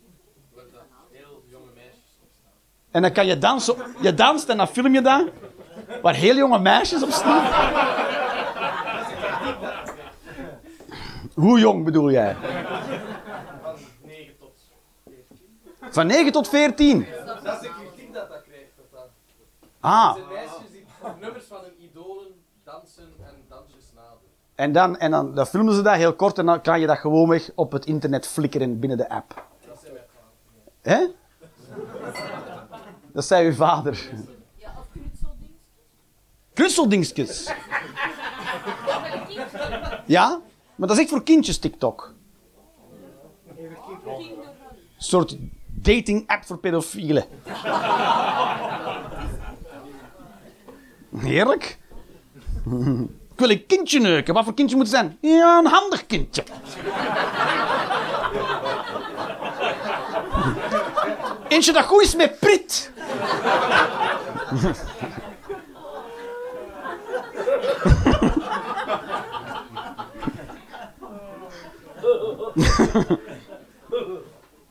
En 2.91 3.03
dan 3.03 3.12
kan 3.12 3.26
je 3.26 3.39
dansen. 3.39 3.76
Je 4.01 4.14
danst 4.14 4.49
en 4.49 4.57
dan 4.57 4.68
film 4.68 4.95
je 4.95 5.01
dat. 5.01 5.28
Waar 6.03 6.14
heel 6.14 6.37
jonge 6.37 6.59
meisjes 6.59 7.03
op 7.03 7.11
staan. 7.11 7.45
Hoe 11.35 11.59
jong 11.59 11.85
bedoel 11.85 12.11
jij? 12.11 12.37
Van 15.91 16.07
9 16.07 16.32
tot 16.32 16.49
14. 16.49 17.07
Dat 17.26 17.55
is 17.55 17.61
de 17.61 17.70
kritiek 17.78 18.12
dat 18.12 18.28
dat 18.28 18.43
krijgt. 18.43 18.70
Dat 18.76 18.84
dat 18.93 19.09
Ah, 19.80 20.14
zijn 20.14 20.28
meisjes 20.28 20.70
die 20.72 20.84
nummers 21.20 21.45
van 21.45 21.61
hun 21.61 21.82
idolen 21.91 22.26
dansen 22.64 23.12
en 23.20 23.34
dansjes 23.49 23.84
nadoen. 23.95 24.18
en 24.55 24.72
dan, 24.72 24.99
en 24.99 25.11
dan, 25.11 25.34
dan 25.34 25.47
filmen 25.47 25.74
ze 25.74 25.82
dat 25.82 25.95
heel 25.95 26.14
kort 26.14 26.38
en 26.38 26.47
dan 26.47 26.61
kan 26.61 26.80
je 26.80 26.86
dat 26.86 26.99
gewoon 26.99 27.28
weg 27.28 27.51
op 27.55 27.72
het 27.72 27.86
internet 27.86 28.26
flikkeren 28.26 28.78
binnen 28.78 28.99
de 28.99 29.09
app. 29.09 29.45
Dat 29.66 29.78
zijn 29.80 29.93
wij 29.93 30.03
gaan. 30.14 30.30
Hè? 30.82 31.07
Dat 33.12 33.24
zei 33.24 33.47
uw 33.47 33.55
vader. 33.55 34.11
Ja, 34.57 34.72
of 34.78 34.86
knutseldings. 34.93 35.53
Knutseldingsjes. 36.53 37.53
Ja? 40.07 40.41
Maar 40.74 40.88
dat 40.88 40.97
is 40.97 41.03
echt 41.03 41.12
voor 41.12 41.22
kindjes 41.22 41.59
TikTok. 41.59 42.14
Een 43.57 43.76
soort 44.99 45.36
dating 45.83 46.24
app 46.26 46.45
voor 46.45 46.59
pedofielen. 46.59 47.24
Heerlijk. 51.16 51.78
Ik 53.31 53.47
wil 53.47 53.51
een 53.51 53.66
kindje 53.66 54.01
neuken. 54.01 54.35
Wat 54.35 54.45
voor 54.45 54.55
kindje 54.55 54.76
moet 54.76 54.87
het 54.87 54.95
zijn? 54.95 55.18
Ja, 55.20 55.59
een 55.59 55.66
handig 55.66 56.07
kindje. 56.07 56.45
Eentje 61.49 61.72
dat 61.72 61.85
goed 61.85 62.03
is 62.03 62.14
met 62.14 62.39
prit. 62.39 62.91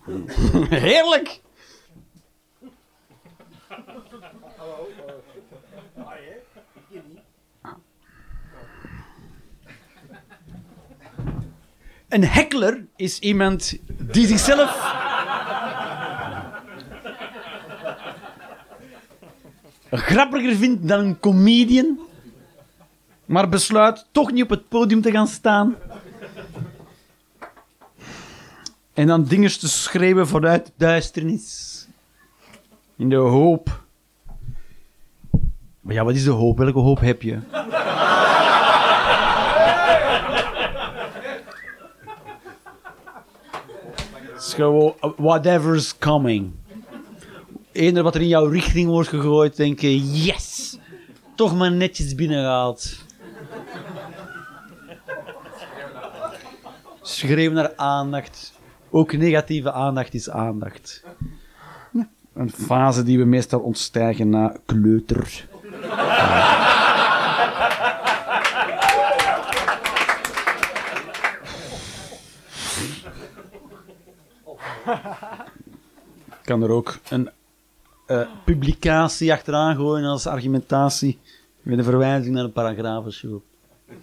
Heerlijk. 0.70 1.39
Een 12.10 12.24
heckler 12.24 12.86
is 12.95 13.20
iemand 13.20 13.78
die 13.88 14.28
zichzelf. 14.28 14.97
grappiger 19.91 20.55
vindt 20.55 20.88
dan 20.88 20.99
een 20.99 21.20
comedian, 21.20 21.99
maar 23.26 23.49
besluit 23.49 24.05
toch 24.12 24.32
niet 24.32 24.43
op 24.43 24.49
het 24.49 24.68
podium 24.68 25.01
te 25.01 25.12
gaan 25.12 25.28
staan. 25.28 25.76
En 29.00 29.08
dan 29.08 29.24
dingen 29.24 29.60
te 29.60 29.70
schreeuwen 29.70 30.28
vanuit 30.28 30.72
duisternis. 30.78 31.88
In 32.95 33.10
de 33.10 33.16
hoop. 33.16 33.84
Maar 35.80 35.93
ja, 35.93 36.04
wat 36.04 36.16
is 36.16 36.24
de 36.24 36.30
hoop? 36.30 36.58
Welke 36.58 36.80
hoop 36.80 37.00
heb 37.00 37.22
je? 37.22 37.39
Is 44.38 44.56
uh, 44.58 44.91
whatever's 45.18 45.97
coming. 45.97 46.52
Eender 47.72 48.04
wat 48.04 48.16
er 48.16 48.22
in 48.22 48.28
jouw 48.28 48.45
richting 48.45 48.88
wordt 48.88 49.10
gegooid, 49.10 49.56
denk 49.56 49.80
je, 49.80 50.24
yes! 50.24 50.78
Toch 51.36 51.56
maar 51.56 51.72
netjes 51.72 52.16
binnengehaald. 52.16 52.97
Schreeuwen 57.02 57.56
naar 57.56 57.76
aandacht. 57.76 58.58
Ook 58.91 59.13
negatieve 59.13 59.71
aandacht 59.71 60.13
is 60.13 60.29
aandacht. 60.29 61.03
Een 62.33 62.49
fase 62.49 63.03
die 63.03 63.17
we 63.17 63.25
meestal 63.25 63.59
ontstijgen 63.59 64.29
na 64.29 64.57
kleuter. 64.65 65.47
Kan 76.43 76.63
er 76.63 76.69
ook 76.69 76.97
een 77.09 77.29
eh, 78.05 78.27
publicatie 78.45 79.33
achteraan 79.33 79.75
gooien 79.75 80.05
als 80.05 80.27
argumentatie 80.27 81.19
met 81.61 81.77
een 81.77 81.83
verwijzing 81.83 82.35
naar 82.35 82.43
een 82.43 82.51
paragrafenshow. 82.51 83.31
Zo. 83.31 83.43
Oeh. 83.89 83.99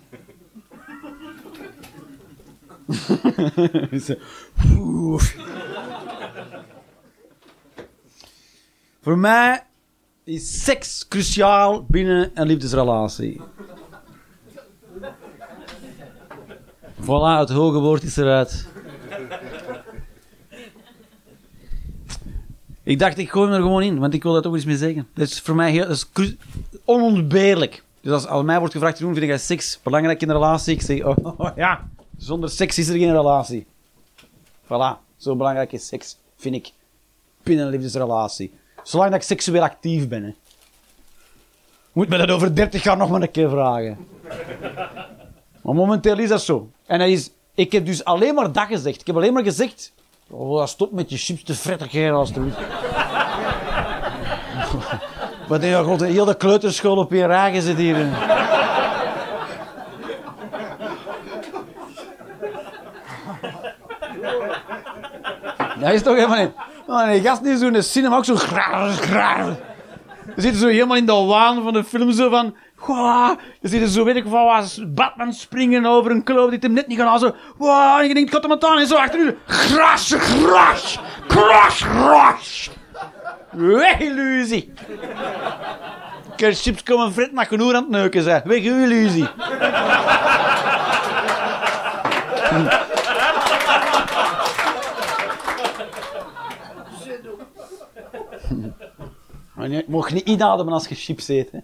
Voor 9.02 9.18
mij 9.18 9.62
is 10.24 10.64
seks 10.64 11.08
cruciaal 11.08 11.84
binnen 11.88 12.30
een 12.34 12.46
liefdesrelatie. 12.46 13.40
Voilà, 17.00 17.38
het 17.38 17.50
hoge 17.50 17.78
woord 17.78 18.02
is 18.02 18.16
eruit. 18.16 18.68
Ik 22.82 22.98
dacht, 22.98 23.18
ik 23.18 23.30
gooi 23.30 23.46
hem 23.46 23.56
er 23.56 23.62
gewoon 23.62 23.82
in, 23.82 23.98
want 23.98 24.14
ik 24.14 24.22
wil 24.22 24.32
daar 24.32 24.42
toch 24.42 24.56
iets 24.56 24.64
mee 24.64 24.76
zeggen. 24.76 25.08
Dat 25.14 25.26
is 25.26 25.40
voor 25.40 25.54
mij 25.54 25.70
heel, 25.70 25.86
dat 25.86 26.06
is 26.14 26.34
onontbeerlijk. 26.84 27.82
Dus 28.00 28.26
als 28.26 28.44
mij 28.44 28.58
wordt 28.58 28.74
gevraagd, 28.74 28.98
vind 28.98 29.16
jij 29.16 29.38
seks 29.38 29.80
belangrijk 29.82 30.22
in 30.22 30.28
een 30.28 30.34
relatie? 30.34 30.74
Ik 30.74 30.82
zeg, 30.82 31.04
oh, 31.04 31.56
ja, 31.56 31.88
zonder 32.16 32.50
seks 32.50 32.78
is 32.78 32.88
er 32.88 32.98
geen 32.98 33.12
relatie. 33.12 33.66
Voilà, 34.64 34.98
zo 35.16 35.36
belangrijk 35.36 35.72
is 35.72 35.86
seks, 35.86 36.18
vind 36.36 36.54
ik, 36.54 36.72
binnen 37.42 37.64
een 37.64 37.70
liefdesrelatie. 37.70 38.52
Zolang 38.82 39.10
dat 39.10 39.20
ik 39.20 39.26
seksueel 39.26 39.62
actief 39.62 40.08
ben. 40.08 40.22
Hè. 40.22 40.34
Moet 41.92 42.08
me 42.08 42.16
dat 42.16 42.30
over 42.30 42.54
30 42.54 42.82
jaar 42.82 42.96
nog 42.96 43.10
maar 43.10 43.22
een 43.22 43.30
keer 43.30 43.50
vragen. 43.50 44.06
Maar 45.62 45.74
momenteel 45.74 46.18
is 46.18 46.28
dat 46.28 46.42
zo. 46.42 46.70
En 46.86 47.00
hij 47.00 47.12
is, 47.12 47.30
ik 47.54 47.72
heb 47.72 47.86
dus 47.86 48.04
alleen 48.04 48.34
maar 48.34 48.52
dat 48.52 48.66
gezegd. 48.66 49.00
Ik 49.00 49.06
heb 49.06 49.16
alleen 49.16 49.32
maar 49.32 49.42
gezegd... 49.42 49.92
Oh, 50.30 50.66
stop 50.66 50.92
met 50.92 51.10
je 51.10 51.16
chips 51.16 51.42
te 51.42 51.54
fretten, 51.54 51.88
kerel, 51.88 52.18
alstublieft. 52.18 52.56
Wat 55.48 55.60
denk 55.60 56.00
je, 56.00 56.06
heel 56.06 56.24
de 56.24 56.36
kleuterschool 56.36 56.96
op 56.96 57.12
je 57.12 57.26
ragen 57.26 57.62
zit 57.62 57.76
hier. 57.76 57.96
Dat 65.78 65.92
is 65.92 66.02
toch 66.02 66.14
helemaal 66.14 66.38
niet... 66.38 66.52
Oh, 66.86 67.10
die 67.10 67.20
gast 67.20 67.44
die 67.44 67.56
zo'n 67.56 67.82
cinema 67.82 68.16
ook 68.16 68.24
zo... 68.24 68.34
Je 70.34 70.42
zit 70.42 70.56
zo 70.56 70.66
helemaal 70.66 70.96
in 70.96 71.06
de 71.06 71.12
waan 71.12 71.62
van 71.62 71.72
de 71.72 71.84
film, 71.84 72.12
zo 72.12 72.30
van... 72.30 72.54
Je 73.60 73.68
ziet 73.68 73.82
er 73.82 73.88
zo, 73.88 74.04
weet 74.04 74.16
ik 74.16 74.24
van 74.28 74.44
wat, 74.44 74.80
Batman 74.86 75.32
springen 75.32 75.86
over 75.86 76.10
een 76.10 76.22
kloof 76.22 76.50
die 76.50 76.58
hem 76.60 76.72
net 76.72 76.86
niet 76.86 76.98
gaan 76.98 77.06
halen. 77.06 77.20
Zo, 77.20 77.34
wow, 77.56 77.98
en 77.98 78.08
je 78.08 78.14
denkt, 78.14 78.32
gaat 78.32 78.42
hem 78.42 78.52
aan 78.52 78.78
en 78.78 78.86
zo 78.86 78.96
achter 78.96 79.20
u. 79.20 79.38
Gras, 79.46 80.14
gras, 80.18 80.98
gras, 81.28 81.80
gras. 81.80 82.70
Weg, 83.50 83.98
illusie. 83.98 84.72
Chips 86.36 86.82
komen 86.82 87.12
frit 87.12 87.32
naar 87.32 87.46
genoeg 87.46 87.72
aan 87.72 87.82
het 87.82 87.88
neuken 87.88 88.22
zijn. 88.22 88.42
Weg, 88.44 88.62
illusie. 88.62 89.28
Maar 99.68 99.76
je 99.76 99.84
mag 99.88 100.12
niet 100.12 100.28
inademen 100.28 100.72
als 100.72 100.88
je 100.88 100.94
chips 100.94 101.28
eet. 101.28 101.50
Hè. 101.50 101.58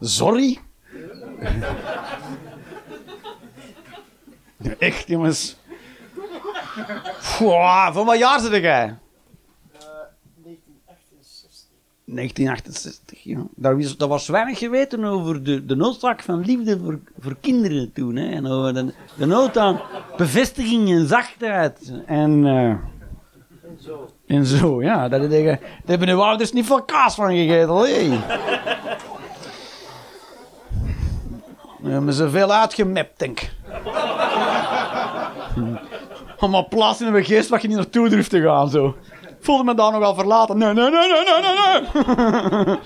Sorry? 0.00 0.58
Echt, 4.78 5.08
jongens. 5.08 5.56
Pwa, 7.36 7.92
van 7.92 8.06
wat 8.06 8.18
jaar 8.18 8.40
zit 8.40 8.62
jij? 8.62 8.96
1968, 12.04 13.22
ja. 13.22 13.46
Daar 13.54 13.76
was, 13.76 13.96
daar 13.96 14.08
was 14.08 14.28
weinig 14.28 14.58
geweten 14.58 15.04
over 15.04 15.42
de, 15.42 15.64
de 15.64 15.76
noodzaak 15.76 16.22
van 16.22 16.40
liefde 16.40 16.78
voor, 16.78 17.00
voor 17.18 17.36
kinderen 17.40 17.92
toen. 17.92 18.16
Hè. 18.16 18.30
En 18.30 18.46
over 18.46 18.74
de, 18.74 18.92
de 19.16 19.26
nood 19.26 19.56
aan 19.56 19.80
bevestiging 20.16 20.90
en 20.90 21.06
zachtheid. 21.06 21.92
En, 22.06 22.46
eh, 22.46 22.68
en 22.68 23.78
zo, 23.80 24.10
ja. 24.80 25.08
Dat, 25.08 25.20
dat, 25.20 25.30
daar 25.30 25.58
hebben 25.84 26.08
uw 26.08 26.22
ouders 26.22 26.52
niet 26.52 26.66
veel 26.66 26.82
kaas 26.82 27.14
van 27.14 27.34
gegeten. 27.34 27.76
Hey. 27.76 28.20
We 31.82 31.90
hebben 31.90 32.14
ze 32.14 32.30
veel 32.30 32.52
uitgemapt, 32.52 33.18
denk 33.18 33.40
ik. 33.40 33.52
Allemaal 36.38 36.68
plaats 36.68 37.00
in 37.00 37.12
mijn 37.12 37.24
geest 37.24 37.48
wat 37.48 37.62
je 37.62 37.68
niet 37.68 37.76
naartoe 37.76 38.08
durft 38.08 38.30
te 38.30 38.42
gaan, 38.42 38.70
zo. 38.70 38.96
Ik 39.22 39.36
voelde 39.40 39.64
me 39.64 39.74
daar 39.74 39.92
nogal 39.92 40.14
verlaten. 40.14 40.58
Nee, 40.58 40.72
nee, 40.72 40.90
nee, 40.90 41.08
nee, 41.08 41.24
nee, 41.24 41.42
nee, 41.42 42.64
nee. 42.64 42.78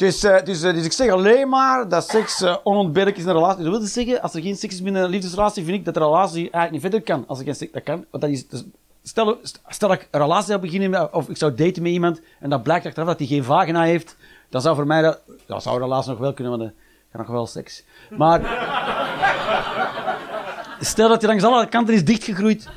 Dus, 0.00 0.24
eh, 0.24 0.44
dus, 0.44 0.62
eh, 0.62 0.74
dus 0.74 0.84
ik 0.84 0.92
zeg 0.92 1.10
alleen 1.10 1.48
maar 1.48 1.88
dat 1.88 2.08
seks 2.08 2.42
eh, 2.42 2.56
onontbeerlijk 2.62 3.16
is 3.16 3.22
in 3.22 3.28
een 3.28 3.34
relatie. 3.34 3.62
Dat 3.62 3.72
wil 3.72 3.80
dus 3.80 3.92
zeggen, 3.92 4.22
als 4.22 4.34
er 4.34 4.42
geen 4.42 4.56
seks 4.56 4.74
is 4.74 4.82
binnen 4.82 5.02
een 5.02 5.10
liefdesrelatie, 5.10 5.64
vind 5.64 5.76
ik 5.76 5.84
dat 5.84 5.94
de 5.94 6.00
relatie 6.00 6.50
eigenlijk 6.50 6.70
niet 6.70 6.80
verder 6.80 7.02
kan. 7.02 7.24
Als 7.26 7.38
er 7.38 7.44
geen 7.44 7.54
seks, 7.54 7.72
dat 7.72 7.82
kan. 7.82 8.04
Want 8.10 8.22
dat 8.22 8.32
is, 8.32 8.46
is 8.50 8.64
stel, 9.02 9.38
stel 9.68 9.92
ik 9.92 10.08
een 10.10 10.20
relatie 10.20 10.46
zou 10.46 10.60
beginnen 10.60 11.14
of 11.14 11.28
ik 11.28 11.36
zou 11.36 11.54
daten 11.54 11.82
met 11.82 11.92
iemand 11.92 12.20
en 12.40 12.50
dat 12.50 12.62
blijkt 12.62 12.86
achteraf 12.86 13.08
dat 13.08 13.18
hij 13.18 13.26
geen 13.26 13.44
vagina 13.44 13.82
heeft, 13.82 14.16
dan 14.48 14.60
zou 14.60 14.76
voor 14.76 14.86
mij 14.86 15.02
dat, 15.46 15.62
zou 15.62 15.76
een 15.76 15.82
relatie 15.82 16.10
nog 16.10 16.18
wel 16.18 16.32
kunnen, 16.32 16.58
want 16.58 16.72
dan 17.12 17.20
ik 17.20 17.26
nog 17.26 17.36
wel 17.36 17.46
seks. 17.46 17.84
Maar 18.10 18.40
stel 20.80 21.08
dat 21.08 21.20
hij 21.20 21.30
langs 21.30 21.44
alle 21.44 21.66
kanten 21.66 21.94
is 21.94 22.04
dichtgegroeid 22.04 22.68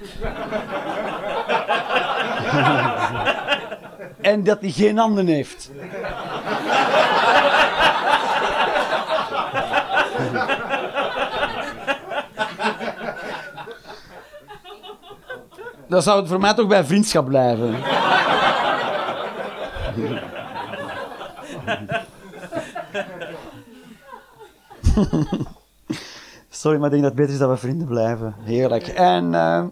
en 4.31 4.43
dat 4.43 4.61
hij 4.61 4.71
geen 4.71 4.97
handen 4.97 5.27
heeft. 5.27 5.71
Dan 15.93 16.01
zou 16.01 16.19
het 16.19 16.27
voor 16.27 16.39
mij 16.39 16.53
toch 16.53 16.67
bij 16.67 16.83
vriendschap 16.83 17.25
blijven. 17.25 17.75
Sorry, 26.49 26.77
maar 26.77 26.85
ik 26.85 26.91
denk 26.91 27.03
dat 27.03 27.11
het 27.11 27.15
beter 27.15 27.33
is 27.33 27.37
dat 27.37 27.49
we 27.49 27.57
vrienden 27.57 27.87
blijven. 27.87 28.35
Heerlijk. 28.39 28.87
En, 28.87 29.33
eh, 29.33 29.65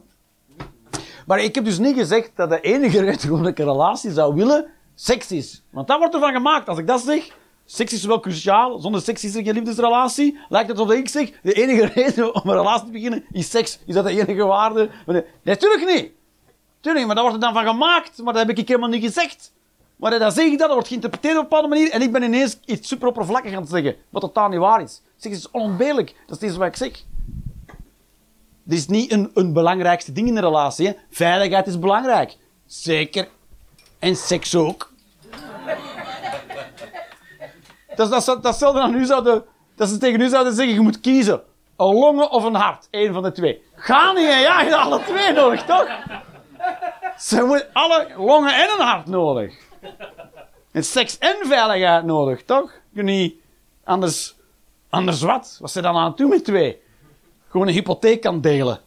maar 1.25 1.39
ik 1.39 1.55
heb 1.55 1.65
dus 1.65 1.77
niet 1.77 1.95
gezegd 1.97 2.31
dat 2.35 2.49
de 2.49 2.61
enige 2.61 3.01
reden 3.01 3.29
waarom 3.29 3.47
ik 3.47 3.59
een 3.59 3.65
relatie 3.65 4.11
zou 4.11 4.35
willen, 4.35 4.65
seks 4.95 5.31
is. 5.31 5.63
Want 5.69 5.87
dat 5.87 5.97
wordt 5.97 6.13
ervan 6.13 6.33
gemaakt. 6.33 6.67
Als 6.67 6.77
ik 6.77 6.87
dat 6.87 7.01
zeg, 7.01 7.35
seks 7.71 7.93
is 7.93 8.05
wel 8.05 8.19
cruciaal. 8.19 8.79
Zonder 8.79 9.01
seks 9.01 9.23
is 9.23 9.35
er 9.35 9.43
geen 9.43 9.53
liefdesrelatie. 9.53 10.37
Lijkt 10.49 10.69
het 10.69 10.79
alsof 10.79 10.95
ik 10.95 11.09
zeg, 11.09 11.31
de 11.41 11.53
enige 11.53 11.85
reden 11.85 12.35
om 12.35 12.49
een 12.49 12.55
relatie 12.55 12.85
te 12.85 12.91
beginnen 12.91 13.25
is 13.31 13.49
seks. 13.49 13.79
Is 13.85 13.93
dat 13.93 14.03
de 14.03 14.09
enige 14.09 14.43
waarde? 14.43 14.89
Nee, 15.05 15.23
natuurlijk 15.43 15.85
niet. 15.85 16.11
Tuurlijk, 16.79 17.05
maar 17.05 17.15
daar 17.15 17.23
wordt 17.23 17.43
er 17.43 17.51
dan 17.53 17.63
van 17.63 17.73
gemaakt. 17.73 18.17
Maar 18.17 18.33
dat 18.33 18.47
heb 18.47 18.57
ik 18.57 18.67
helemaal 18.67 18.89
niet 18.89 19.03
gezegd. 19.03 19.51
Maar 19.95 20.19
dan 20.19 20.31
zeg 20.31 20.45
ik 20.45 20.51
dat, 20.51 20.59
dat 20.59 20.71
wordt 20.71 20.87
geïnterpreteerd 20.87 21.37
op 21.37 21.43
een 21.43 21.49
bepaalde 21.49 21.67
manier. 21.67 21.91
En 21.91 22.01
ik 22.01 22.11
ben 22.11 22.23
ineens 22.23 22.59
iets 22.65 22.87
super 22.87 23.07
oppervlakkig 23.07 23.53
aan 23.53 23.61
het 23.61 23.69
zeggen. 23.69 23.95
Wat 24.09 24.21
totaal 24.21 24.49
niet 24.49 24.59
waar 24.59 24.81
is. 24.81 25.01
Seks 25.17 25.35
is 25.35 25.51
onontbeerlijk. 25.51 26.15
Dat 26.27 26.41
is 26.41 26.49
niet 26.49 26.57
wat 26.57 26.67
ik 26.67 26.75
zeg. 26.75 27.03
Dit 28.63 28.77
is 28.77 28.87
niet 28.87 29.11
een, 29.11 29.31
een 29.33 29.53
belangrijkste 29.53 30.11
ding 30.11 30.27
in 30.27 30.35
een 30.35 30.43
relatie. 30.43 30.95
Veiligheid 31.09 31.67
is 31.67 31.79
belangrijk. 31.79 32.37
Zeker. 32.65 33.27
En 33.99 34.15
seks 34.15 34.55
ook. 34.55 34.90
Dat 37.95 38.11
is, 38.13 38.25
dat, 38.25 38.43
dat 38.43 38.63
aan 38.63 38.95
u 38.95 39.05
zouden... 39.05 39.43
Dat 39.75 39.89
ze 39.89 39.97
tegen 39.97 40.21
u 40.21 40.29
zouden 40.29 40.53
zeggen, 40.53 40.73
je 40.73 40.79
moet 40.79 40.99
kiezen. 40.99 41.41
Een 41.77 41.93
longen 41.93 42.31
of 42.31 42.43
een 42.43 42.55
hart. 42.55 42.87
Eén 42.91 43.13
van 43.13 43.23
de 43.23 43.31
twee. 43.31 43.63
Ga 43.75 44.11
niet, 44.11 44.27
hè. 44.27 44.39
ja, 44.39 44.61
je 44.61 44.69
hebt 44.69 44.81
alle 44.81 45.03
twee 45.03 45.31
nodig, 45.31 45.65
toch? 45.65 45.87
Ze 47.17 47.35
hebben 47.35 47.65
alle 47.73 48.07
longen 48.17 48.53
en 48.53 48.69
een 48.77 48.85
hart 48.85 49.05
nodig. 49.05 49.53
En 50.71 50.83
seks 50.83 51.17
en 51.17 51.35
veiligheid 51.43 52.03
nodig, 52.03 52.43
toch? 52.43 52.71
Je 52.89 53.03
niet 53.03 53.35
anders, 53.83 54.35
anders 54.89 55.21
wat? 55.21 55.57
Wat 55.61 55.71
ze 55.71 55.81
dan 55.81 55.95
aan 55.95 56.05
het 56.05 56.17
doen 56.17 56.29
met 56.29 56.45
twee? 56.45 56.81
Gewoon 57.49 57.67
een 57.67 57.73
hypotheek 57.73 58.21
kan 58.21 58.41
delen. 58.41 58.79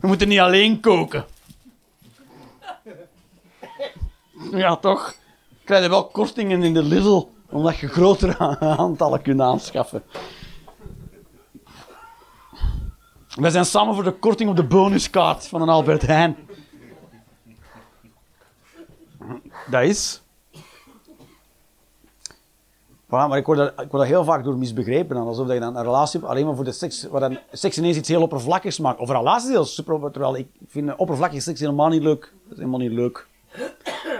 We 0.00 0.06
moeten 0.06 0.28
niet 0.28 0.40
alleen 0.40 0.80
koken. 0.80 1.24
Ja, 4.52 4.76
toch? 4.76 5.14
Krijg 5.70 5.84
je 5.84 5.90
wel 5.90 6.06
kortingen 6.06 6.62
in 6.62 6.74
de 6.74 6.82
Lidl, 6.82 7.28
omdat 7.50 7.76
je 7.76 7.88
grotere 7.88 8.38
aantallen 8.78 9.22
kunt 9.22 9.40
aanschaffen. 9.40 10.02
Wij 13.34 13.50
zijn 13.50 13.64
samen 13.64 13.94
voor 13.94 14.04
de 14.04 14.12
korting 14.12 14.50
op 14.50 14.56
de 14.56 14.64
bonuskaart 14.64 15.46
van 15.46 15.62
een 15.62 15.68
Albert 15.68 16.02
Heijn. 16.02 16.36
Dat 19.70 19.82
is. 19.82 20.22
Ja, 23.08 23.26
maar 23.26 23.38
ik 23.38 23.46
word, 23.46 23.58
dat, 23.58 23.70
ik 23.70 23.76
word 23.76 23.90
dat 23.90 24.06
heel 24.06 24.24
vaak 24.24 24.44
door 24.44 24.58
misbegrepen. 24.58 25.16
Dan, 25.16 25.26
alsof 25.26 25.52
je 25.52 25.60
dan 25.60 25.76
een 25.76 25.84
relatie 25.84 26.20
hebt 26.20 26.32
alleen 26.32 26.46
maar 26.46 26.56
voor 26.56 26.64
de 26.64 26.72
seks. 26.72 27.04
Waar 27.04 27.20
dan 27.20 27.38
seks 27.52 27.78
ineens 27.78 27.96
iets 27.96 28.08
heel 28.08 28.22
oppervlakkigs 28.22 28.78
maakt. 28.78 28.98
Of 28.98 29.08
een 29.08 29.16
relatie 29.16 29.60
is 29.60 29.74
super. 29.74 30.10
Terwijl 30.10 30.36
ik 30.36 30.48
vind 30.66 30.96
oppervlakkige 30.96 31.42
seks 31.42 31.60
helemaal 31.60 31.88
niet 31.88 32.02
leuk. 32.02 32.20
Dat 32.20 32.52
is 32.52 32.58
helemaal 32.58 32.78
niet 32.78 32.92
leuk. 32.92 33.26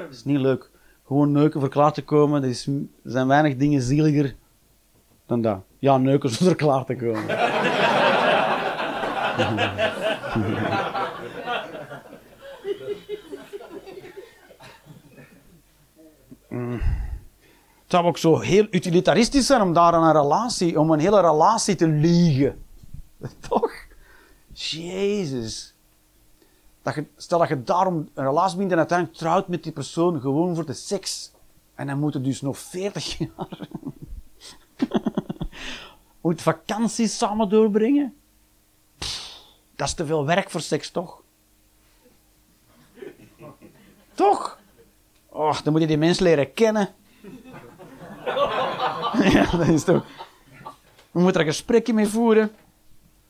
Dat 0.08 0.10
is 0.10 0.24
niet 0.24 0.40
leuk. 0.40 0.70
Gewoon 1.10 1.32
neuken 1.32 1.60
voor 1.60 1.68
klaar 1.68 1.92
te 1.92 2.04
komen. 2.04 2.42
Er, 2.42 2.64
zijn 3.04 3.26
weinig 3.26 3.56
dingen 3.56 3.82
zieliger 3.82 4.34
dan 5.26 5.42
dat. 5.42 5.60
Ja, 5.78 5.98
neuken 5.98 6.30
zonder 6.30 6.56
klaar 6.64 6.84
te 6.84 6.96
komen. 6.96 7.24
Het 17.82 17.98
zou 17.98 18.04
ook 18.04 18.18
zo 18.18 18.38
heel 18.38 18.66
utilitaristisch 18.70 19.46
zijn 19.46 19.62
om 19.62 19.72
daar 19.72 19.94
een 19.94 20.12
relatie, 20.12 20.80
om 20.80 20.90
een 20.90 21.00
hele 21.00 21.20
relatie 21.20 21.74
te 21.74 21.88
liegen. 21.88 22.62
Toch? 23.48 23.72
Jezus. 24.52 25.74
Dat 26.82 26.94
stel 27.16 27.38
dat 27.38 27.48
je 27.48 27.62
daarom 27.62 28.08
een 28.14 28.24
relatie 28.24 28.58
bent 28.58 28.70
en 28.72 28.78
uiteindelijk 28.78 29.18
trouwt 29.18 29.48
met 29.48 29.62
die 29.62 29.72
persoon 29.72 30.20
gewoon 30.20 30.54
voor 30.54 30.66
de 30.66 30.72
seks. 30.72 31.32
En 31.74 31.86
dan 31.86 31.98
moet 31.98 32.14
het 32.14 32.24
dus 32.24 32.40
nog 32.40 32.58
40 32.58 33.18
jaar. 33.18 33.68
moet 36.20 36.42
vakanties 36.42 37.18
samen 37.18 37.48
doorbrengen. 37.48 38.14
Dat 39.76 39.88
is 39.88 39.94
te 39.94 40.06
veel 40.06 40.26
werk 40.26 40.50
voor 40.50 40.60
seks, 40.60 40.90
toch? 40.90 41.22
Toch? 44.14 44.58
Och, 45.28 45.62
dan 45.62 45.72
moet 45.72 45.80
je 45.80 45.86
die 45.86 45.98
mens 45.98 46.18
leren 46.18 46.52
kennen. 46.52 46.88
ja, 49.34 49.50
dat 49.50 49.68
is 49.68 49.84
toch... 49.84 50.04
We 51.10 51.20
moeten 51.20 51.40
er 51.40 51.46
een 51.46 51.52
gesprekje 51.52 51.92
mee 51.92 52.08
voeren. 52.08 52.52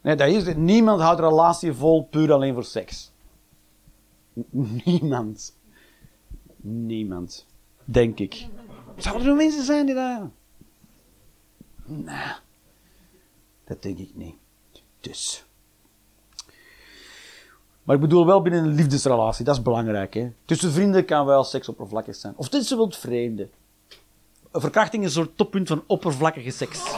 Nee, 0.01 0.14
dat 0.14 0.28
is 0.28 0.46
het. 0.46 0.57
Niemand 0.57 1.01
houdt 1.01 1.20
een 1.20 1.28
relatie 1.28 1.72
vol 1.72 2.05
puur 2.11 2.32
alleen 2.32 2.55
voor 2.55 2.64
seks. 2.64 3.10
Niemand. 4.84 5.57
Niemand. 6.57 7.47
Denk 7.84 8.18
ik. 8.18 8.47
Zouden 8.97 9.26
er 9.28 9.34
mensen 9.34 9.64
zijn 9.64 9.86
die 9.86 9.95
dat... 9.95 10.22
Nee. 11.84 12.32
Dat 13.64 13.82
denk 13.82 13.99
ik 13.99 14.11
niet. 14.14 14.34
Dus... 15.01 15.45
Maar 17.82 17.95
ik 17.99 18.01
bedoel 18.01 18.26
wel 18.26 18.43
binnen 18.43 18.64
een 18.64 18.74
liefdesrelatie, 18.74 19.45
dat 19.45 19.57
is 19.57 19.62
belangrijk. 19.62 20.14
Hè? 20.14 20.32
Tussen 20.45 20.72
vrienden 20.72 21.05
kan 21.05 21.26
wel 21.26 21.45
seks 21.45 21.68
oppervlakkig 21.68 22.14
zijn. 22.14 22.34
Of 22.36 22.49
tussen 22.49 22.76
wild 22.76 22.97
vreemden. 22.97 23.51
Verkrachting 24.53 25.05
is 25.05 25.16
een 25.16 25.22
soort 25.22 25.36
toppunt 25.36 25.68
van 25.68 25.84
oppervlakkige 25.86 26.51
seks. 26.51 26.78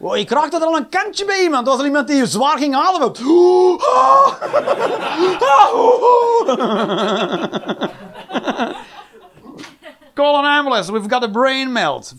Wow, 0.00 0.16
ik 0.16 0.30
raakte 0.30 0.56
er 0.56 0.62
al 0.62 0.76
een 0.76 0.88
kantje 0.88 1.24
bij 1.24 1.42
iemand. 1.42 1.66
Er 1.66 1.72
was 1.72 1.80
er 1.80 1.86
iemand 1.86 2.08
die 2.08 2.26
zwaar 2.26 2.58
ging 2.58 2.74
ademen. 2.74 3.12
Call 10.14 10.34
an 10.34 10.44
ambulance, 10.44 10.92
we've 10.92 11.08
got 11.08 11.22
a 11.22 11.28
brain 11.28 11.72
melt. 11.72 12.14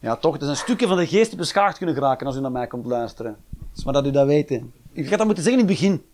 Ja, 0.00 0.16
toch, 0.16 0.32
het 0.32 0.42
is 0.42 0.48
een 0.48 0.56
stukje 0.56 0.86
van 0.86 0.96
de 0.96 1.06
geest 1.06 1.28
die 1.28 1.38
beschadigd 1.38 1.76
kunnen 1.76 1.94
geraken 1.94 2.26
als 2.26 2.36
u 2.36 2.40
naar 2.40 2.52
mij 2.52 2.66
komt 2.66 2.86
luisteren. 2.86 3.36
Dus 3.74 3.84
maar 3.84 3.92
dat 3.92 4.06
u 4.06 4.10
dat 4.10 4.26
weet. 4.26 4.50
Ik 4.92 5.08
had 5.08 5.18
dat 5.18 5.26
moeten 5.26 5.44
zeggen 5.44 5.62
in 5.62 5.68
het 5.68 5.78
begin. 5.78 6.04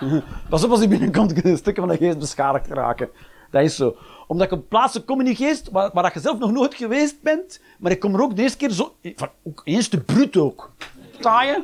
Pas 0.50 0.64
op 0.64 0.70
als 0.70 0.82
u 0.82 0.88
binnenkomt, 0.88 1.32
kunnen 1.32 1.52
een 1.52 1.58
stukje 1.58 1.80
van 1.80 1.90
de 1.90 1.96
geest 1.96 2.18
beschadigd 2.18 2.66
geraken. 2.66 3.08
Dat 3.52 3.62
is 3.62 3.76
zo. 3.76 3.96
Omdat 4.26 4.46
ik 4.46 4.52
op 4.52 4.68
plaatsen 4.68 5.04
kom 5.04 5.18
in 5.18 5.24
die 5.24 5.34
geest 5.34 5.70
waar, 5.70 6.10
je 6.14 6.20
zelf 6.20 6.38
nog 6.38 6.52
nooit 6.52 6.74
geweest 6.74 7.22
bent, 7.22 7.60
maar 7.78 7.90
ik 7.90 8.00
kom 8.00 8.14
er 8.14 8.22
ook 8.22 8.36
de 8.36 8.42
eerste 8.42 8.56
keer 8.56 8.70
zo... 8.70 8.94
Van, 9.02 9.28
ook 9.42 9.60
eens 9.64 9.88
te 9.88 10.00
bruut 10.00 10.36
ook. 10.36 10.72
Je? 11.20 11.62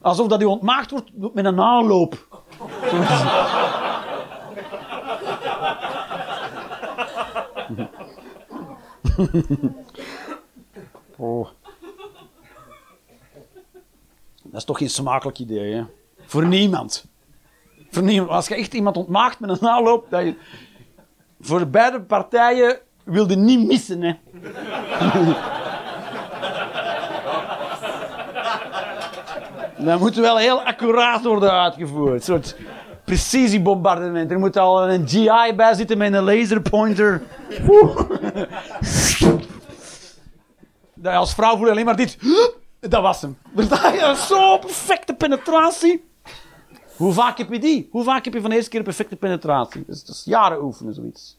Alsof 0.00 0.28
dat 0.28 0.42
u 0.42 0.44
ontmaagd 0.44 0.90
wordt 0.90 1.10
met 1.34 1.44
een 1.44 1.60
aanloop. 1.60 2.26
Oh. 11.16 11.48
Dat 14.42 14.60
is 14.60 14.64
toch 14.64 14.78
geen 14.78 14.90
smakelijk 14.90 15.38
idee, 15.38 15.74
hè? 15.74 15.84
Voor 16.26 16.46
niemand. 16.46 17.09
Als 18.28 18.48
je 18.48 18.54
echt 18.54 18.74
iemand 18.74 18.96
ontmaagt 18.96 19.40
met 19.40 19.50
een 19.50 19.68
aanloop, 19.68 20.06
dat 20.10 20.22
je... 20.22 20.34
voor 21.40 21.66
beide 21.66 22.00
partijen 22.00 22.78
wilde 23.04 23.36
niet 23.36 23.66
missen, 23.66 24.02
hè? 24.02 24.14
Dat 29.84 29.98
moet 29.98 30.14
wel 30.14 30.36
heel 30.36 30.62
accuraat 30.62 31.24
worden 31.24 31.52
uitgevoerd. 31.52 32.12
Een 32.12 32.22
soort 32.22 32.56
precisiebombardement. 33.04 34.30
Er 34.30 34.38
moet 34.38 34.56
al 34.56 34.88
een 34.90 35.08
GI 35.08 35.54
bij 35.56 35.74
zitten 35.74 35.98
met 35.98 36.12
een 36.12 36.22
laserpointer. 36.22 37.22
Dat 40.94 41.14
als 41.14 41.34
vrouw 41.34 41.56
voelde 41.56 41.70
alleen 41.70 41.84
maar 41.84 41.96
dit. 41.96 42.18
Dat 42.80 43.02
was 43.02 43.20
hem. 43.20 43.38
Versta 43.54 43.92
je? 43.92 44.14
Zo 44.28 44.58
perfecte 44.58 45.14
penetratie. 45.14 46.09
Hoe 47.00 47.12
vaak 47.12 47.38
heb 47.38 47.52
je 47.52 47.58
die? 47.58 47.88
Hoe 47.90 48.04
vaak 48.04 48.24
heb 48.24 48.34
je 48.34 48.40
van 48.40 48.50
de 48.50 48.56
eerste 48.56 48.70
keer 48.70 48.82
perfecte 48.82 49.16
penetratie? 49.16 49.84
Dat 49.86 50.08
is, 50.08 50.22
jaren 50.24 50.62
oefenen, 50.62 50.94
zoiets. 50.94 51.38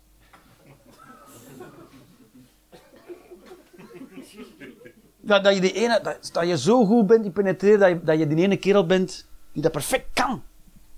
Dat, 5.20 5.44
dat, 5.44 5.56
je 5.56 5.62
de 5.62 5.72
ene, 5.72 6.00
dat, 6.04 6.30
dat 6.32 6.48
je 6.48 6.58
zo 6.58 6.86
goed 6.86 7.08
bent 7.08 7.26
in 7.26 7.32
penetreren, 7.32 7.80
dat 7.80 7.90
je, 7.90 8.04
dat 8.04 8.20
je 8.20 8.28
die 8.28 8.44
ene 8.44 8.58
kerel 8.58 8.86
bent 8.86 9.28
die 9.52 9.62
dat 9.62 9.72
perfect 9.72 10.08
kan. 10.14 10.44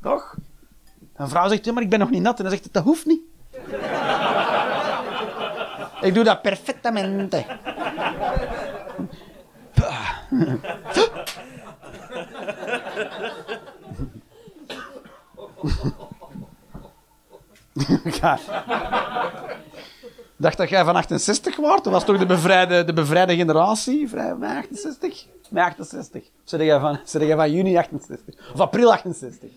Toch? 0.01 0.35
Een 1.15 1.29
vrouw 1.29 1.47
zegt, 1.47 1.65
ja, 1.65 1.73
maar 1.73 1.83
ik 1.83 1.89
ben 1.89 1.99
nog 1.99 2.09
niet 2.09 2.21
nat. 2.21 2.37
En 2.37 2.43
dan 2.43 2.53
zegt 2.53 2.73
dat 2.73 2.83
hoeft 2.83 3.05
niet. 3.05 3.21
ik 6.01 6.13
doe 6.13 6.23
dat 6.23 6.41
perfectamente. 6.41 7.45
Ja. 18.21 18.39
dacht 20.35 20.57
dat 20.57 20.69
jij 20.69 20.83
van 20.83 20.95
68 20.95 21.55
wordt. 21.55 21.83
Dat 21.83 21.93
was 21.93 22.05
toch 22.05 22.17
de 22.17 22.25
bevrijde, 22.25 22.83
de 22.83 22.93
bevrijde 22.93 23.35
generatie? 23.35 24.09
Vrij, 24.09 24.35
mei 24.35 24.57
68? 24.57 25.25
Mei 25.49 25.65
68. 25.65 26.21
Of 26.21 26.27
zeg 26.43 26.61
jij 26.61 26.79
van, 26.79 26.99
zeg 27.03 27.21
jij 27.21 27.35
van 27.35 27.51
juni 27.51 27.77
68? 27.77 28.51
Of 28.53 28.59
april 28.59 28.91
68? 28.91 29.49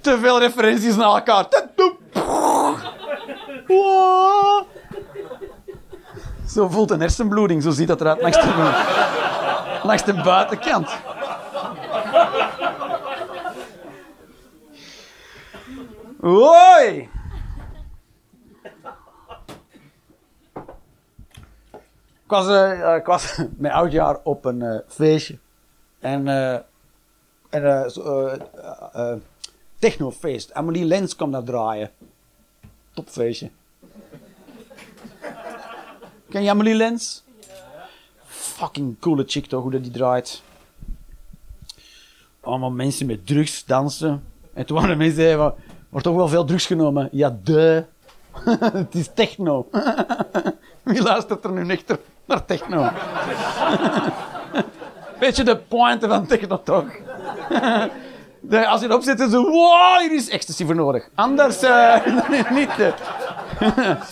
Te 0.00 0.18
veel 0.18 0.38
referenties 0.38 0.96
naar 0.96 1.14
elkaar. 1.14 1.48
Wow. 3.66 4.66
Zo 6.52 6.68
voelt 6.68 6.90
een 6.90 7.00
hersenbloeding, 7.00 7.62
zo 7.62 7.70
ziet 7.70 7.88
dat 7.88 8.00
eruit 8.00 8.20
langs 9.82 10.04
de, 10.04 10.12
de 10.14 10.22
buitenkant. 10.22 10.90
Hoi! 16.20 17.08
Ik 22.24 22.38
was, 22.38 22.48
eh, 22.48 22.94
ik 22.96 23.06
was 23.06 23.38
met 23.56 23.72
oudjaar 23.72 24.18
op 24.22 24.44
een 24.44 24.62
eh, 24.62 24.78
feestje. 24.88 25.38
En, 26.00 26.28
eh 26.28 26.58
en 27.50 29.22
technofeest. 29.78 30.54
Amelie 30.54 30.84
Lens 30.84 31.16
kwam 31.16 31.30
daar 31.30 31.44
draaien. 31.44 31.90
Topfeestje. 32.94 33.50
Ken 36.32 36.42
je 36.42 36.50
Amelie 36.50 36.74
Lens? 36.74 37.22
Fucking 38.26 38.98
coole 39.00 39.24
chick 39.26 39.46
toch, 39.46 39.62
hoe 39.62 39.70
dat 39.70 39.82
die 39.82 39.92
draait. 39.92 40.42
Allemaal 42.40 42.70
mensen 42.70 43.06
met 43.06 43.26
drugs 43.26 43.64
dansen. 43.64 44.24
En 44.54 44.66
toen 44.66 44.76
waren 44.80 44.96
mensen 44.96 45.16
zeiden 45.16 45.38
van, 45.38 45.54
wordt 45.88 46.06
toch 46.06 46.16
wel 46.16 46.28
veel 46.28 46.44
drugs 46.44 46.66
genomen? 46.66 47.08
Ja, 47.12 47.38
de. 47.42 47.84
Het 48.72 48.94
is 48.94 49.08
techno. 49.14 49.68
Wie 50.82 51.02
luistert 51.02 51.44
er 51.44 51.52
nu 51.52 51.64
niet 51.64 51.84
naar 52.24 52.44
techno? 52.44 52.90
Weet 55.20 55.36
je 55.36 55.44
de 55.44 55.56
pointe 55.56 56.08
van 56.08 56.26
techno 56.26 56.62
toch? 56.62 56.84
Als 58.66 58.80
je 58.80 58.86
erop 58.86 59.02
zit, 59.02 59.20
is 59.20 59.30
zo, 59.30 59.50
wow, 59.50 59.98
hier 60.00 60.14
is 60.14 60.28
ecstasy 60.28 60.64
voor 60.64 60.74
nodig. 60.74 61.08
Anders 61.14 61.62
eh, 61.62 62.50
niet. 62.50 62.78
eh. 62.78 64.02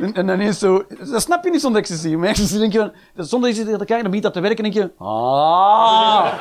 En, 0.00 0.14
en 0.14 0.26
dan 0.26 0.40
is 0.40 0.58
zo, 0.58 0.84
dat 1.10 1.22
snap 1.22 1.44
je 1.44 1.50
niet 1.50 1.60
zonder 1.60 1.80
ecstasy. 1.80 2.08
Met 2.08 2.28
ecstasy 2.28 2.58
denk 2.58 2.72
je, 2.72 2.92
zonder 3.16 3.50
ecstasy 3.50 3.70
te 3.70 3.76
kijken, 3.76 4.02
dan 4.02 4.04
begint 4.04 4.22
dat 4.22 4.32
te 4.32 4.40
werken 4.40 4.64
en 4.64 4.70
denk 4.70 4.84
je, 4.84 5.04
ah. 5.04 6.32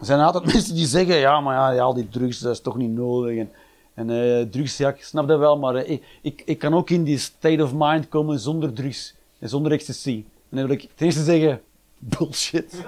Er 0.00 0.06
zijn 0.06 0.20
altijd 0.20 0.44
mensen 0.52 0.74
die 0.74 0.86
zeggen, 0.86 1.16
ja, 1.16 1.40
maar 1.40 1.54
ja, 1.54 1.70
ja, 1.70 1.82
al 1.82 1.94
die 1.94 2.08
drugs, 2.08 2.38
dat 2.38 2.52
is 2.52 2.60
toch 2.60 2.76
niet 2.76 2.90
nodig. 2.90 3.38
En, 3.38 3.50
en 3.94 4.10
eh, 4.10 4.46
drugs, 4.50 4.76
ja, 4.76 4.88
ik 4.88 5.04
snap 5.04 5.28
dat 5.28 5.38
wel, 5.38 5.58
maar 5.58 5.74
eh, 5.74 5.90
ik, 5.90 6.02
ik, 6.22 6.42
ik 6.44 6.58
kan 6.58 6.74
ook 6.74 6.90
in 6.90 7.04
die 7.04 7.18
state 7.18 7.62
of 7.62 7.72
mind 7.74 8.08
komen 8.08 8.38
zonder 8.38 8.72
drugs 8.72 9.14
en 9.38 9.48
zonder 9.48 9.72
ecstasy. 9.72 10.24
En 10.50 10.56
dan 10.56 10.66
wil 10.66 10.76
ik 10.76 10.88
ten 10.94 11.06
eerste 11.06 11.22
zeggen, 11.22 11.60
bullshit. 11.98 12.74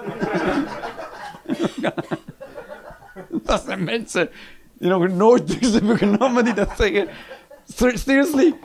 dat 3.51 3.63
zijn 3.65 3.83
mensen 3.83 4.29
die 4.73 4.89
nog 4.89 5.07
nooit 5.07 5.47
drugs 5.47 5.71
hebben 5.71 5.97
genomen 5.97 6.43
die 6.43 6.53
dat 6.53 6.69
zeggen. 6.77 7.07
Ser- 7.75 7.97
Seriously? 7.97 8.55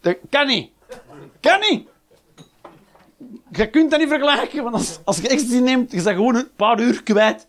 Dat 0.00 0.16
kan 0.30 0.46
niet. 0.46 0.70
Kan 1.40 1.60
niet. 1.70 1.88
Je 3.52 3.70
kunt 3.70 3.90
dat 3.90 4.00
niet 4.00 4.08
vergelijken, 4.08 4.62
want 4.62 4.74
als, 4.74 4.98
als 5.04 5.16
je 5.16 5.28
ecstasy 5.28 5.58
neemt, 5.58 5.90
je 5.90 6.02
bent 6.02 6.16
gewoon 6.16 6.34
een 6.34 6.50
paar 6.56 6.80
uur 6.80 7.02
kwijt. 7.02 7.46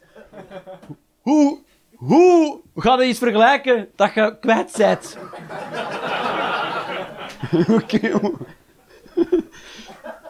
Hoe, 1.21 1.59
hoe 1.95 2.59
ga 2.75 3.01
je 3.01 3.07
iets 3.07 3.19
vergelijken 3.19 3.89
dat 3.95 4.13
je 4.13 4.38
kwijt 4.39 4.73
bent? 4.77 5.17
Oké. 7.82 8.19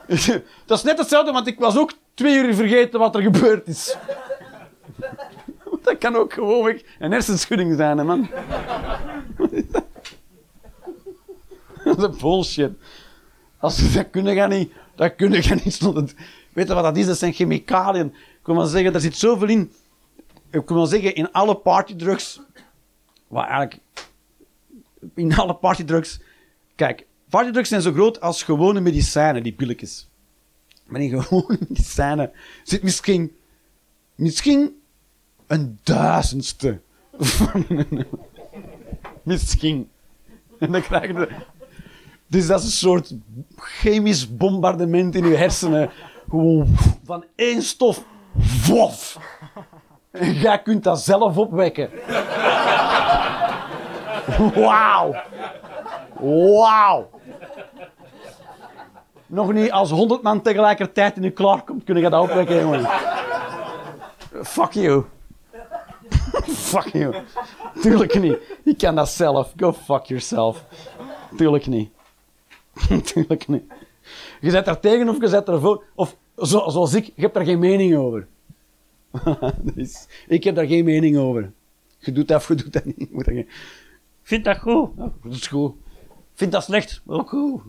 dat 0.65 0.77
is 0.77 0.83
net 0.83 0.97
hetzelfde, 0.97 1.31
want 1.31 1.47
ik 1.47 1.59
was 1.59 1.77
ook 1.77 1.91
twee 2.13 2.37
uur 2.37 2.53
vergeten 2.53 2.99
wat 2.99 3.15
er 3.15 3.21
gebeurd 3.21 3.67
is. 3.67 3.95
Dat 5.93 5.97
kan 5.97 6.15
ook 6.15 6.33
gewoon 6.33 6.79
een 6.99 7.11
hersenschudding 7.11 7.75
zijn, 7.77 8.05
man. 8.05 8.29
Dat 11.83 12.13
is 12.13 12.21
bullshit. 12.21 12.71
Als 13.57 13.93
dat 13.93 14.09
kunnen 14.09 14.35
gaan 14.35 14.49
niet, 14.49 14.71
dat 14.95 15.15
kunnen 15.15 15.43
gaan 15.43 15.59
niet. 15.63 16.15
Weet 16.53 16.67
je 16.67 16.73
wat 16.73 16.83
dat 16.83 16.97
is? 16.97 17.05
Dat 17.05 17.17
zijn 17.17 17.33
chemicaliën. 17.33 18.05
Ik 18.39 18.45
wil 18.45 18.55
maar 18.55 18.67
zeggen, 18.67 18.93
er 18.93 18.99
zit 18.99 19.17
zoveel 19.17 19.47
in. 19.47 19.71
Ik 20.51 20.67
wil 20.67 20.77
maar 20.77 20.87
zeggen, 20.87 21.15
in 21.15 21.31
alle 21.31 21.55
partydrugs... 21.55 22.41
Wat 23.27 23.43
eigenlijk... 23.43 23.79
In 25.13 25.35
alle 25.35 25.55
partydrugs... 25.55 26.19
Kijk, 26.75 27.05
partydrugs 27.29 27.69
zijn 27.69 27.81
zo 27.81 27.91
groot 27.91 28.21
als 28.21 28.43
gewone 28.43 28.79
medicijnen, 28.79 29.43
die 29.43 29.53
pilletjes. 29.53 30.09
Maar 30.85 31.01
in 31.01 31.21
gewone 31.21 31.57
medicijnen 31.69 32.31
zit 32.63 32.83
misschien... 32.83 33.35
Misschien 34.15 34.78
een 35.49 35.79
duizendste 35.83 36.79
van 37.19 37.65
Misschien. 39.23 39.89
En 40.59 40.71
dan 40.71 40.81
krijg 40.81 41.07
je... 41.07 41.13
de- 41.13 41.29
Dus 42.27 42.47
dat 42.47 42.59
is 42.59 42.65
een 42.65 42.71
soort 42.71 43.13
chemisch 43.57 44.35
bombardement 44.37 45.15
in 45.15 45.27
je 45.27 45.35
hersenen. 45.35 45.89
Gewoon 46.29 46.67
van 47.03 47.25
één 47.35 47.61
stof. 47.61 48.03
Wof. 48.67 49.17
En 50.11 50.33
jij 50.33 50.61
kunt 50.61 50.83
dat 50.83 50.99
zelf 51.01 51.37
opwekken. 51.37 51.89
Wauw. 54.55 55.15
Wauw. 56.19 57.09
Nog 59.25 59.53
niet 59.53 59.71
als 59.71 59.89
honderd 59.91 60.21
man 60.21 60.41
tegelijkertijd 60.41 61.15
in 61.17 61.23
je 61.23 61.31
klaarkomt, 61.31 61.83
kun 61.83 61.95
je 61.95 62.09
dat 62.09 62.21
opwekken, 62.21 62.59
jongen. 62.59 62.85
Fuck 64.43 64.71
you. 64.71 65.03
Fuck 66.47 66.87
you. 66.87 67.15
Tuurlijk 67.81 68.19
niet. 68.19 68.37
Je 68.63 68.75
kan 68.75 68.95
dat 68.95 69.09
zelf. 69.09 69.53
Go 69.57 69.73
fuck 69.73 70.05
yourself. 70.05 70.65
Tuurlijk 71.37 71.67
niet. 71.67 71.89
Tuurlijk 73.13 73.47
niet. 73.47 73.63
Je 74.41 74.49
zet 74.49 74.67
er 74.67 74.79
tegen 74.79 75.09
of 75.09 75.21
je 75.21 75.27
zet 75.27 75.47
ervoor. 75.47 75.83
Of 75.95 76.15
zo, 76.37 76.69
zoals 76.69 76.93
ik, 76.93 77.05
je 77.05 77.21
hebt 77.21 77.35
er 77.35 77.45
geen 77.45 77.59
mening 77.59 77.95
over. 77.95 78.27
dus, 79.75 80.07
ik 80.27 80.43
heb 80.43 80.55
daar 80.55 80.67
geen 80.67 80.85
mening 80.85 81.17
over. 81.17 81.51
Je 81.99 82.11
doet 82.11 82.27
dat 82.27 82.37
of 82.37 82.47
je 82.47 82.55
doet 82.55 82.73
dat 82.73 82.85
niet. 82.85 83.11
Moet 83.11 83.27
er 83.27 83.33
geen... 83.33 83.49
Vind 84.21 84.45
dat 84.45 84.57
goed? 84.57 84.89
Ja, 84.97 85.11
dat 85.23 85.33
is 85.33 85.47
goed. 85.47 85.73
Vind 86.33 86.51
dat 86.51 86.63
slecht? 86.63 87.01
Ook 87.05 87.29
goed. 87.29 87.61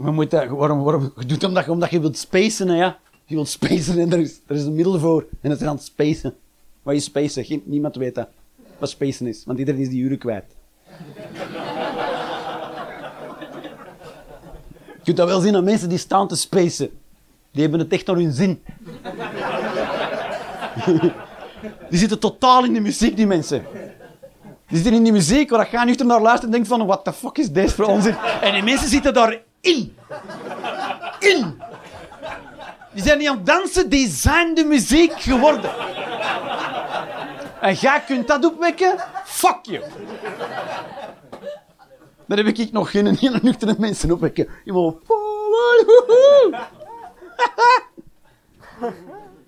Maar 0.00 0.12
moet 0.12 0.30
dat, 0.30 0.48
waarom, 0.48 1.12
je 1.18 1.26
doet 1.26 1.44
omdat, 1.44 1.64
je- 1.64 1.70
omdat 1.70 1.90
je 1.90 2.00
wilt 2.00 2.18
spacen, 2.18 2.68
hè, 2.68 2.76
ja. 2.76 2.98
Je 3.24 3.34
wilt 3.34 3.48
spacen 3.48 3.98
en 3.98 4.12
er 4.12 4.18
is, 4.18 4.40
er 4.46 4.56
is 4.56 4.62
een 4.64 4.74
middel 4.74 4.98
voor. 4.98 5.26
En 5.40 5.50
dat 5.50 5.60
is 5.60 5.66
aan 5.66 5.74
het 5.74 5.84
spacen. 5.84 6.34
Wat 6.82 6.94
is 6.94 7.04
spacen? 7.04 7.44
Geen, 7.44 7.62
niemand 7.64 7.96
weet 7.96 8.14
dat. 8.14 8.28
Wat 8.78 8.90
spacen 8.90 9.26
is. 9.26 9.42
Want 9.46 9.58
iedereen 9.58 9.80
is 9.80 9.88
die 9.88 10.02
uren 10.02 10.18
kwijt. 10.18 10.44
Je 14.96 15.04
kunt 15.04 15.16
dat 15.16 15.28
wel 15.28 15.40
zien 15.40 15.56
aan 15.56 15.64
mensen 15.64 15.88
die 15.88 15.98
staan 15.98 16.28
te 16.28 16.36
spacen. 16.36 16.90
Die 17.52 17.62
hebben 17.62 17.80
het 17.80 17.92
echt 17.92 18.06
naar 18.06 18.16
hun 18.16 18.32
zin. 18.32 18.62
Die 21.90 21.98
zitten 21.98 22.18
totaal 22.18 22.64
in 22.64 22.72
de 22.72 22.80
muziek, 22.80 23.16
die 23.16 23.26
mensen. 23.26 23.64
Die 24.68 24.76
zitten 24.76 24.92
in 24.94 25.02
die 25.02 25.12
muziek 25.12 25.50
waar 25.50 25.68
je 25.70 25.84
nuchter 25.84 26.06
naar 26.06 26.20
luistert 26.20 26.44
en 26.44 26.50
denkt 26.50 26.68
van, 26.68 26.86
what 26.86 27.04
the 27.04 27.12
fuck 27.12 27.38
is 27.38 27.50
dit 27.50 27.72
voor 27.72 27.84
onzin? 27.84 28.14
En 28.40 28.52
die 28.52 28.62
mensen 28.62 28.88
zitten 28.88 29.14
daarin. 29.14 29.38
In. 29.60 29.96
Die 32.92 33.02
zijn 33.02 33.18
niet 33.18 33.28
aan 33.28 33.36
het 33.36 33.46
dansen, 33.46 33.88
die 33.88 34.08
zijn 34.08 34.54
de 34.54 34.64
muziek 34.64 35.20
geworden. 35.20 35.70
En 37.60 37.74
jij 37.74 38.02
kunt 38.06 38.28
dat 38.28 38.44
opwekken? 38.44 38.94
Fuck 39.24 39.58
you. 39.62 39.82
Dan 42.26 42.38
heb 42.38 42.46
ik 42.46 42.72
nog 42.72 42.90
geen 42.90 43.16
hele 43.16 43.38
nuchtere 43.42 43.74
mensen 43.78 44.10
opwekken. 44.10 44.48
Je 44.64 44.72
moet... 44.72 44.96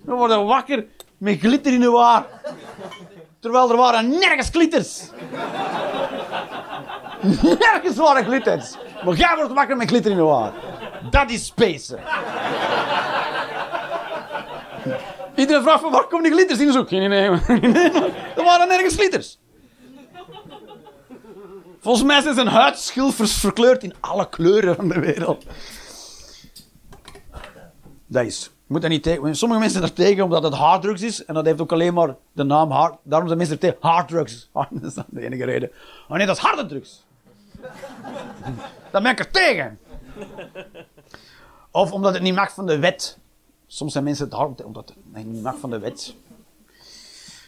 Dan 0.05 0.17
worden 0.17 0.45
wakker 0.45 0.85
met 1.17 1.39
glitter 1.39 1.73
in 1.73 1.79
de 1.79 1.89
waar. 1.89 2.25
Terwijl 3.39 3.69
er 3.69 3.77
waren 3.77 4.09
nergens 4.09 4.49
glitters. 4.49 5.01
Nergens 7.41 7.95
waren 7.95 8.25
glitters. 8.25 8.75
Maar 9.05 9.15
jij 9.15 9.35
wordt 9.35 9.53
wakker 9.53 9.77
met 9.77 9.87
glitter 9.87 10.11
in 10.11 10.17
de 10.17 10.23
waar. 10.23 10.51
Dat 11.09 11.29
is 11.29 11.45
space. 11.45 11.97
Iedereen 15.35 15.61
vraagt 15.63 15.81
van 15.81 15.91
waar 15.91 16.03
komen 16.07 16.23
die 16.23 16.31
glitters 16.31 16.59
in? 16.59 16.71
Zo, 16.71 16.83
geen 16.83 17.01
idee. 17.01 17.29
Er 18.35 18.43
waren 18.43 18.67
nergens 18.67 18.95
glitters. 18.95 19.39
Volgens 21.79 22.03
mij 22.05 22.33
zijn 22.33 22.47
huidschil 22.47 23.11
vers- 23.11 23.33
verkleurd 23.39 23.83
in 23.83 23.93
alle 23.99 24.29
kleuren 24.29 24.75
van 24.75 24.87
de 24.87 24.99
wereld. 24.99 25.45
Dat 28.07 28.25
is. 28.25 28.43
Je 28.43 28.79
moet 28.79 28.87
niet 28.87 29.03
tegen. 29.03 29.35
Sommige 29.35 29.59
mensen 29.61 29.79
zijn 29.79 29.91
er 29.91 29.97
tegen 29.97 30.23
omdat 30.23 30.43
het 30.43 30.53
harddrugs 30.53 31.01
is. 31.01 31.25
En 31.25 31.33
dat 31.33 31.45
heeft 31.45 31.61
ook 31.61 31.71
alleen 31.71 31.93
maar 31.93 32.15
de 32.31 32.43
naam 32.43 32.71
hard. 32.71 32.95
Daarom 33.03 33.27
zijn 33.27 33.39
mensen 33.39 33.55
er 33.55 33.61
tegen. 33.61 33.77
Harddrugs. 33.79 34.49
Dat 34.53 34.67
is 34.81 34.93
de 35.07 35.21
enige 35.21 35.45
reden. 35.45 35.71
Oh 36.09 36.17
nee, 36.17 36.25
dat 36.25 36.35
is 36.37 36.41
harde 36.41 36.65
drugs. 36.65 37.02
Dat 38.91 39.03
ben 39.03 39.11
ik 39.11 39.19
er 39.19 39.31
tegen. 39.31 39.79
Of 41.71 41.91
omdat 41.91 42.13
het 42.13 42.23
niet 42.23 42.35
mag 42.35 42.53
van 42.53 42.65
de 42.65 42.79
wet. 42.79 43.17
Soms 43.67 43.91
zijn 43.91 44.03
mensen 44.03 44.25
het 44.25 44.33
hard 44.33 44.63
omdat 44.63 44.93
het 45.13 45.25
niet 45.25 45.43
mag 45.43 45.57
van 45.59 45.69
de 45.69 45.79
wet. 45.79 46.13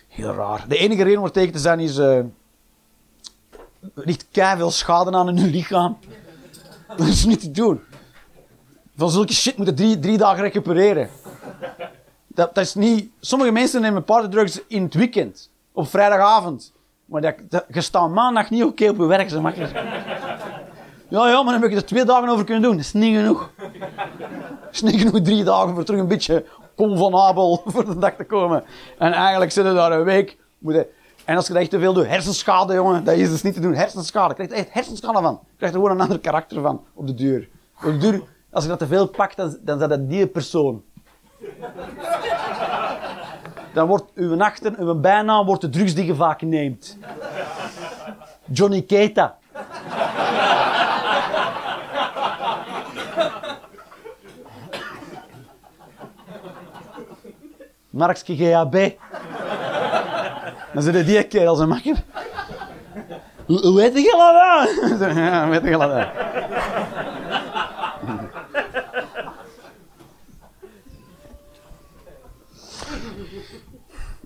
Heel 0.07 0.33
raar. 0.33 0.65
De 0.67 0.77
enige 0.77 1.03
reden 1.03 1.19
om 1.19 1.25
er 1.25 1.31
tegen 1.31 1.53
te 1.53 1.59
zijn 1.59 1.79
is. 1.79 1.97
eh 1.97 2.23
er 3.95 4.03
ligt 4.05 4.25
veel 4.31 4.71
schade 4.71 5.11
aan 5.11 5.29
in 5.29 5.37
hun 5.37 5.49
lichaam. 5.49 5.97
Dat 6.97 7.07
is 7.07 7.25
niet 7.25 7.39
te 7.39 7.51
doen. 7.51 7.81
Van 8.95 9.09
zulke 9.09 9.33
shit 9.33 9.57
moeten 9.57 9.75
drie, 9.75 9.99
drie 9.99 10.17
dagen 10.17 10.43
recupereren. 10.43 11.09
Dat, 12.27 12.55
dat 12.55 12.63
is 12.63 12.73
niet... 12.75 13.11
Sommige 13.19 13.51
mensen 13.51 13.81
nemen 13.81 14.03
partydrugs 14.03 14.61
in 14.67 14.83
het 14.83 14.93
weekend. 14.93 15.49
Op 15.71 15.87
vrijdagavond. 15.87 16.73
Maar 17.05 17.21
dat, 17.21 17.65
je 17.67 17.81
staat 17.81 18.09
maandag 18.09 18.49
niet 18.49 18.63
oké 18.63 18.89
op 18.89 18.97
je 18.97 19.05
werk. 19.05 19.29
Ze 19.29 19.41
makkelijk. 19.41 19.73
Ja, 21.07 21.27
ja, 21.27 21.43
maar 21.43 21.53
dan 21.53 21.61
heb 21.61 21.71
je 21.71 21.75
er 21.75 21.85
twee 21.85 22.05
dagen 22.05 22.29
over 22.29 22.45
kunnen 22.45 22.63
doen. 22.63 22.71
Dat 22.71 22.85
is 22.85 22.93
niet 22.93 23.15
genoeg. 23.15 23.51
Dat 23.57 24.71
is 24.71 24.81
niet 24.81 25.01
genoeg 25.01 25.21
drie 25.21 25.43
dagen 25.43 25.73
voor 25.73 25.83
terug 25.83 25.99
een 25.99 26.07
beetje 26.07 26.45
convenabel 26.75 27.61
voor 27.65 27.85
de 27.85 27.97
dag 27.97 28.13
te 28.15 28.23
komen. 28.23 28.63
En 28.97 29.11
eigenlijk 29.11 29.51
zitten 29.51 29.75
daar 29.75 29.91
een 29.91 30.03
week. 30.03 30.37
En 31.25 31.35
als 31.35 31.47
je 31.47 31.53
dat 31.53 31.61
echt 31.61 31.71
te 31.71 31.79
veel 31.79 31.93
doet, 31.93 32.07
hersenschade, 32.07 32.73
jongen, 32.73 33.03
dat 33.03 33.15
is 33.15 33.29
dus 33.29 33.41
niet 33.41 33.53
te 33.53 33.59
doen. 33.59 33.73
Hersenschade, 33.73 34.27
je 34.27 34.33
krijgt 34.33 34.51
er 34.51 34.57
echt 34.57 34.73
hersenschade 34.73 35.21
van. 35.21 35.39
Je 35.41 35.57
krijgt 35.57 35.75
er 35.75 35.81
gewoon 35.81 35.95
een 35.95 36.03
ander 36.03 36.19
karakter 36.19 36.61
van, 36.61 36.83
op 36.93 37.07
de 37.07 37.13
duur. 37.13 37.49
Op 37.77 37.91
de 37.91 37.97
duur, 37.97 38.21
als 38.51 38.63
je 38.63 38.69
dat 38.69 38.79
te 38.79 38.87
veel 38.87 39.07
pakt, 39.07 39.37
dan, 39.37 39.57
dan 39.61 39.81
is 39.81 39.87
dat 39.87 40.09
die 40.09 40.27
persoon. 40.27 40.83
Dan 43.76 43.88
wordt 43.88 44.11
uw 44.13 44.36
nachten, 44.36 44.76
uw 44.80 44.99
bijnaam 44.99 45.45
wordt 45.45 45.61
de 45.61 45.69
drugs 45.69 45.93
die 45.93 46.05
je 46.05 46.15
vaak 46.15 46.41
neemt. 46.41 46.97
Johnny 48.45 48.82
Keita. 48.82 49.38
Markske 57.89 58.36
GHB. 58.36 58.91
Dan 60.73 60.84
zit 60.84 60.93
het 60.93 61.05
die 61.05 61.23
keer 61.23 61.47
als 61.47 61.59
een 61.59 61.69
makker. 61.69 62.03
Hoe 63.45 63.76
weet 63.76 63.97
je 63.97 64.15
dat? 64.99 65.15
Ja, 65.15 65.49
weet 65.49 65.63
je 65.63 65.78
dat 65.78 66.07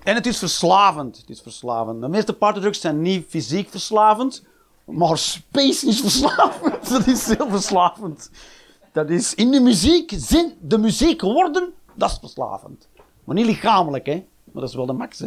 En 0.10 0.16
het 0.16 0.26
is 0.26 0.38
verslavend. 0.38 1.18
Het 1.18 1.30
is 1.30 1.42
verslavend. 1.42 2.02
De 2.02 2.08
meeste 2.08 2.34
partydrugs 2.34 2.82
zijn 2.82 3.02
niet 3.02 3.26
fysiek 3.28 3.70
verslavend, 3.70 4.44
maar 4.86 5.18
space 5.18 5.88
is 5.88 6.00
verslavend. 6.00 6.90
Dat 6.90 7.08
is 7.08 7.28
heel 7.28 7.50
verslavend. 7.50 8.32
Dat 8.92 9.10
is 9.10 9.36
in 9.36 9.52
de 9.52 9.60
muziek, 9.60 10.12
zin, 10.16 10.54
de 10.62 10.78
muziek 10.78 11.22
worden, 11.22 11.74
dat 11.94 12.12
is 12.12 12.18
verslavend. 12.20 12.88
Maar 13.24 13.36
niet 13.36 13.46
lichamelijk, 13.46 14.06
hè. 14.06 14.26
Maar 14.44 14.62
dat 14.62 14.70
is 14.70 14.76
wel 14.76 14.86
de 14.86 14.94
max. 14.94 15.24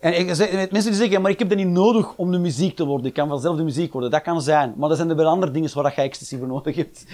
En 0.00 0.18
ik, 0.18 0.26
mensen 0.26 0.90
die 0.90 0.94
zeggen, 0.94 1.22
maar 1.22 1.30
ik 1.30 1.38
heb 1.38 1.48
dat 1.48 1.58
niet 1.58 1.66
nodig 1.66 2.14
om 2.16 2.30
de 2.30 2.38
muziek 2.38 2.76
te 2.76 2.84
worden. 2.84 3.06
Ik 3.06 3.14
kan 3.14 3.28
vanzelf 3.28 3.56
de 3.56 3.62
muziek 3.62 3.92
worden. 3.92 4.10
Dat 4.10 4.22
kan 4.22 4.42
zijn. 4.42 4.74
Maar 4.76 4.90
er 4.90 4.96
zijn 4.96 5.10
er 5.10 5.16
wel 5.16 5.26
andere 5.26 5.52
dingen 5.52 5.74
waar 5.74 5.92
je 5.96 6.02
ecstasy 6.02 6.38
voor 6.38 6.46
nodig 6.46 6.76
hebt. 6.76 7.04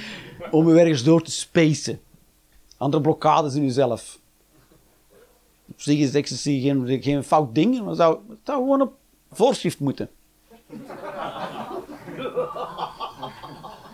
Om 0.50 0.68
je 0.68 0.80
ergens 0.80 1.04
door 1.04 1.22
te 1.22 1.30
spacen. 1.30 2.00
Andere 2.76 3.02
blokkades 3.02 3.54
in 3.54 3.64
jezelf. 3.64 4.17
Op 5.70 5.80
zich 5.80 5.98
is 5.98 6.14
ecstasy 6.14 6.60
geen, 6.60 6.98
geen 7.02 7.24
fout 7.24 7.54
ding. 7.54 7.84
Maar 7.84 7.94
zou, 7.94 8.18
zou 8.44 8.58
gewoon 8.58 8.80
op 8.80 8.92
voorschrift 9.32 9.80
moeten. 9.80 10.08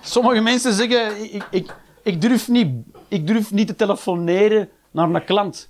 Sommige 0.00 0.40
mensen 0.40 0.72
zeggen, 0.72 1.34
ik, 1.34 1.46
ik, 1.50 1.74
ik, 2.02 2.20
durf 2.20 2.48
niet, 2.48 2.68
ik 3.08 3.26
durf 3.26 3.52
niet 3.52 3.66
te 3.66 3.76
telefoneren 3.76 4.68
naar 4.90 5.08
een 5.08 5.24
klant. 5.24 5.68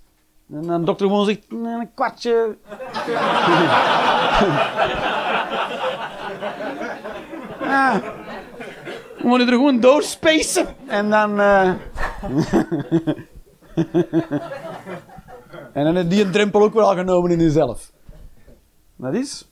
En 0.52 0.62
dan 0.62 0.80
de 0.80 0.86
dokter 0.86 1.06
gewoon 1.06 1.24
zegt, 1.24 1.50
"Nee, 1.52 1.74
een 1.74 1.94
kwartje. 1.94 2.56
ja. 7.60 8.00
We 9.18 9.26
moeten 9.30 9.46
er 9.48 9.54
gewoon 9.54 9.80
doorspacen. 9.80 10.66
En 10.86 11.10
dan... 11.10 11.40
eh, 11.40 11.72
en 15.74 15.84
dan 15.84 15.94
heeft 15.96 16.10
die 16.10 16.24
een 16.24 16.32
drempel 16.32 16.62
ook 16.62 16.74
wel 16.74 16.94
genomen 16.94 17.30
in 17.30 17.40
jezelf. 17.40 17.92
Dat 18.96 19.14
is... 19.14 19.48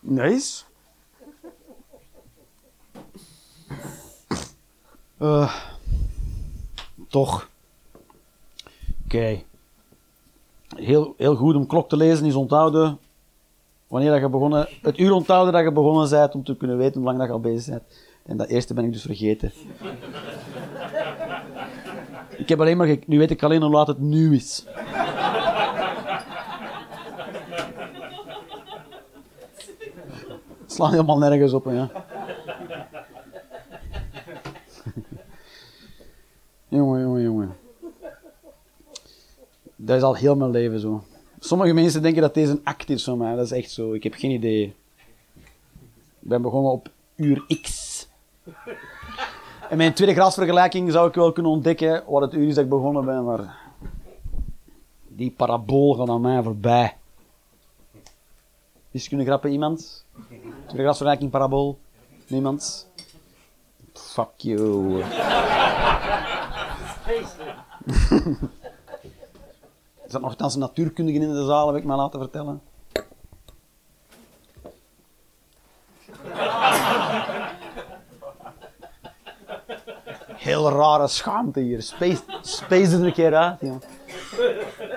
Dat 0.00 0.30
is... 0.30 0.66
Eh, 5.18 5.54
toch. 7.08 7.48
Oké. 9.04 9.42
Heel, 10.76 11.14
heel 11.16 11.36
goed 11.36 11.54
om 11.54 11.66
klok 11.66 11.88
te 11.88 11.96
lezen 11.96 12.26
is 12.26 12.34
onthouden. 12.34 12.98
Wanneer 13.86 14.10
dat 14.10 14.20
je 14.20 14.28
begonnen, 14.28 14.68
het 14.82 14.98
uur 14.98 15.12
onthouden 15.12 15.52
dat 15.52 15.62
je 15.62 15.72
begonnen 15.72 16.10
bent 16.10 16.34
om 16.34 16.44
te 16.44 16.56
kunnen 16.56 16.76
weten 16.76 16.94
hoe 16.94 17.04
lang 17.04 17.18
dat 17.18 17.26
je 17.26 17.32
al 17.32 17.40
bezig 17.40 17.68
bent. 17.74 17.82
En 18.22 18.36
dat 18.36 18.48
eerste 18.48 18.74
ben 18.74 18.84
ik 18.84 18.92
dus 18.92 19.02
vergeten. 19.02 19.52
Heb 22.50 22.60
alleen 22.60 22.76
maar, 22.76 22.96
nu 23.06 23.18
weet 23.18 23.30
ik 23.30 23.42
alleen 23.42 23.62
hoe 23.62 23.70
laat 23.70 23.86
het 23.86 23.98
nu 23.98 24.34
is. 24.34 24.64
Het 30.60 30.72
slaat 30.72 30.90
helemaal 30.90 31.18
nergens 31.18 31.52
op, 31.52 31.64
ja. 31.64 31.90
jongen, 36.68 37.00
jongen, 37.00 37.22
jongen. 37.22 37.56
Dat 39.76 39.96
is 39.96 40.02
al 40.02 40.14
heel 40.14 40.36
mijn 40.36 40.50
leven 40.50 40.80
zo. 40.80 41.04
Sommige 41.38 41.72
mensen 41.72 42.02
denken 42.02 42.22
dat 42.22 42.34
deze 42.34 42.50
een 42.50 42.64
act 42.64 42.90
is 42.90 43.04
van 43.04 43.18
mij. 43.18 43.34
Dat 43.34 43.44
is 43.44 43.52
echt 43.52 43.70
zo. 43.70 43.92
Ik 43.92 44.02
heb 44.02 44.14
geen 44.14 44.30
idee. 44.30 44.74
Ik 46.20 46.28
ben 46.28 46.42
begonnen 46.42 46.72
op 46.72 46.90
uur 47.16 47.44
X. 47.62 48.08
En 49.70 49.76
mijn 49.76 49.94
tweede 49.94 50.14
graadsvergelijking 50.14 50.92
zou 50.92 51.08
ik 51.08 51.14
wel 51.14 51.32
kunnen 51.32 51.52
ontdekken 51.52 52.04
wat 52.06 52.22
het 52.22 52.34
uur 52.34 52.48
is 52.48 52.54
dat 52.54 52.64
ik 52.64 52.70
begonnen 52.70 53.04
ben, 53.04 53.24
maar 53.24 53.56
die 55.08 55.30
parabool 55.30 55.94
gaat 55.94 56.08
aan 56.08 56.20
mij 56.20 56.42
voorbij. 56.42 56.96
Wiskunde 58.90 59.24
grappen 59.24 59.50
iemand? 59.50 60.04
Tweede 60.26 60.82
graadsvergelijking 60.82 61.30
parabool? 61.30 61.78
Niemand? 62.26 62.88
Fuck 63.92 64.30
you. 64.36 65.02
Er 70.04 70.16
zat 70.16 70.20
nogthans 70.20 70.54
een 70.54 70.60
natuurkundige 70.60 71.18
in 71.18 71.32
de 71.32 71.44
zaal, 71.44 71.66
heb 71.66 71.76
ik 71.76 71.84
me 71.84 71.94
laten 71.94 72.20
vertellen. 72.20 72.62
Heel 80.50 80.70
rare 80.70 81.08
schaamte 81.08 81.60
hier. 81.60 81.82
Space, 81.82 82.22
space 82.42 82.96
er 82.96 83.04
een 83.04 83.12
keer 83.12 83.34
uit, 83.34 83.60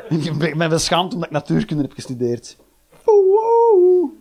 ik 0.09 0.57
ben 0.57 0.69
beschaamd 0.69 1.13
omdat 1.13 1.27
ik 1.29 1.33
natuurkunde 1.33 1.83
heb 1.83 1.91
gestudeerd. 1.93 2.57
Oeh. 3.05 4.11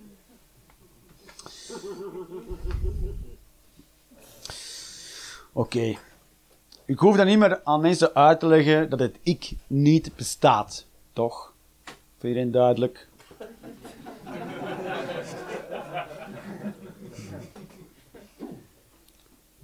Oké. 5.52 5.96
Ik 6.84 6.98
hoef 6.98 7.16
dan 7.16 7.26
niet 7.26 7.38
meer 7.38 7.60
aan 7.64 7.80
mensen 7.80 8.14
uit 8.14 8.40
te 8.40 8.46
leggen 8.46 8.90
dat 8.90 8.98
het 8.98 9.16
ik 9.22 9.52
niet 9.66 10.16
bestaat. 10.16 10.86
Toch? 11.12 11.52
Voor 12.18 12.28
iedereen 12.28 12.50
duidelijk? 12.50 13.08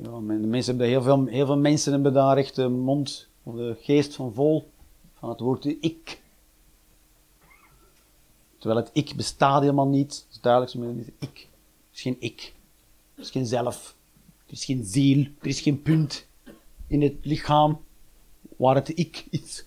Ja, 0.03 0.19
mensen 0.21 0.65
hebben 0.65 0.87
heel, 0.87 1.03
veel, 1.03 1.27
heel 1.27 1.47
veel 1.47 1.59
mensen 1.59 1.93
hebben 1.93 2.13
daar 2.13 2.37
echt 2.37 2.55
de 2.55 2.69
mond 2.69 3.29
of 3.43 3.55
de 3.55 3.77
geest 3.81 4.15
van 4.15 4.35
vol 4.35 4.71
van 5.15 5.29
het 5.29 5.41
woord 5.41 5.65
ik. 5.65 6.23
Terwijl 8.59 8.81
het 8.81 8.91
ik 8.93 9.15
bestaat 9.17 9.61
helemaal 9.61 9.89
niet. 9.89 10.15
Het 10.15 10.35
is 10.35 10.41
duidelijk, 10.41 10.73
het 10.97 11.13
ik. 11.19 11.49
Het 11.89 11.97
is 11.97 12.01
geen 12.01 12.17
ik. 12.19 12.55
Het 13.15 13.25
is 13.25 13.31
geen 13.31 13.47
zelf. 13.47 13.97
Er 14.47 14.53
is 14.53 14.65
geen 14.65 14.85
ziel. 14.85 15.27
Er 15.41 15.47
is 15.47 15.61
geen 15.61 15.83
punt 15.83 16.27
in 16.87 17.03
het 17.03 17.15
lichaam 17.23 17.81
waar 18.57 18.75
het 18.75 18.99
ik 18.99 19.27
is. 19.31 19.65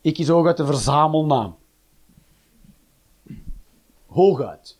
Ik 0.00 0.18
is 0.18 0.28
hooguit 0.28 0.56
de 0.56 0.66
verzamelnaam. 0.66 1.56
Hooguit. 4.06 4.79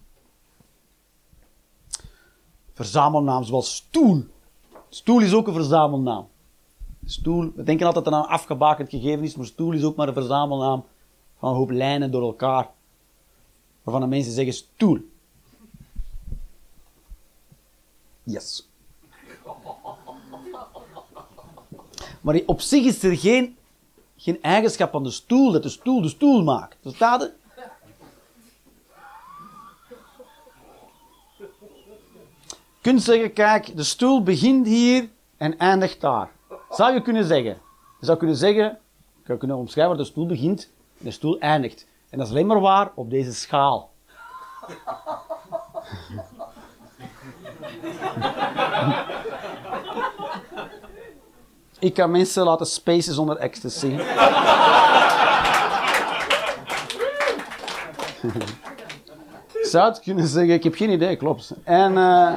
Verzamelnaam 2.81 3.45
zoals 3.45 3.76
stoel. 3.76 4.24
Stoel 4.89 5.20
is 5.20 5.33
ook 5.33 5.47
een 5.47 5.55
verzamelnaam. 5.55 6.28
Stoel, 7.05 7.53
we 7.55 7.62
denken 7.62 7.87
altijd 7.87 8.05
dat 8.05 8.14
een 8.14 8.28
afgebakend 8.28 8.91
gegeven 8.91 9.24
is, 9.24 9.37
maar 9.37 9.47
stoel 9.47 9.72
is 9.72 9.85
ook 9.85 9.97
maar 9.97 10.09
een 10.09 10.14
verzamelnaam 10.14 10.85
van 11.39 11.51
een 11.51 11.57
hoop 11.57 11.70
lijnen 11.70 12.11
door 12.11 12.22
elkaar. 12.22 12.70
Waarvan 13.83 14.03
de 14.03 14.09
mensen 14.09 14.33
zeggen 14.33 14.55
stoel. 14.55 14.99
Yes. 18.22 18.68
Maar 22.20 22.41
op 22.47 22.61
zich 22.61 22.85
is 22.85 23.03
er 23.03 23.16
geen, 23.16 23.57
geen 24.16 24.43
eigenschap 24.43 24.91
van 24.91 25.03
de 25.03 25.11
stoel 25.11 25.53
dat 25.53 25.62
de 25.62 25.68
stoel 25.68 26.03
de 26.03 26.09
stoel 26.09 26.43
maakt. 26.43 26.76
Verstaat 26.83 27.20
je? 27.20 27.39
Je 32.80 32.80
kunt 32.91 33.03
zeggen, 33.03 33.32
kijk, 33.32 33.76
de 33.76 33.82
stoel 33.82 34.22
begint 34.22 34.66
hier 34.66 35.09
en 35.36 35.59
eindigt 35.59 36.01
daar. 36.01 36.30
Zou 36.70 36.93
je 36.93 37.03
kunnen 37.03 37.24
zeggen. 37.24 37.59
Je 38.01 38.07
zou 38.07 38.18
kunnen 38.18 38.36
zeggen, 38.36 38.64
je 38.64 39.26
zou 39.26 39.38
kunnen 39.38 39.57
omschrijven 39.57 39.95
waar 39.95 40.05
de 40.05 40.11
stoel 40.11 40.26
begint 40.26 40.70
en 40.99 41.05
de 41.05 41.11
stoel 41.11 41.38
eindigt. 41.38 41.86
En 42.11 42.18
dat 42.18 42.26
is 42.26 42.32
alleen 42.32 42.47
maar 42.47 42.61
waar 42.61 42.93
op 42.95 43.11
deze 43.11 43.34
schaal. 43.34 43.91
Ik 51.78 51.95
kan 51.95 52.11
mensen 52.11 52.45
laten 52.45 52.66
spacen 52.66 53.14
zonder 53.14 53.36
ecstasy. 53.36 53.97
Zou 59.71 59.95
kunnen 60.03 60.27
zeggen, 60.27 60.55
ik 60.55 60.64
heb 60.64 60.75
geen 60.75 60.91
idee, 60.91 61.16
klopt. 61.16 61.55
En 61.64 61.97
eh 61.97 62.33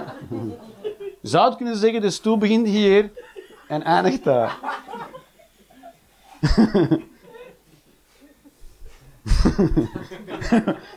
zou 1.22 1.56
kunnen 1.56 1.78
zeggen, 1.78 2.02
de 2.02 2.10
stoel 2.10 2.38
begint 2.38 2.68
hier 2.68 3.12
en 3.68 3.84
eindigt 3.84 4.24
daar. 4.24 4.58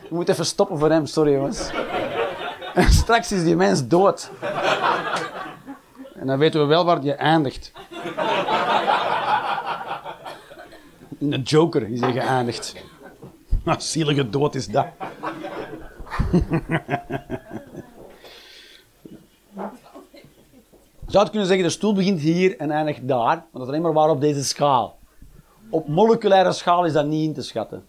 Je 0.03 0.09
moet 0.09 0.29
even 0.29 0.45
stoppen 0.45 0.79
voor 0.79 0.89
hem, 0.89 1.05
sorry 1.05 1.33
jongens. 1.33 1.69
En 2.73 2.91
straks 2.91 3.31
is 3.31 3.43
die 3.43 3.55
mens 3.55 3.87
dood. 3.87 4.31
En 6.15 6.27
dan 6.27 6.37
weten 6.37 6.59
we 6.59 6.65
wel 6.65 6.85
waar 6.85 7.01
die 7.01 7.13
eindigt. 7.13 7.71
In 11.17 11.29
de 11.29 11.41
Joker 11.41 11.89
is 11.89 11.99
hij 11.99 12.11
geëindigd. 12.11 12.75
Nou, 13.63 13.81
zielige 13.81 14.29
dood 14.29 14.55
is 14.55 14.67
dat. 14.67 14.85
Zou 21.07 21.29
kunnen 21.29 21.47
zeggen, 21.47 21.65
de 21.65 21.71
stoel 21.71 21.93
begint 21.93 22.19
hier 22.19 22.57
en 22.57 22.71
eindigt 22.71 23.07
daar, 23.07 23.25
maar 23.25 23.47
dat 23.51 23.61
is 23.61 23.67
alleen 23.67 23.81
maar 23.81 23.93
waar 23.93 24.09
op 24.09 24.21
deze 24.21 24.43
schaal. 24.43 24.97
Op 25.69 25.87
moleculaire 25.87 26.51
schaal 26.51 26.85
is 26.85 26.93
dat 26.93 27.05
niet 27.05 27.27
in 27.27 27.33
te 27.33 27.41
schatten. 27.41 27.85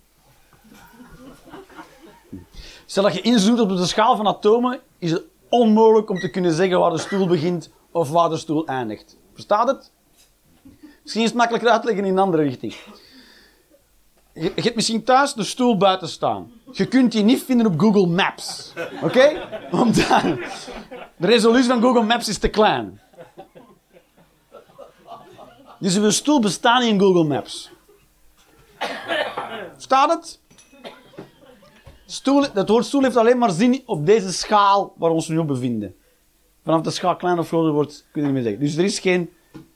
Stel 2.86 3.03
dat 3.03 3.14
je 3.14 3.20
inzoomt 3.20 3.61
op 3.61 3.68
de 3.68 3.86
schaal 3.86 4.16
van 4.16 4.26
atomen, 4.26 4.80
is 4.99 5.11
het 5.11 5.22
onmogelijk 5.49 6.11
om 6.11 6.18
te 6.18 6.30
kunnen 6.30 6.53
zeggen 6.53 6.78
waar 6.78 6.91
de 6.91 6.99
stoel 6.99 7.26
begint 7.26 7.70
of 7.91 8.11
waar 8.11 8.28
de 8.28 8.36
stoel 8.36 8.66
eindigt. 8.66 9.16
Verstaat 9.32 9.68
het? 9.68 9.93
Misschien 11.03 11.22
is 11.22 11.28
het 11.28 11.39
makkelijker 11.39 11.70
uit 11.70 11.80
te 11.80 11.86
leggen 11.86 12.05
in 12.05 12.12
een 12.12 12.18
andere 12.18 12.43
richting. 12.43 12.74
Je, 14.41 14.53
je 14.55 14.62
hebt 14.62 14.74
misschien 14.74 15.05
thuis 15.05 15.32
de 15.32 15.45
stoel 15.45 15.76
buiten 15.76 16.09
staan. 16.09 16.53
Je 16.72 16.86
kunt 16.86 17.12
die 17.12 17.22
niet 17.24 17.43
vinden 17.43 17.66
op 17.66 17.80
Google 17.80 18.07
Maps. 18.07 18.72
Oké? 19.03 19.49
Dan- 19.70 19.93
de 21.16 21.26
resolutie 21.26 21.68
van 21.68 21.82
Google 21.82 22.03
Maps 22.03 22.28
is 22.28 22.39
te 22.39 22.49
klein. 22.49 23.01
Dus 25.78 25.97
uw 25.97 26.11
stoel 26.11 26.41
bestaat 26.41 26.80
niet 26.82 26.91
in 26.91 27.01
Google 27.01 27.24
Maps. 27.24 27.70
Staat 29.76 30.11
het? 30.11 30.41
Stoel, 32.07 32.45
dat 32.55 32.68
woord 32.68 32.84
stoel 32.84 33.03
heeft 33.03 33.16
alleen 33.16 33.39
maar 33.39 33.51
zin 33.51 33.82
op 33.86 34.07
deze 34.07 34.32
schaal 34.32 34.93
waar 34.97 35.09
we 35.11 35.14
ons 35.14 35.28
nu 35.28 35.39
op 35.39 35.47
bevinden. 35.47 35.95
Vanaf 36.64 36.80
de 36.80 36.91
schaal 36.91 37.16
kleiner 37.16 37.43
of 37.43 37.49
groter 37.49 37.72
wordt, 37.72 38.07
kun 38.12 38.20
je 38.20 38.26
niet 38.26 38.34
meer 38.36 38.43
zeggen. 38.45 38.61
Dus 38.62 38.76
er 38.76 38.84
is 38.84 38.99
geen 38.99 39.30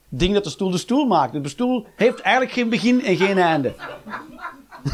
ding 0.09 0.35
dat 0.35 0.45
de 0.45 0.51
stoel 0.51 0.71
de 0.71 0.79
stoel 0.79 1.07
maakt. 1.07 1.43
De 1.43 1.49
stoel 1.49 1.87
heeft 1.97 2.21
eigenlijk 2.21 2.55
geen 2.55 2.69
begin 2.69 3.03
en 3.05 3.17
geen 3.17 3.39
einde. 3.39 3.75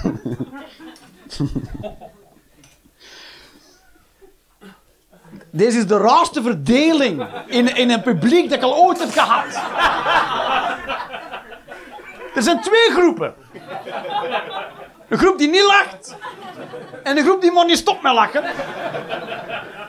Deze 5.51 5.79
is 5.79 5.87
de 5.87 5.99
raarste 5.99 6.43
verdeling 6.43 7.27
in, 7.47 7.77
in 7.77 7.91
een 7.91 8.03
publiek 8.03 8.49
dat 8.49 8.59
ik 8.59 8.65
al 8.65 8.77
ooit 8.77 8.99
heb 8.99 9.11
gehad. 9.11 9.61
Er 12.35 12.43
zijn 12.43 12.61
twee 12.61 12.91
groepen. 12.91 13.35
Een 15.09 15.19
groep 15.19 15.39
die 15.39 15.49
niet 15.49 15.65
lacht. 15.65 16.17
En 17.03 17.17
een 17.17 17.25
groep 17.25 17.41
die 17.41 17.53
maar 17.53 17.65
niet 17.65 17.79
stopt 17.79 18.03
met 18.03 18.13
lachen. 18.13 18.45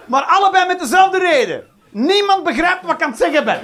Maar 0.06 0.24
allebei 0.24 0.66
met 0.68 0.80
dezelfde 0.80 1.20
reden. 1.20 1.68
Niemand 1.90 2.44
begrijpt 2.44 2.82
wat 2.82 2.96
ik 2.96 3.02
aan 3.02 3.10
het 3.10 3.20
zeggen 3.20 3.46
ben. 3.46 3.60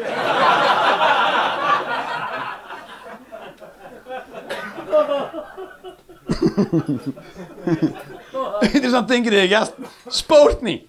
dus 8.81 8.91
dan 8.91 9.05
denken 9.05 9.31
de 9.31 9.47
gast, 9.47 9.73
spoort 10.07 10.61
niet. 10.61 10.83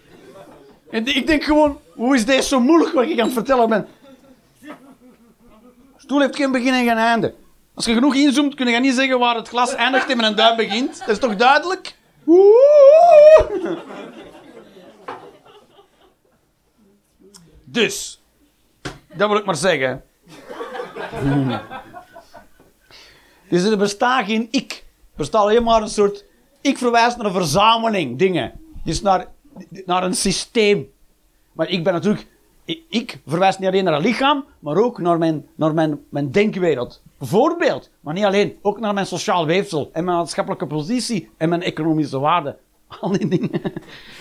En 0.91 1.07
ik 1.07 1.27
denk 1.27 1.45
gewoon, 1.45 1.81
hoe 1.95 2.15
is 2.15 2.25
deze 2.25 2.49
zo 2.49 2.61
moeilijk 2.61 2.95
wat 2.95 3.07
ik 3.07 3.21
aan 3.21 3.31
vertellen 3.31 3.69
ben? 3.69 3.89
Stoel 5.97 6.21
heeft 6.21 6.37
geen 6.37 6.53
begin 6.53 6.73
en 6.73 6.87
geen 6.87 6.97
einde. 6.97 7.35
Als 7.75 7.85
je 7.85 7.95
genoeg 7.95 8.15
inzoomt, 8.15 8.55
kun 8.55 8.67
je 8.67 8.81
niet 8.81 8.95
zeggen 8.95 9.19
waar 9.19 9.35
het 9.35 9.49
glas 9.49 9.75
eindigt 9.75 10.11
en 10.11 10.17
met 10.17 10.27
een 10.27 10.35
duim 10.35 10.57
begint. 10.57 10.99
Dat 10.99 11.09
is 11.09 11.19
toch 11.19 11.37
duidelijk? 11.37 11.95
Dus, 17.65 18.21
dat 19.15 19.29
wil 19.29 19.39
ik 19.39 19.45
maar 19.45 19.57
zeggen. 19.57 20.05
Dus 23.49 23.65
er 23.65 23.77
bestaat 23.77 24.27
geen 24.27 24.49
ik. 24.51 24.85
Bestaat 25.17 25.43
alleen 25.43 25.63
maar 25.63 25.83
een 25.83 25.89
soort... 25.89 26.25
Ik 26.61 26.79
verwijst 26.79 27.17
naar 27.17 27.27
een 27.27 27.33
verzameling 27.33 28.19
dingen. 28.19 28.53
Dus 28.85 29.03
naar, 29.03 29.27
naar 29.87 30.05
een 30.05 30.15
systeem. 30.15 30.89
Maar 31.53 31.69
ik 31.69 31.85
ben 31.85 31.93
natuurlijk... 31.93 32.27
Ik, 32.65 32.83
ik 32.89 33.21
verwijs 33.27 33.59
niet 33.59 33.69
alleen 33.69 33.85
naar 33.85 33.95
een 33.95 34.03
lichaam, 34.03 34.45
maar 34.59 34.77
ook 34.77 34.99
naar 34.99 35.19
mijn, 35.19 35.47
naar 35.55 35.75
mijn, 35.75 36.01
mijn 36.09 36.31
denkwereld. 36.31 37.03
Bijvoorbeeld, 37.19 37.91
maar 38.01 38.15
niet 38.15 38.25
alleen. 38.25 38.57
Ook 38.63 38.81
naar 38.81 38.95
mijn 38.95 39.07
sociaal 39.07 39.47
weefsel 39.47 39.91
en 39.93 40.05
mijn 40.05 40.17
maatschappelijke 40.17 40.67
positie 40.67 41.31
en 41.37 41.49
mijn 41.49 41.63
economische 41.63 42.19
waarde. 42.19 42.57
Al 43.01 43.11
die 43.11 43.29
dingen. 43.29 43.51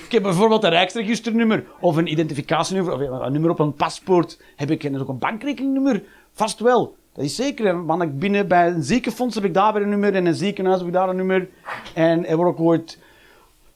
Ik 0.06 0.12
heb 0.12 0.24
bijvoorbeeld 0.24 0.64
een 0.64 0.70
rijksregisternummer 0.70 1.66
of 1.80 1.96
een 1.96 2.12
identificatienummer 2.12 2.94
of 2.94 3.00
een 3.26 3.32
nummer 3.32 3.50
op 3.50 3.60
een 3.60 3.74
paspoort. 3.74 4.42
Heb 4.56 4.72
ik 4.72 4.84
en 4.84 5.02
ook 5.02 5.08
een 5.08 5.18
bankrekeningnummer? 5.18 6.04
Vast 6.34 6.60
wel. 6.60 6.96
Dat 7.16 7.26
is 7.26 7.36
zeker. 7.36 7.86
Wanneer 7.86 8.08
ik 8.08 8.20
binnen 8.20 8.48
bij 8.48 8.68
een 8.68 8.84
ziekenfonds 8.84 9.36
heb 9.36 9.44
ik 9.44 9.54
daar 9.54 9.74
weer 9.74 9.82
een 9.82 9.90
nummer 9.90 10.16
en 10.16 10.26
een 10.26 10.36
ziekenhuis 10.36 10.78
heb 10.78 10.88
ik 10.88 10.94
daar 10.94 11.10
een 11.10 11.16
nummer. 11.16 11.50
En 11.94 12.26
er 12.26 12.36
wordt 12.36 12.52
ook 12.52 12.66
ooit 12.66 12.98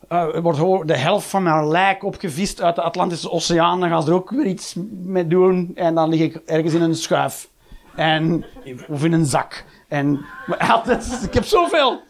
eh, 0.07 0.37
wordt 0.41 0.87
de 0.87 0.97
helft 0.97 1.27
van 1.27 1.43
mijn 1.43 1.67
lijk 1.67 2.03
opgevist 2.03 2.61
uit 2.61 2.75
de 2.75 2.81
Atlantische 2.81 3.31
Oceaan. 3.31 3.79
Dan 3.79 3.89
gaan 3.89 4.03
ze 4.03 4.09
er 4.09 4.15
ook 4.15 4.29
weer 4.29 4.45
iets 4.45 4.75
mee 4.89 5.27
doen. 5.27 5.71
En 5.75 5.95
dan 5.95 6.09
lig 6.09 6.19
ik 6.19 6.35
ergens 6.45 6.73
in 6.73 6.81
een 6.81 6.95
schuif. 6.95 7.49
En, 7.95 8.45
of 8.87 9.03
in 9.03 9.13
een 9.13 9.25
zak. 9.25 9.65
En 9.87 10.25
altijd, 10.59 11.19
ik 11.27 11.33
heb 11.33 11.45
zoveel. 11.45 12.01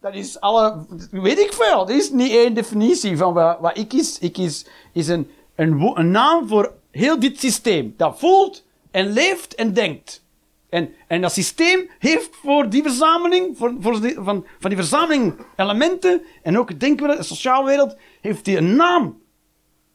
Dat 0.00 0.14
is 0.14 0.40
alle, 0.40 0.86
weet 1.10 1.38
ik 1.38 1.52
veel. 1.52 1.88
Er 1.88 1.96
is 1.96 2.10
niet 2.10 2.32
één 2.32 2.54
definitie 2.54 3.16
van 3.16 3.32
wat, 3.34 3.58
wat 3.60 3.78
ik 3.78 3.92
is. 3.92 4.18
Ik 4.18 4.38
is, 4.38 4.66
is 4.92 5.08
een, 5.08 5.30
een, 5.54 5.92
een 5.94 6.10
naam 6.10 6.48
voor 6.48 6.72
heel 6.90 7.20
dit 7.20 7.40
systeem. 7.40 7.94
Dat 7.96 8.18
voelt 8.18 8.64
en 8.90 9.12
leeft 9.12 9.54
en 9.54 9.72
denkt. 9.72 10.24
En, 10.68 10.94
en 11.06 11.20
dat 11.20 11.32
systeem 11.32 11.90
heeft 11.98 12.36
voor 12.36 12.68
die 12.68 12.82
verzameling, 12.82 13.56
voor, 13.56 13.74
voor 13.80 13.94
van, 14.14 14.46
van 14.58 14.70
die 14.70 14.78
verzameling 14.78 15.34
elementen, 15.56 16.22
en 16.42 16.58
ook 16.58 16.80
denkwereld, 16.80 17.18
de 17.18 17.24
sociale 17.24 17.66
wereld, 17.66 17.96
heeft 18.20 18.44
die 18.44 18.56
een 18.56 18.76
naam 18.76 19.20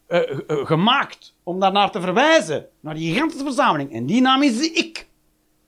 eh, 0.07 0.31
eh, 0.31 0.65
gemaakt 0.65 1.33
om 1.43 1.59
daarnaar 1.59 1.91
te 1.91 2.01
verwijzen. 2.01 2.67
Naar 2.79 2.95
die 2.95 3.13
gigantische 3.13 3.43
verzameling. 3.43 3.93
En 3.93 4.05
die 4.05 4.21
naam 4.21 4.43
is 4.43 4.57
de 4.57 4.71
ik. 4.71 5.07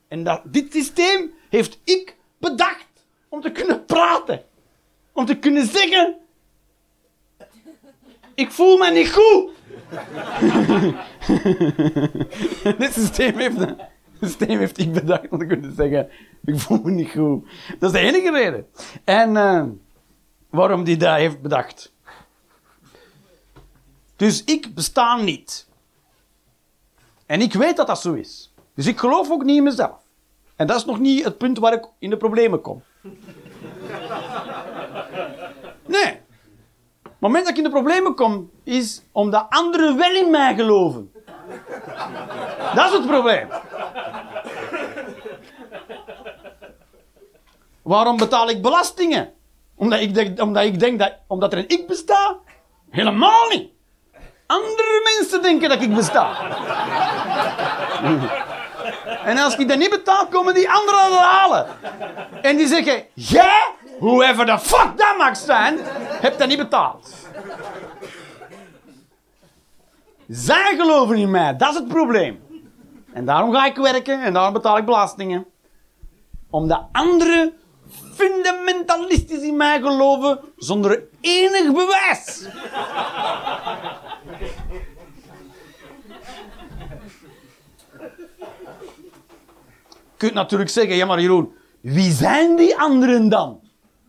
En 0.08 0.24
dat, 0.24 0.40
dit 0.44 0.72
systeem 0.72 1.32
heeft 1.50 1.78
ik 1.84 2.16
bedacht 2.38 2.86
om 3.28 3.40
te 3.40 3.50
kunnen 3.52 3.84
praten. 3.84 4.42
Om 5.12 5.24
te 5.24 5.36
kunnen 5.36 5.66
zeggen... 5.66 6.16
Ik 8.34 8.50
voel 8.50 8.76
me 8.76 8.90
niet 8.90 9.12
goed. 9.12 9.50
dit 12.78 12.92
systeem 12.92 13.38
heeft, 13.38 13.56
systeem 14.26 14.58
heeft 14.58 14.78
ik 14.78 14.92
bedacht 14.92 15.28
om 15.30 15.38
te 15.38 15.46
kunnen 15.46 15.74
zeggen... 15.74 16.08
Ik 16.44 16.60
voel 16.60 16.80
me 16.82 16.90
niet 16.90 17.10
goed. 17.10 17.44
Dat 17.78 17.94
is 17.94 18.00
de 18.00 18.06
enige 18.06 18.30
reden. 18.30 18.66
En 19.04 19.36
eh, 19.36 19.64
waarom 20.50 20.84
die 20.84 20.96
dat 20.96 21.16
heeft 21.16 21.40
bedacht. 21.40 21.92
Dus 24.16 24.44
ik 24.44 24.74
besta 24.74 25.16
niet. 25.16 25.68
En 27.26 27.40
ik 27.40 27.52
weet 27.52 27.76
dat 27.76 27.86
dat 27.86 28.00
zo 28.00 28.12
is. 28.12 28.52
Dus 28.74 28.86
ik 28.86 28.98
geloof 28.98 29.30
ook 29.30 29.44
niet 29.44 29.56
in 29.56 29.62
mezelf. 29.62 30.02
En 30.56 30.66
dat 30.66 30.76
is 30.76 30.84
nog 30.84 30.98
niet 30.98 31.24
het 31.24 31.38
punt 31.38 31.58
waar 31.58 31.72
ik 31.72 31.88
in 31.98 32.10
de 32.10 32.16
problemen 32.16 32.60
kom. 32.60 32.82
Nee. 35.86 36.22
Het 37.02 37.32
moment 37.32 37.44
dat 37.44 37.52
ik 37.52 37.64
in 37.64 37.70
de 37.70 37.78
problemen 37.78 38.14
kom, 38.14 38.50
is 38.62 39.02
omdat 39.12 39.46
anderen 39.48 39.96
wel 39.96 40.14
in 40.14 40.30
mij 40.30 40.54
geloven. 40.54 41.12
Dat 42.74 42.86
is 42.86 42.92
het 42.92 43.06
probleem. 43.06 43.48
Waarom 47.84 48.16
betaal 48.16 48.50
ik 48.50 48.62
belastingen? 48.62 49.32
Omdat 49.76 50.00
ik 50.00 50.14
denk, 50.14 50.40
omdat, 50.40 50.64
ik 50.64 50.78
denk 50.78 50.98
dat, 50.98 51.12
omdat 51.26 51.52
er 51.52 51.58
een 51.58 51.68
ik 51.68 51.86
bestaat? 51.86 52.36
Helemaal 52.90 53.48
niet. 53.48 53.70
Andere 54.46 55.16
mensen 55.16 55.42
denken 55.42 55.68
dat 55.68 55.82
ik 55.82 55.94
besta. 55.94 56.32
En 59.24 59.38
als 59.38 59.56
ik 59.56 59.68
dat 59.68 59.78
niet 59.78 59.90
betaal, 59.90 60.26
komen 60.26 60.54
die 60.54 60.70
anderen 60.70 61.10
dat 61.10 61.18
halen. 61.18 61.66
En 62.42 62.56
die 62.56 62.66
zeggen, 62.66 63.04
jij, 63.14 63.70
whoever 63.98 64.46
the 64.46 64.58
fuck 64.58 64.96
dat 64.96 65.16
mag 65.18 65.36
zijn, 65.36 65.78
hebt 66.20 66.38
dat 66.38 66.48
niet 66.48 66.58
betaald. 66.58 67.14
Zij 70.28 70.76
geloven 70.76 71.16
in 71.16 71.30
mij, 71.30 71.56
dat 71.56 71.68
is 71.68 71.74
het 71.74 71.88
probleem. 71.88 72.42
En 73.12 73.24
daarom 73.24 73.52
ga 73.52 73.66
ik 73.66 73.76
werken 73.76 74.22
en 74.22 74.32
daarom 74.32 74.52
betaal 74.52 74.76
ik 74.76 74.84
belastingen. 74.84 75.46
Omdat 76.50 76.86
anderen 76.92 77.52
fundamentalistisch 78.14 79.42
in 79.42 79.56
mij 79.56 79.80
geloven 79.80 80.40
zonder 80.56 81.02
enig 81.20 81.72
bewijs. 81.72 82.46
Je 90.12 90.30
kunt 90.30 90.34
natuurlijk 90.34 90.70
zeggen, 90.70 90.96
ja 90.96 91.06
maar 91.06 91.20
Jeroen, 91.20 91.52
wie 91.80 92.12
zijn 92.12 92.56
die 92.56 92.76
anderen 92.76 93.28
dan? 93.28 93.60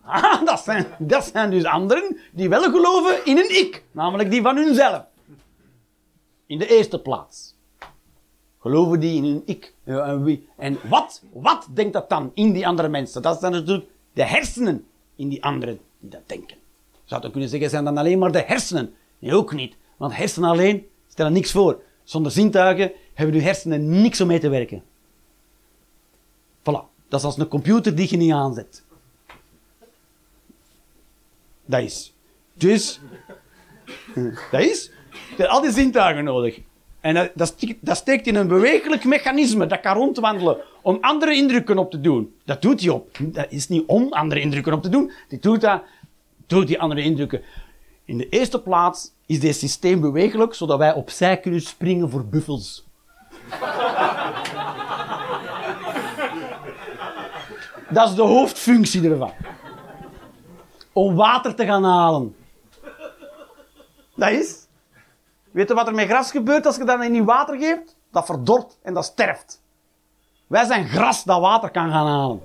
Ah, 0.06 0.46
dat 0.46 0.60
zijn, 0.60 0.86
dat 1.00 1.30
zijn 1.34 1.50
dus 1.50 1.64
anderen 1.64 2.18
die 2.32 2.50
wel 2.50 2.62
geloven 2.62 3.26
in 3.26 3.38
een 3.38 3.58
ik, 3.58 3.84
namelijk 3.92 4.32
die 4.32 4.42
van 4.42 4.56
hunzelf. 4.56 5.04
In 6.46 6.58
de 6.58 6.68
eerste 6.68 7.00
plaats. 7.00 7.56
Geloven 8.60 9.00
die 9.00 9.16
in 9.16 9.24
een 9.24 9.42
ik. 9.46 9.74
En, 9.84 10.24
wie? 10.24 10.48
en 10.58 10.78
wat, 10.90 11.22
wat 11.34 11.68
denkt 11.74 11.94
dat 11.94 12.10
dan 12.10 12.32
in 12.34 12.52
die 12.52 12.68
andere 12.68 12.88
mensen? 12.88 13.22
Dat 13.22 13.40
zijn 13.40 13.52
natuurlijk 13.52 13.86
de 14.16 14.26
hersenen 14.26 14.86
in 15.16 15.30
die 15.30 15.44
anderen 15.44 15.80
die 16.00 16.10
dat 16.10 16.22
denken. 16.26 16.58
Je 16.92 17.00
zou 17.06 17.30
kunnen 17.32 17.50
zeggen, 17.50 17.70
zijn 17.70 17.84
dan 17.84 17.98
alleen 17.98 18.20
maar 18.20 18.32
de 18.32 18.44
hersenen? 18.46 18.94
Nee, 19.20 19.34
ook 19.34 19.54
niet. 19.54 19.76
Want 19.98 20.16
hersenen 20.16 20.50
alleen 20.50 20.88
stellen 21.08 21.34
niks 21.34 21.52
voor. 21.52 21.82
Zonder 22.04 22.32
zintuigen 22.32 22.92
hebben 23.14 23.36
uw 23.36 23.42
hersenen 23.42 24.02
niks 24.02 24.22
om 24.22 24.28
mee 24.28 24.40
te 24.40 24.50
werken. 24.50 24.84
Voilà. 26.60 26.94
Dat 27.08 27.20
is 27.20 27.26
als 27.26 27.38
een 27.38 27.48
computer 27.48 27.96
die 27.96 28.10
je 28.10 28.18
niet 28.18 28.32
aanzet. 28.32 28.84
Dat 31.66 31.82
is. 31.82 32.14
Dus, 32.54 33.00
dat 34.52 34.62
is. 34.62 34.92
Je 35.12 35.36
hebt 35.38 35.50
al 35.50 35.62
die 35.62 35.72
zintuigen 35.72 36.24
nodig. 36.24 36.62
En 37.06 37.32
dat, 37.36 37.98
steekt 37.98 38.28
in 38.28 38.36
een 38.36 38.48
bewegelijk 38.48 39.04
mechanisme 39.04 39.66
dat 39.66 39.80
kan 39.80 39.96
rondwandelen 39.96 40.58
om 40.82 40.98
andere 41.02 41.36
indrukken 41.36 41.78
op 41.78 41.92
te 41.92 42.02
doen. 42.02 42.36
Dat 42.46 42.62
doet 42.62 42.82
hij 42.82 42.90
op. 42.90 43.18
Dat 43.20 43.46
is 43.50 43.68
niet 43.68 43.84
om 43.88 44.14
andere 44.14 44.42
indrukken 44.42 44.74
op 44.74 44.82
te 44.82 44.90
doen. 44.90 45.12
Die 45.28 45.40
doet 45.40 45.62
dat, 45.62 45.82
doet 46.48 46.68
die 46.68 46.80
andere 46.80 47.02
indrukken. 47.02 47.42
In 48.06 48.18
de 48.18 48.30
eerste 48.30 48.62
plaats 48.62 49.12
is 49.26 49.40
dit 49.40 49.56
systeem 49.56 50.02
bewegelijk, 50.02 50.54
zodat 50.54 50.78
wij 50.78 50.94
opzij 50.94 51.40
kunnen 51.40 51.62
springen 51.62 52.10
voor 52.10 52.26
buffels. 52.26 52.86
Dat 57.90 58.10
is 58.10 58.16
de 58.16 58.22
hoofdfunctie 58.22 59.10
ervan. 59.10 59.32
Om 60.94 61.16
water 61.16 61.56
te 61.56 61.66
gaan 61.66 61.84
halen. 61.84 62.36
Dat 64.16 64.32
is. 64.32 64.65
Weet 65.56 65.68
je 65.68 65.74
wat 65.74 65.88
er 65.88 65.94
met 65.94 66.08
gras 66.08 66.32
gebeurt 66.32 66.66
als 66.66 66.76
je 66.76 66.84
dat 66.84 67.04
in 67.04 67.14
je 67.14 67.24
water 67.24 67.58
geeft? 67.58 67.96
Dat 68.12 68.26
verdort 68.26 68.78
en 68.84 68.94
dat 68.94 69.06
sterft. 69.06 69.62
Wij 70.48 70.66
zijn 70.66 70.88
gras 70.88 71.24
dat 71.24 71.40
water 71.40 71.72
kan 71.72 71.92
gaan 71.92 72.08
halen. 72.08 72.42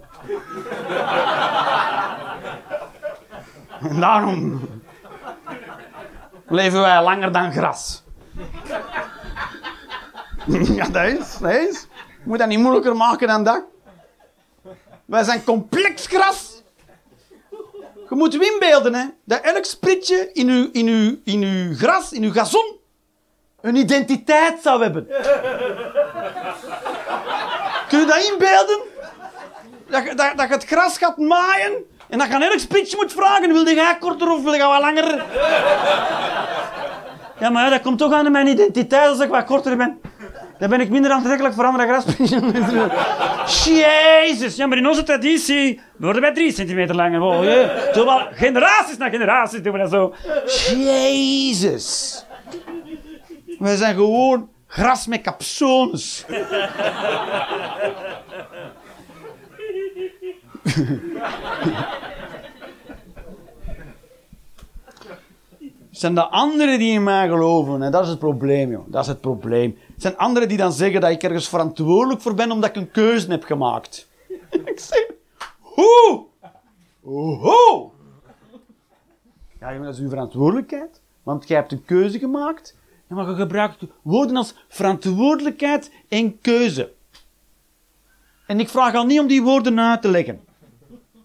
En 3.88 4.00
daarom 4.00 4.60
leven 6.48 6.80
wij 6.80 7.02
langer 7.02 7.32
dan 7.32 7.52
gras. 7.52 8.02
Ja, 10.78 10.88
dat 10.88 11.04
is. 11.04 11.38
Dat 11.38 11.52
is. 11.52 11.86
Je 12.06 12.22
moet 12.24 12.38
dat 12.38 12.48
niet 12.48 12.58
moeilijker 12.58 12.96
maken 12.96 13.28
dan 13.28 13.44
dat. 13.44 13.62
Wij 15.04 15.24
zijn 15.24 15.44
complex 15.44 16.06
gras. 16.06 16.62
Je 18.08 18.16
moet 18.16 18.32
je 18.32 18.52
inbeelden, 18.52 18.94
hè, 18.94 19.06
dat 19.24 19.40
elk 19.40 19.64
spritje 19.64 20.30
in 20.32 20.48
uw, 20.48 20.68
in, 20.72 20.86
uw, 20.86 21.16
in 21.24 21.42
uw 21.42 21.74
gras, 21.74 22.12
in 22.12 22.22
uw 22.22 22.32
gazon, 22.32 22.79
een 23.62 23.76
identiteit 23.76 24.62
zou 24.62 24.82
hebben. 24.82 25.06
Kun 27.88 27.98
je 27.98 28.06
dat 28.06 28.30
inbeelden? 28.32 28.80
Dat, 29.88 30.04
dat, 30.06 30.32
dat 30.36 30.48
je 30.48 30.54
het 30.54 30.64
gras 30.64 30.98
gaat 30.98 31.16
maaien 31.16 31.72
en 32.08 32.18
dat 32.18 32.26
je 32.26 32.34
aan 32.34 32.42
elk 32.42 32.58
spritje 32.58 32.96
moet 32.96 33.12
vragen, 33.12 33.52
wil 33.52 33.68
jij 33.68 33.96
korter 34.00 34.30
of 34.32 34.42
wil 34.42 34.52
je 34.52 34.62
wat 34.62 34.80
langer? 34.80 35.24
Ja, 37.40 37.50
maar 37.50 37.70
dat 37.70 37.80
komt 37.80 37.98
toch 37.98 38.12
aan 38.12 38.32
mijn 38.32 38.46
identiteit 38.46 39.08
als 39.08 39.20
ik 39.20 39.28
wat 39.28 39.44
korter 39.44 39.76
ben. 39.76 40.00
Dan 40.58 40.68
ben 40.68 40.80
ik 40.80 40.90
minder 40.90 41.10
aantrekkelijk 41.10 41.54
voor 41.54 41.64
andere 41.64 41.86
graspritjes. 41.86 42.40
Jezus! 43.64 44.56
Ja, 44.56 44.66
maar 44.66 44.78
in 44.78 44.88
onze 44.88 45.02
traditie 45.02 45.80
worden 45.96 46.22
wij 46.22 46.32
drie 46.32 46.52
centimeter 46.52 46.94
langer. 46.94 47.70
Generaties 48.32 48.96
na 48.96 49.08
generaties 49.08 49.62
doen 49.62 49.72
we 49.72 49.78
dat 49.78 49.90
zo. 49.90 50.14
Jezus! 50.76 52.24
Wij 53.60 53.76
zijn 53.76 53.94
gewoon 53.94 54.48
gras 54.66 55.06
met 55.06 55.20
capsones. 55.20 56.24
Zijn 65.90 66.14
de 66.14 66.28
anderen 66.28 66.78
die 66.78 66.92
in 66.92 67.02
mij 67.02 67.28
geloven. 67.28 67.82
En 67.82 67.92
dat 67.92 68.02
is 68.02 68.08
het 68.08 68.18
probleem, 68.18 68.70
joh. 68.70 68.84
Dat 68.86 69.02
is 69.02 69.08
het 69.08 69.20
probleem. 69.20 69.78
Het 69.92 70.02
zijn 70.02 70.16
anderen 70.16 70.48
die 70.48 70.58
dan 70.58 70.72
zeggen 70.72 71.00
dat 71.00 71.10
ik 71.10 71.22
ergens 71.22 71.48
verantwoordelijk 71.48 72.20
voor 72.20 72.34
ben 72.34 72.50
omdat 72.50 72.70
ik 72.70 72.76
een 72.76 72.90
keuze 72.90 73.30
heb 73.30 73.44
gemaakt. 73.44 74.08
ik 74.64 74.80
zeg, 74.80 75.06
hoe? 75.60 76.24
Hoe? 77.00 77.90
Ja, 79.60 79.72
jongen, 79.72 79.84
dat 79.84 79.94
is 79.94 80.00
uw 80.00 80.08
verantwoordelijkheid. 80.08 81.00
Want 81.22 81.48
jij 81.48 81.56
hebt 81.56 81.72
een 81.72 81.84
keuze 81.84 82.18
gemaakt. 82.18 82.78
Maar 83.10 83.28
je 83.28 83.34
gebruikt 83.34 83.82
woorden 84.02 84.36
als 84.36 84.54
verantwoordelijkheid 84.68 85.92
en 86.08 86.40
keuze. 86.40 86.92
En 88.46 88.60
ik 88.60 88.68
vraag 88.68 88.94
al 88.94 89.04
niet 89.04 89.20
om 89.20 89.26
die 89.26 89.42
woorden 89.42 89.80
uit 89.80 90.02
te 90.02 90.08
leggen. 90.08 90.40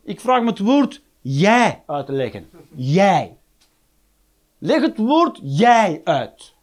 Ik 0.04 0.20
vraag 0.20 0.40
om 0.40 0.48
het 0.48 0.60
woord 0.60 1.02
jij 1.22 1.84
uit 1.86 2.06
te 2.06 2.12
leggen. 2.12 2.50
Jij. 2.76 3.38
Leg 4.58 4.82
het 4.82 4.98
woord 4.98 5.40
jij 5.44 6.02
uit. 6.04 6.54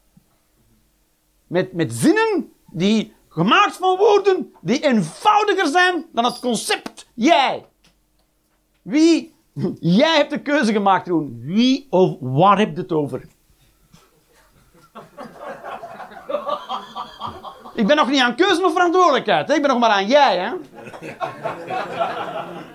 Met, 1.47 1.73
met 1.73 1.93
zinnen 1.93 2.53
die 2.71 3.13
gemaakt 3.29 3.77
van 3.77 3.97
woorden 3.97 4.55
die 4.61 4.85
eenvoudiger 4.85 5.67
zijn 5.67 6.05
dan 6.13 6.25
het 6.25 6.39
concept 6.39 7.09
jij. 7.15 7.65
Wie? 8.83 9.35
Jij 9.81 10.17
hebt 10.17 10.31
de 10.31 10.43
keuze 10.43 10.73
gemaakt, 10.73 11.09
Roen. 11.09 11.41
Wie 11.41 11.87
of 11.91 12.17
waar 12.21 12.59
heb 12.59 12.75
je 12.75 12.83
het 12.83 12.93
over? 12.93 13.25
Ik 17.75 17.87
ben 17.87 17.97
nog 17.97 18.09
niet 18.09 18.21
aan 18.21 18.35
keuze 18.35 18.65
of 18.65 18.73
verantwoordelijkheid. 18.73 19.51
Ik 19.51 19.61
ben 19.63 19.71
nog 19.71 19.79
maar 19.79 19.91
aan 19.91 20.07
jij, 20.07 20.39
hè? 20.39 20.51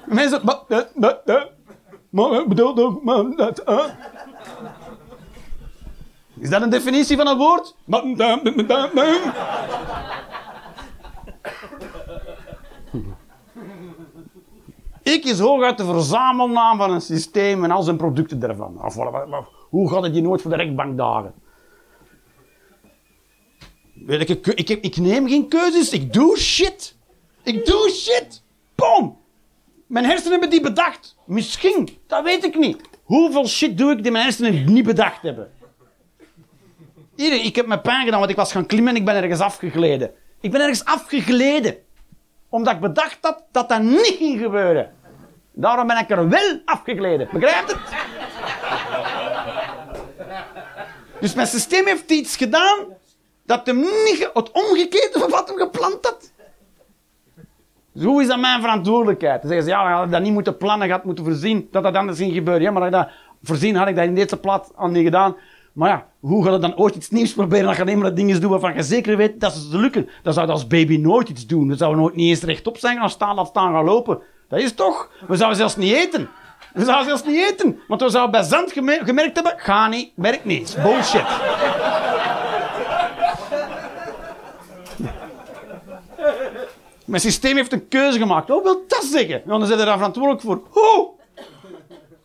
Mensen... 0.06 0.42
bedoel? 2.48 3.02
Is 6.40 6.50
dat 6.50 6.62
een 6.62 6.70
definitie 6.70 7.18
van 7.18 7.28
een 7.28 7.38
woord? 7.38 7.76
Ik 15.04 15.26
is 15.26 15.40
hooguit 15.40 15.78
de 15.78 15.86
verzamelnaam 15.86 16.78
van 16.78 16.92
een 16.92 17.02
systeem 17.02 17.64
en 17.64 17.72
al 17.72 17.82
zijn 17.84 17.98
producten 17.98 18.40
daarvan. 18.40 18.82
Of, 18.86 18.96
wat- 18.96 19.12
wat- 19.12 19.48
hoe 19.70 19.90
gaat 19.92 20.04
het 20.04 20.16
je 20.16 20.22
nooit 20.22 20.42
voor 20.42 20.52
de 20.52 20.58
rechtbank 20.58 20.98
dagen? 20.98 21.34
Ik, 24.08 24.30
ik, 24.30 24.70
ik, 24.70 24.98
neem 24.98 25.28
geen 25.28 25.48
keuzes, 25.48 25.90
ik 25.90 26.14
doe 26.14 26.38
shit. 26.38 26.96
Ik 27.44 27.66
doe 27.66 27.90
shit. 27.90 28.44
Boom. 28.76 29.18
Mijn 29.88 30.06
hersenen 30.06 30.32
hebben 30.32 30.50
die 30.50 30.62
bedacht. 30.62 31.16
Misschien, 31.26 31.98
dat 32.08 32.24
weet 32.24 32.44
ik 32.44 32.58
niet. 32.58 32.82
Hoeveel 33.04 33.48
shit 33.48 33.78
doe 33.78 33.92
ik 33.92 34.04
die 34.04 34.12
mijn 34.12 34.24
hersenen 34.24 34.74
niet 34.74 34.86
bedacht 34.86 35.22
hebben? 35.22 35.52
Hier, 37.16 37.34
ik 37.46 37.56
heb 37.56 37.68
me 37.68 37.80
pijn 37.80 38.04
gedaan, 38.04 38.20
want 38.20 38.32
ik 38.32 38.38
was 38.38 38.52
gaan 38.52 38.66
klimmen 38.66 38.94
en 38.94 39.00
ik 39.00 39.06
ben 39.06 39.16
ergens 39.16 39.40
afgegleden. 39.40 40.12
Ik 40.42 40.52
ben 40.52 40.62
ergens 40.62 40.86
afgegleden. 40.86 41.78
Omdat 42.50 42.74
ik 42.74 42.80
bedacht 42.80 43.18
had 43.22 43.44
dat 43.52 43.70
dat 43.70 43.82
niet 43.82 44.16
ging 44.18 44.40
gebeuren. 44.40 44.94
Daarom 45.52 45.88
ben 45.88 45.98
ik 45.98 46.10
er 46.10 46.30
wel 46.30 46.62
afgegleden. 46.66 47.30
Begrijpt 47.32 47.72
het? 47.72 47.80
Dus 51.20 51.34
mijn 51.34 51.48
systeem 51.48 51.86
heeft 51.86 52.12
iets 52.12 52.36
gedaan 52.36 52.97
dat 53.48 53.66
hem 53.66 53.80
niet, 53.80 54.30
het 54.34 54.52
omgekeerde 54.52 55.20
van 55.20 55.30
wat 55.30 55.48
hem 55.48 55.58
gepland 55.58 55.98
had. 56.06 56.32
Zo 57.96 58.20
is 58.20 58.28
dat 58.28 58.40
mijn 58.40 58.62
verantwoordelijkheid. 58.62 59.42
Dan 59.42 59.50
zeggen 59.52 59.68
ze, 59.68 59.74
ja, 59.74 59.98
had 59.98 60.12
dat 60.12 60.22
niet 60.22 60.34
moeten 60.34 60.58
plannen, 60.58 60.90
had 60.90 61.04
moeten 61.04 61.26
voorzien, 61.26 61.68
dat 61.72 61.84
dat 61.84 61.96
anders 61.96 62.18
ging 62.18 62.34
gebeuren. 62.34 62.64
Ja, 62.64 62.72
maar 62.72 62.82
had 62.82 62.92
dat 62.92 63.08
voorzien, 63.44 63.76
had 63.76 63.88
ik 63.88 63.96
dat 63.96 64.06
in 64.06 64.16
deze 64.16 64.38
plaats 64.38 64.70
al 64.76 64.88
niet 64.88 65.04
gedaan. 65.04 65.36
Maar 65.74 65.90
ja, 65.90 66.06
hoe 66.20 66.44
gaat 66.44 66.54
het 66.54 66.62
dan 66.62 66.78
ooit 66.78 66.96
iets 66.96 67.10
nieuws 67.10 67.34
proberen 67.34 67.68
als 67.68 67.76
je 67.76 67.82
alleen 67.82 67.98
maar 68.00 68.14
dingen 68.14 68.42
doet 68.42 68.50
waarvan 68.50 68.74
je 68.74 68.84
zeker 68.84 69.18
weet 69.18 69.40
dat 69.40 69.54
ze 69.54 69.78
lukken? 69.78 70.10
Dan 70.24 70.34
zou 70.34 70.46
je 70.46 70.52
als 70.52 70.68
baby 70.68 70.98
nooit 70.98 71.30
iets 71.30 71.46
doen. 71.48 71.68
Dan 71.68 71.78
zouden 71.78 72.02
nooit 72.02 72.16
niet 72.16 72.30
eens 72.30 72.42
rechtop 72.44 72.78
zijn 72.78 72.98
gaan 72.98 73.10
staan, 73.10 73.36
laat 73.36 73.48
staan 73.48 73.74
gaan 73.74 73.84
lopen. 73.86 74.20
Dat 74.50 74.60
is 74.60 74.74
toch? 74.74 75.10
We 75.28 75.36
zouden 75.36 75.58
zelfs 75.58 75.76
niet 75.76 75.94
eten. 75.94 76.30
We 76.74 76.84
zouden 76.84 77.06
zelfs 77.08 77.24
niet 77.24 77.52
eten. 77.52 77.80
Want 77.88 78.02
we 78.02 78.10
zouden 78.10 78.32
bij 78.32 78.44
zand 78.50 78.72
gemer- 78.72 79.06
gemerkt 79.06 79.36
hebben, 79.36 79.54
ga 79.58 79.88
niet, 79.88 80.12
werkt 80.16 80.46
niet. 80.46 80.68
Is 80.68 80.76
bullshit. 80.76 81.26
Mijn 87.08 87.22
systeem 87.22 87.56
heeft 87.56 87.72
een 87.72 87.88
keuze 87.88 88.20
gemaakt. 88.20 88.48
Wat 88.48 88.64
wil 88.64 88.84
dat 88.88 89.04
zeggen? 89.04 89.42
Ja, 89.46 89.58
dan 89.58 89.66
zijn 89.66 89.80
we 89.80 89.86
daar 89.86 89.98
verantwoordelijk 89.98 90.42
voor. 90.42 90.62
Hoe? 90.70 91.10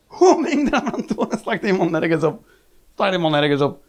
Hoe 0.07 0.43
ben 0.43 0.59
ik 0.59 0.71
daar 0.71 0.83
verantwoordelijk? 0.85 1.43
Slaat 1.43 1.61
helemaal 1.61 1.89
nergens 1.89 2.25
op. 2.25 2.45
Slaat 2.95 3.11
helemaal 3.11 3.31
nergens 3.31 3.61
op. 3.61 3.81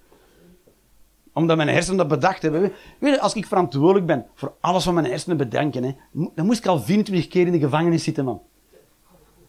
Omdat 1.34 1.58
mijn 1.58 1.70
hersenen 1.70 1.98
dat 1.98 2.08
bedacht 2.08 2.42
hebben. 2.42 2.62
Weet 3.00 3.14
je, 3.14 3.20
als 3.20 3.34
ik 3.34 3.46
verantwoordelijk 3.46 4.06
ben 4.06 4.26
voor 4.36 4.54
alles 4.60 4.86
wat 4.86 4.94
mijn 4.94 5.06
hersenen 5.06 5.38
bedenken, 5.38 5.96
dan 6.12 6.46
moest 6.46 6.60
ik 6.60 6.66
al 6.66 6.80
24 6.80 7.32
keer 7.32 7.46
in 7.46 7.52
de 7.52 7.60
gevangenis 7.60 8.04
zitten, 8.04 8.26
man. 8.26 8.42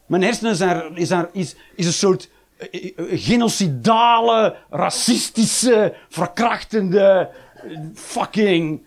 Mijn 0.07 0.23
hersenen 0.23 0.57
zijn, 0.57 0.97
is, 0.97 1.11
is, 1.33 1.57
is 1.75 1.87
een 1.87 1.93
soort 1.93 2.31
eh, 2.57 2.93
eh, 2.97 3.05
genocidale, 3.21 4.57
racistische, 4.71 5.95
verkrachtende, 6.09 7.31
eh, 7.55 7.79
fucking 7.95 8.87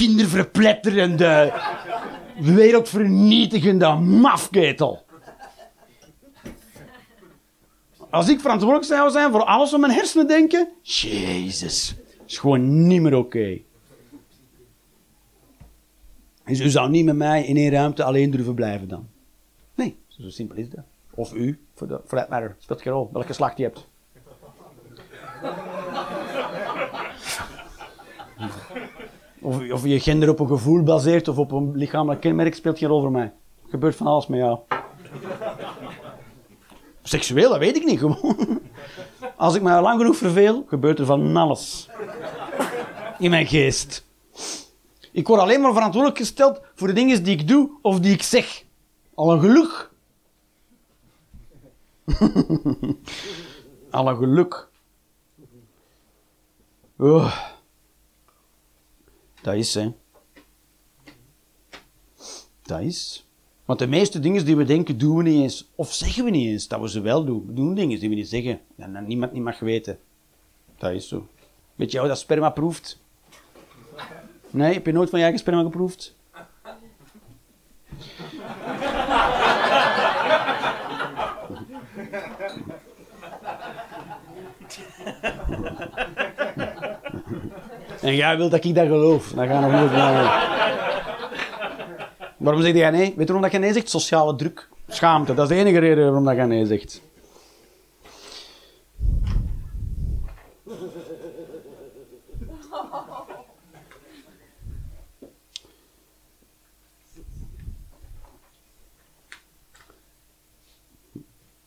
kinderverpletterende, 0.00 1.52
wereldvernietigende 2.38 3.94
mafketel. 3.94 5.04
Als 8.10 8.28
ik 8.28 8.40
verantwoordelijk 8.40 8.88
zou 8.88 9.10
zijn 9.10 9.30
voor 9.30 9.44
alles 9.44 9.70
wat 9.70 9.80
mijn 9.80 9.92
hersenen 9.92 10.26
denken, 10.26 10.68
jezus, 10.82 11.94
is 12.26 12.38
gewoon 12.38 12.86
niet 12.86 13.00
meer 13.00 13.16
oké. 13.16 13.58
Dus 16.44 16.60
u 16.60 16.68
zou 16.68 16.90
niet 16.90 17.04
met 17.04 17.16
mij 17.16 17.44
in 17.44 17.56
één 17.56 17.70
ruimte 17.70 18.04
alleen 18.04 18.30
durven 18.30 18.54
blijven 18.54 18.88
dan. 18.88 19.08
Nee, 19.74 19.96
zo 20.08 20.28
simpel 20.28 20.56
is 20.56 20.70
dat. 20.70 20.84
Of 21.14 21.34
u, 21.34 21.60
voor, 21.74 21.88
de, 21.88 22.00
for 22.06 22.18
that 22.18 22.28
matter. 22.28 22.56
Speelt 22.58 22.82
geen 22.82 22.92
rol, 22.92 23.10
welke 23.12 23.32
slag 23.32 23.56
je 23.56 23.62
hebt. 23.62 23.88
Of, 29.42 29.84
je 29.84 30.00
gender 30.00 30.28
op 30.28 30.40
een 30.40 30.46
gevoel 30.46 30.82
baseert 30.82 31.28
of 31.28 31.38
op 31.38 31.52
een 31.52 31.76
lichamelijk 31.76 32.20
kenmerk, 32.20 32.54
speelt 32.54 32.78
geen 32.78 32.88
rol 32.88 33.00
voor 33.00 33.10
mij. 33.10 33.32
Gebeurt 33.68 33.96
van 33.96 34.06
alles 34.06 34.26
met 34.26 34.38
jou. 34.38 34.58
Seksueel, 37.02 37.50
dat 37.50 37.58
weet 37.58 37.76
ik 37.76 37.84
niet 37.84 37.98
gewoon. 37.98 38.60
Als 39.36 39.54
ik 39.54 39.62
me 39.62 39.80
lang 39.80 40.00
genoeg 40.00 40.16
verveel, 40.16 40.64
gebeurt 40.66 40.98
er 40.98 41.06
van 41.06 41.36
alles. 41.36 41.88
In 43.18 43.30
mijn 43.30 43.46
geest. 43.46 44.06
Ik 45.12 45.26
word 45.26 45.40
alleen 45.40 45.60
maar 45.60 45.72
verantwoordelijk 45.72 46.20
gesteld 46.20 46.60
voor 46.74 46.86
de 46.86 46.92
dingen 46.92 47.22
die 47.22 47.38
ik 47.38 47.48
doe 47.48 47.70
of 47.82 48.00
die 48.00 48.12
ik 48.12 48.22
zeg. 48.22 48.64
Al 49.14 49.32
een 49.32 49.40
geluk. 49.40 49.90
Al 53.90 54.08
een 54.08 54.16
geluk. 54.16 54.68
Oh. 56.98 57.50
Dat 59.42 59.54
is, 59.54 59.74
hè. 59.74 59.92
Dat 62.62 62.80
is. 62.80 63.24
Want 63.64 63.78
de 63.78 63.86
meeste 63.86 64.20
dingen 64.20 64.44
die 64.44 64.56
we 64.56 64.64
denken, 64.64 64.98
doen 64.98 65.16
we 65.16 65.22
niet 65.22 65.42
eens. 65.42 65.70
Of 65.74 65.92
zeggen 65.92 66.24
we 66.24 66.30
niet 66.30 66.46
eens 66.46 66.68
dat 66.68 66.80
we 66.80 66.88
ze 66.88 67.00
wel 67.00 67.24
doen. 67.24 67.46
We 67.46 67.52
doen 67.52 67.74
dingen 67.74 68.00
die 68.00 68.08
we 68.08 68.14
niet 68.14 68.28
zeggen. 68.28 68.60
En 68.76 68.92
dat 68.92 69.06
niemand 69.06 69.32
niet 69.32 69.42
mag 69.42 69.58
weten. 69.58 69.98
Dat 70.78 70.92
is 70.92 71.08
zo. 71.08 71.26
Weet 71.74 71.92
je 71.92 71.98
hoe 71.98 72.08
dat 72.08 72.18
sperma 72.18 72.50
proeft? 72.50 73.00
Nee, 74.50 74.72
heb 74.72 74.86
je 74.86 74.92
nooit 74.92 75.10
van 75.10 75.18
je 75.18 75.24
eigen 75.24 75.42
sperma 75.42 75.62
geproefd? 75.62 76.16
En 88.02 88.14
jij 88.14 88.36
wilt 88.36 88.50
dat 88.50 88.64
ik 88.64 88.74
dat 88.74 88.86
geloof. 88.86 89.32
Dan 89.32 89.46
gaan 89.46 89.64
we 89.64 89.70
nog 89.70 89.80
nooit 89.80 89.92
naar. 89.92 90.48
Waarom 92.36 92.62
zeg 92.62 92.74
jij 92.74 92.90
nee? 92.90 93.00
Weet 93.00 93.28
je 93.28 93.32
waarom 93.32 93.50
dat 93.50 93.60
nee 93.60 93.72
zegt? 93.72 93.90
Sociale 93.90 94.36
druk. 94.36 94.68
Schaamte. 94.88 95.34
Dat 95.34 95.50
is 95.50 95.56
de 95.56 95.62
enige 95.62 95.78
reden 95.78 96.04
waarom 96.04 96.24
dat 96.24 96.36
je 96.36 96.42
nee 96.42 96.66
zegt. 96.66 97.02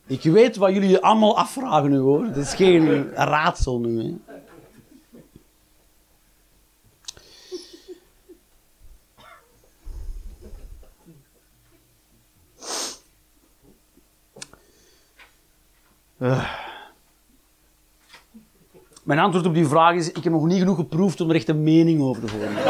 Ik 0.06 0.22
weet 0.22 0.56
wat 0.56 0.72
jullie 0.72 0.98
allemaal 0.98 1.36
afvragen 1.36 1.90
nu 1.90 1.98
hoor. 1.98 2.24
Het 2.24 2.36
is 2.36 2.54
geen 2.54 3.10
raadsel 3.14 3.80
nu. 3.80 4.02
Hè. 4.02 4.33
Eh. 16.24 16.44
Mijn 19.02 19.18
antwoord 19.18 19.46
op 19.46 19.54
die 19.54 19.66
vraag 19.66 19.94
is: 19.94 20.12
ik 20.12 20.24
heb 20.24 20.32
nog 20.32 20.46
niet 20.46 20.58
genoeg 20.58 20.76
geproefd 20.76 21.20
om 21.20 21.30
er 21.30 21.36
echt 21.36 21.48
een 21.48 21.62
mening 21.62 22.02
over 22.02 22.22
te 22.22 22.28
vormen. 22.28 22.62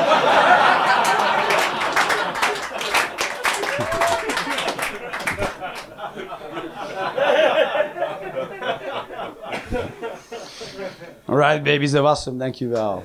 Alright, 11.25 11.63
baby's, 11.63 11.91
dat 11.91 12.03
was 12.03 12.25
hem. 12.25 12.39
Dankjewel. 12.39 13.03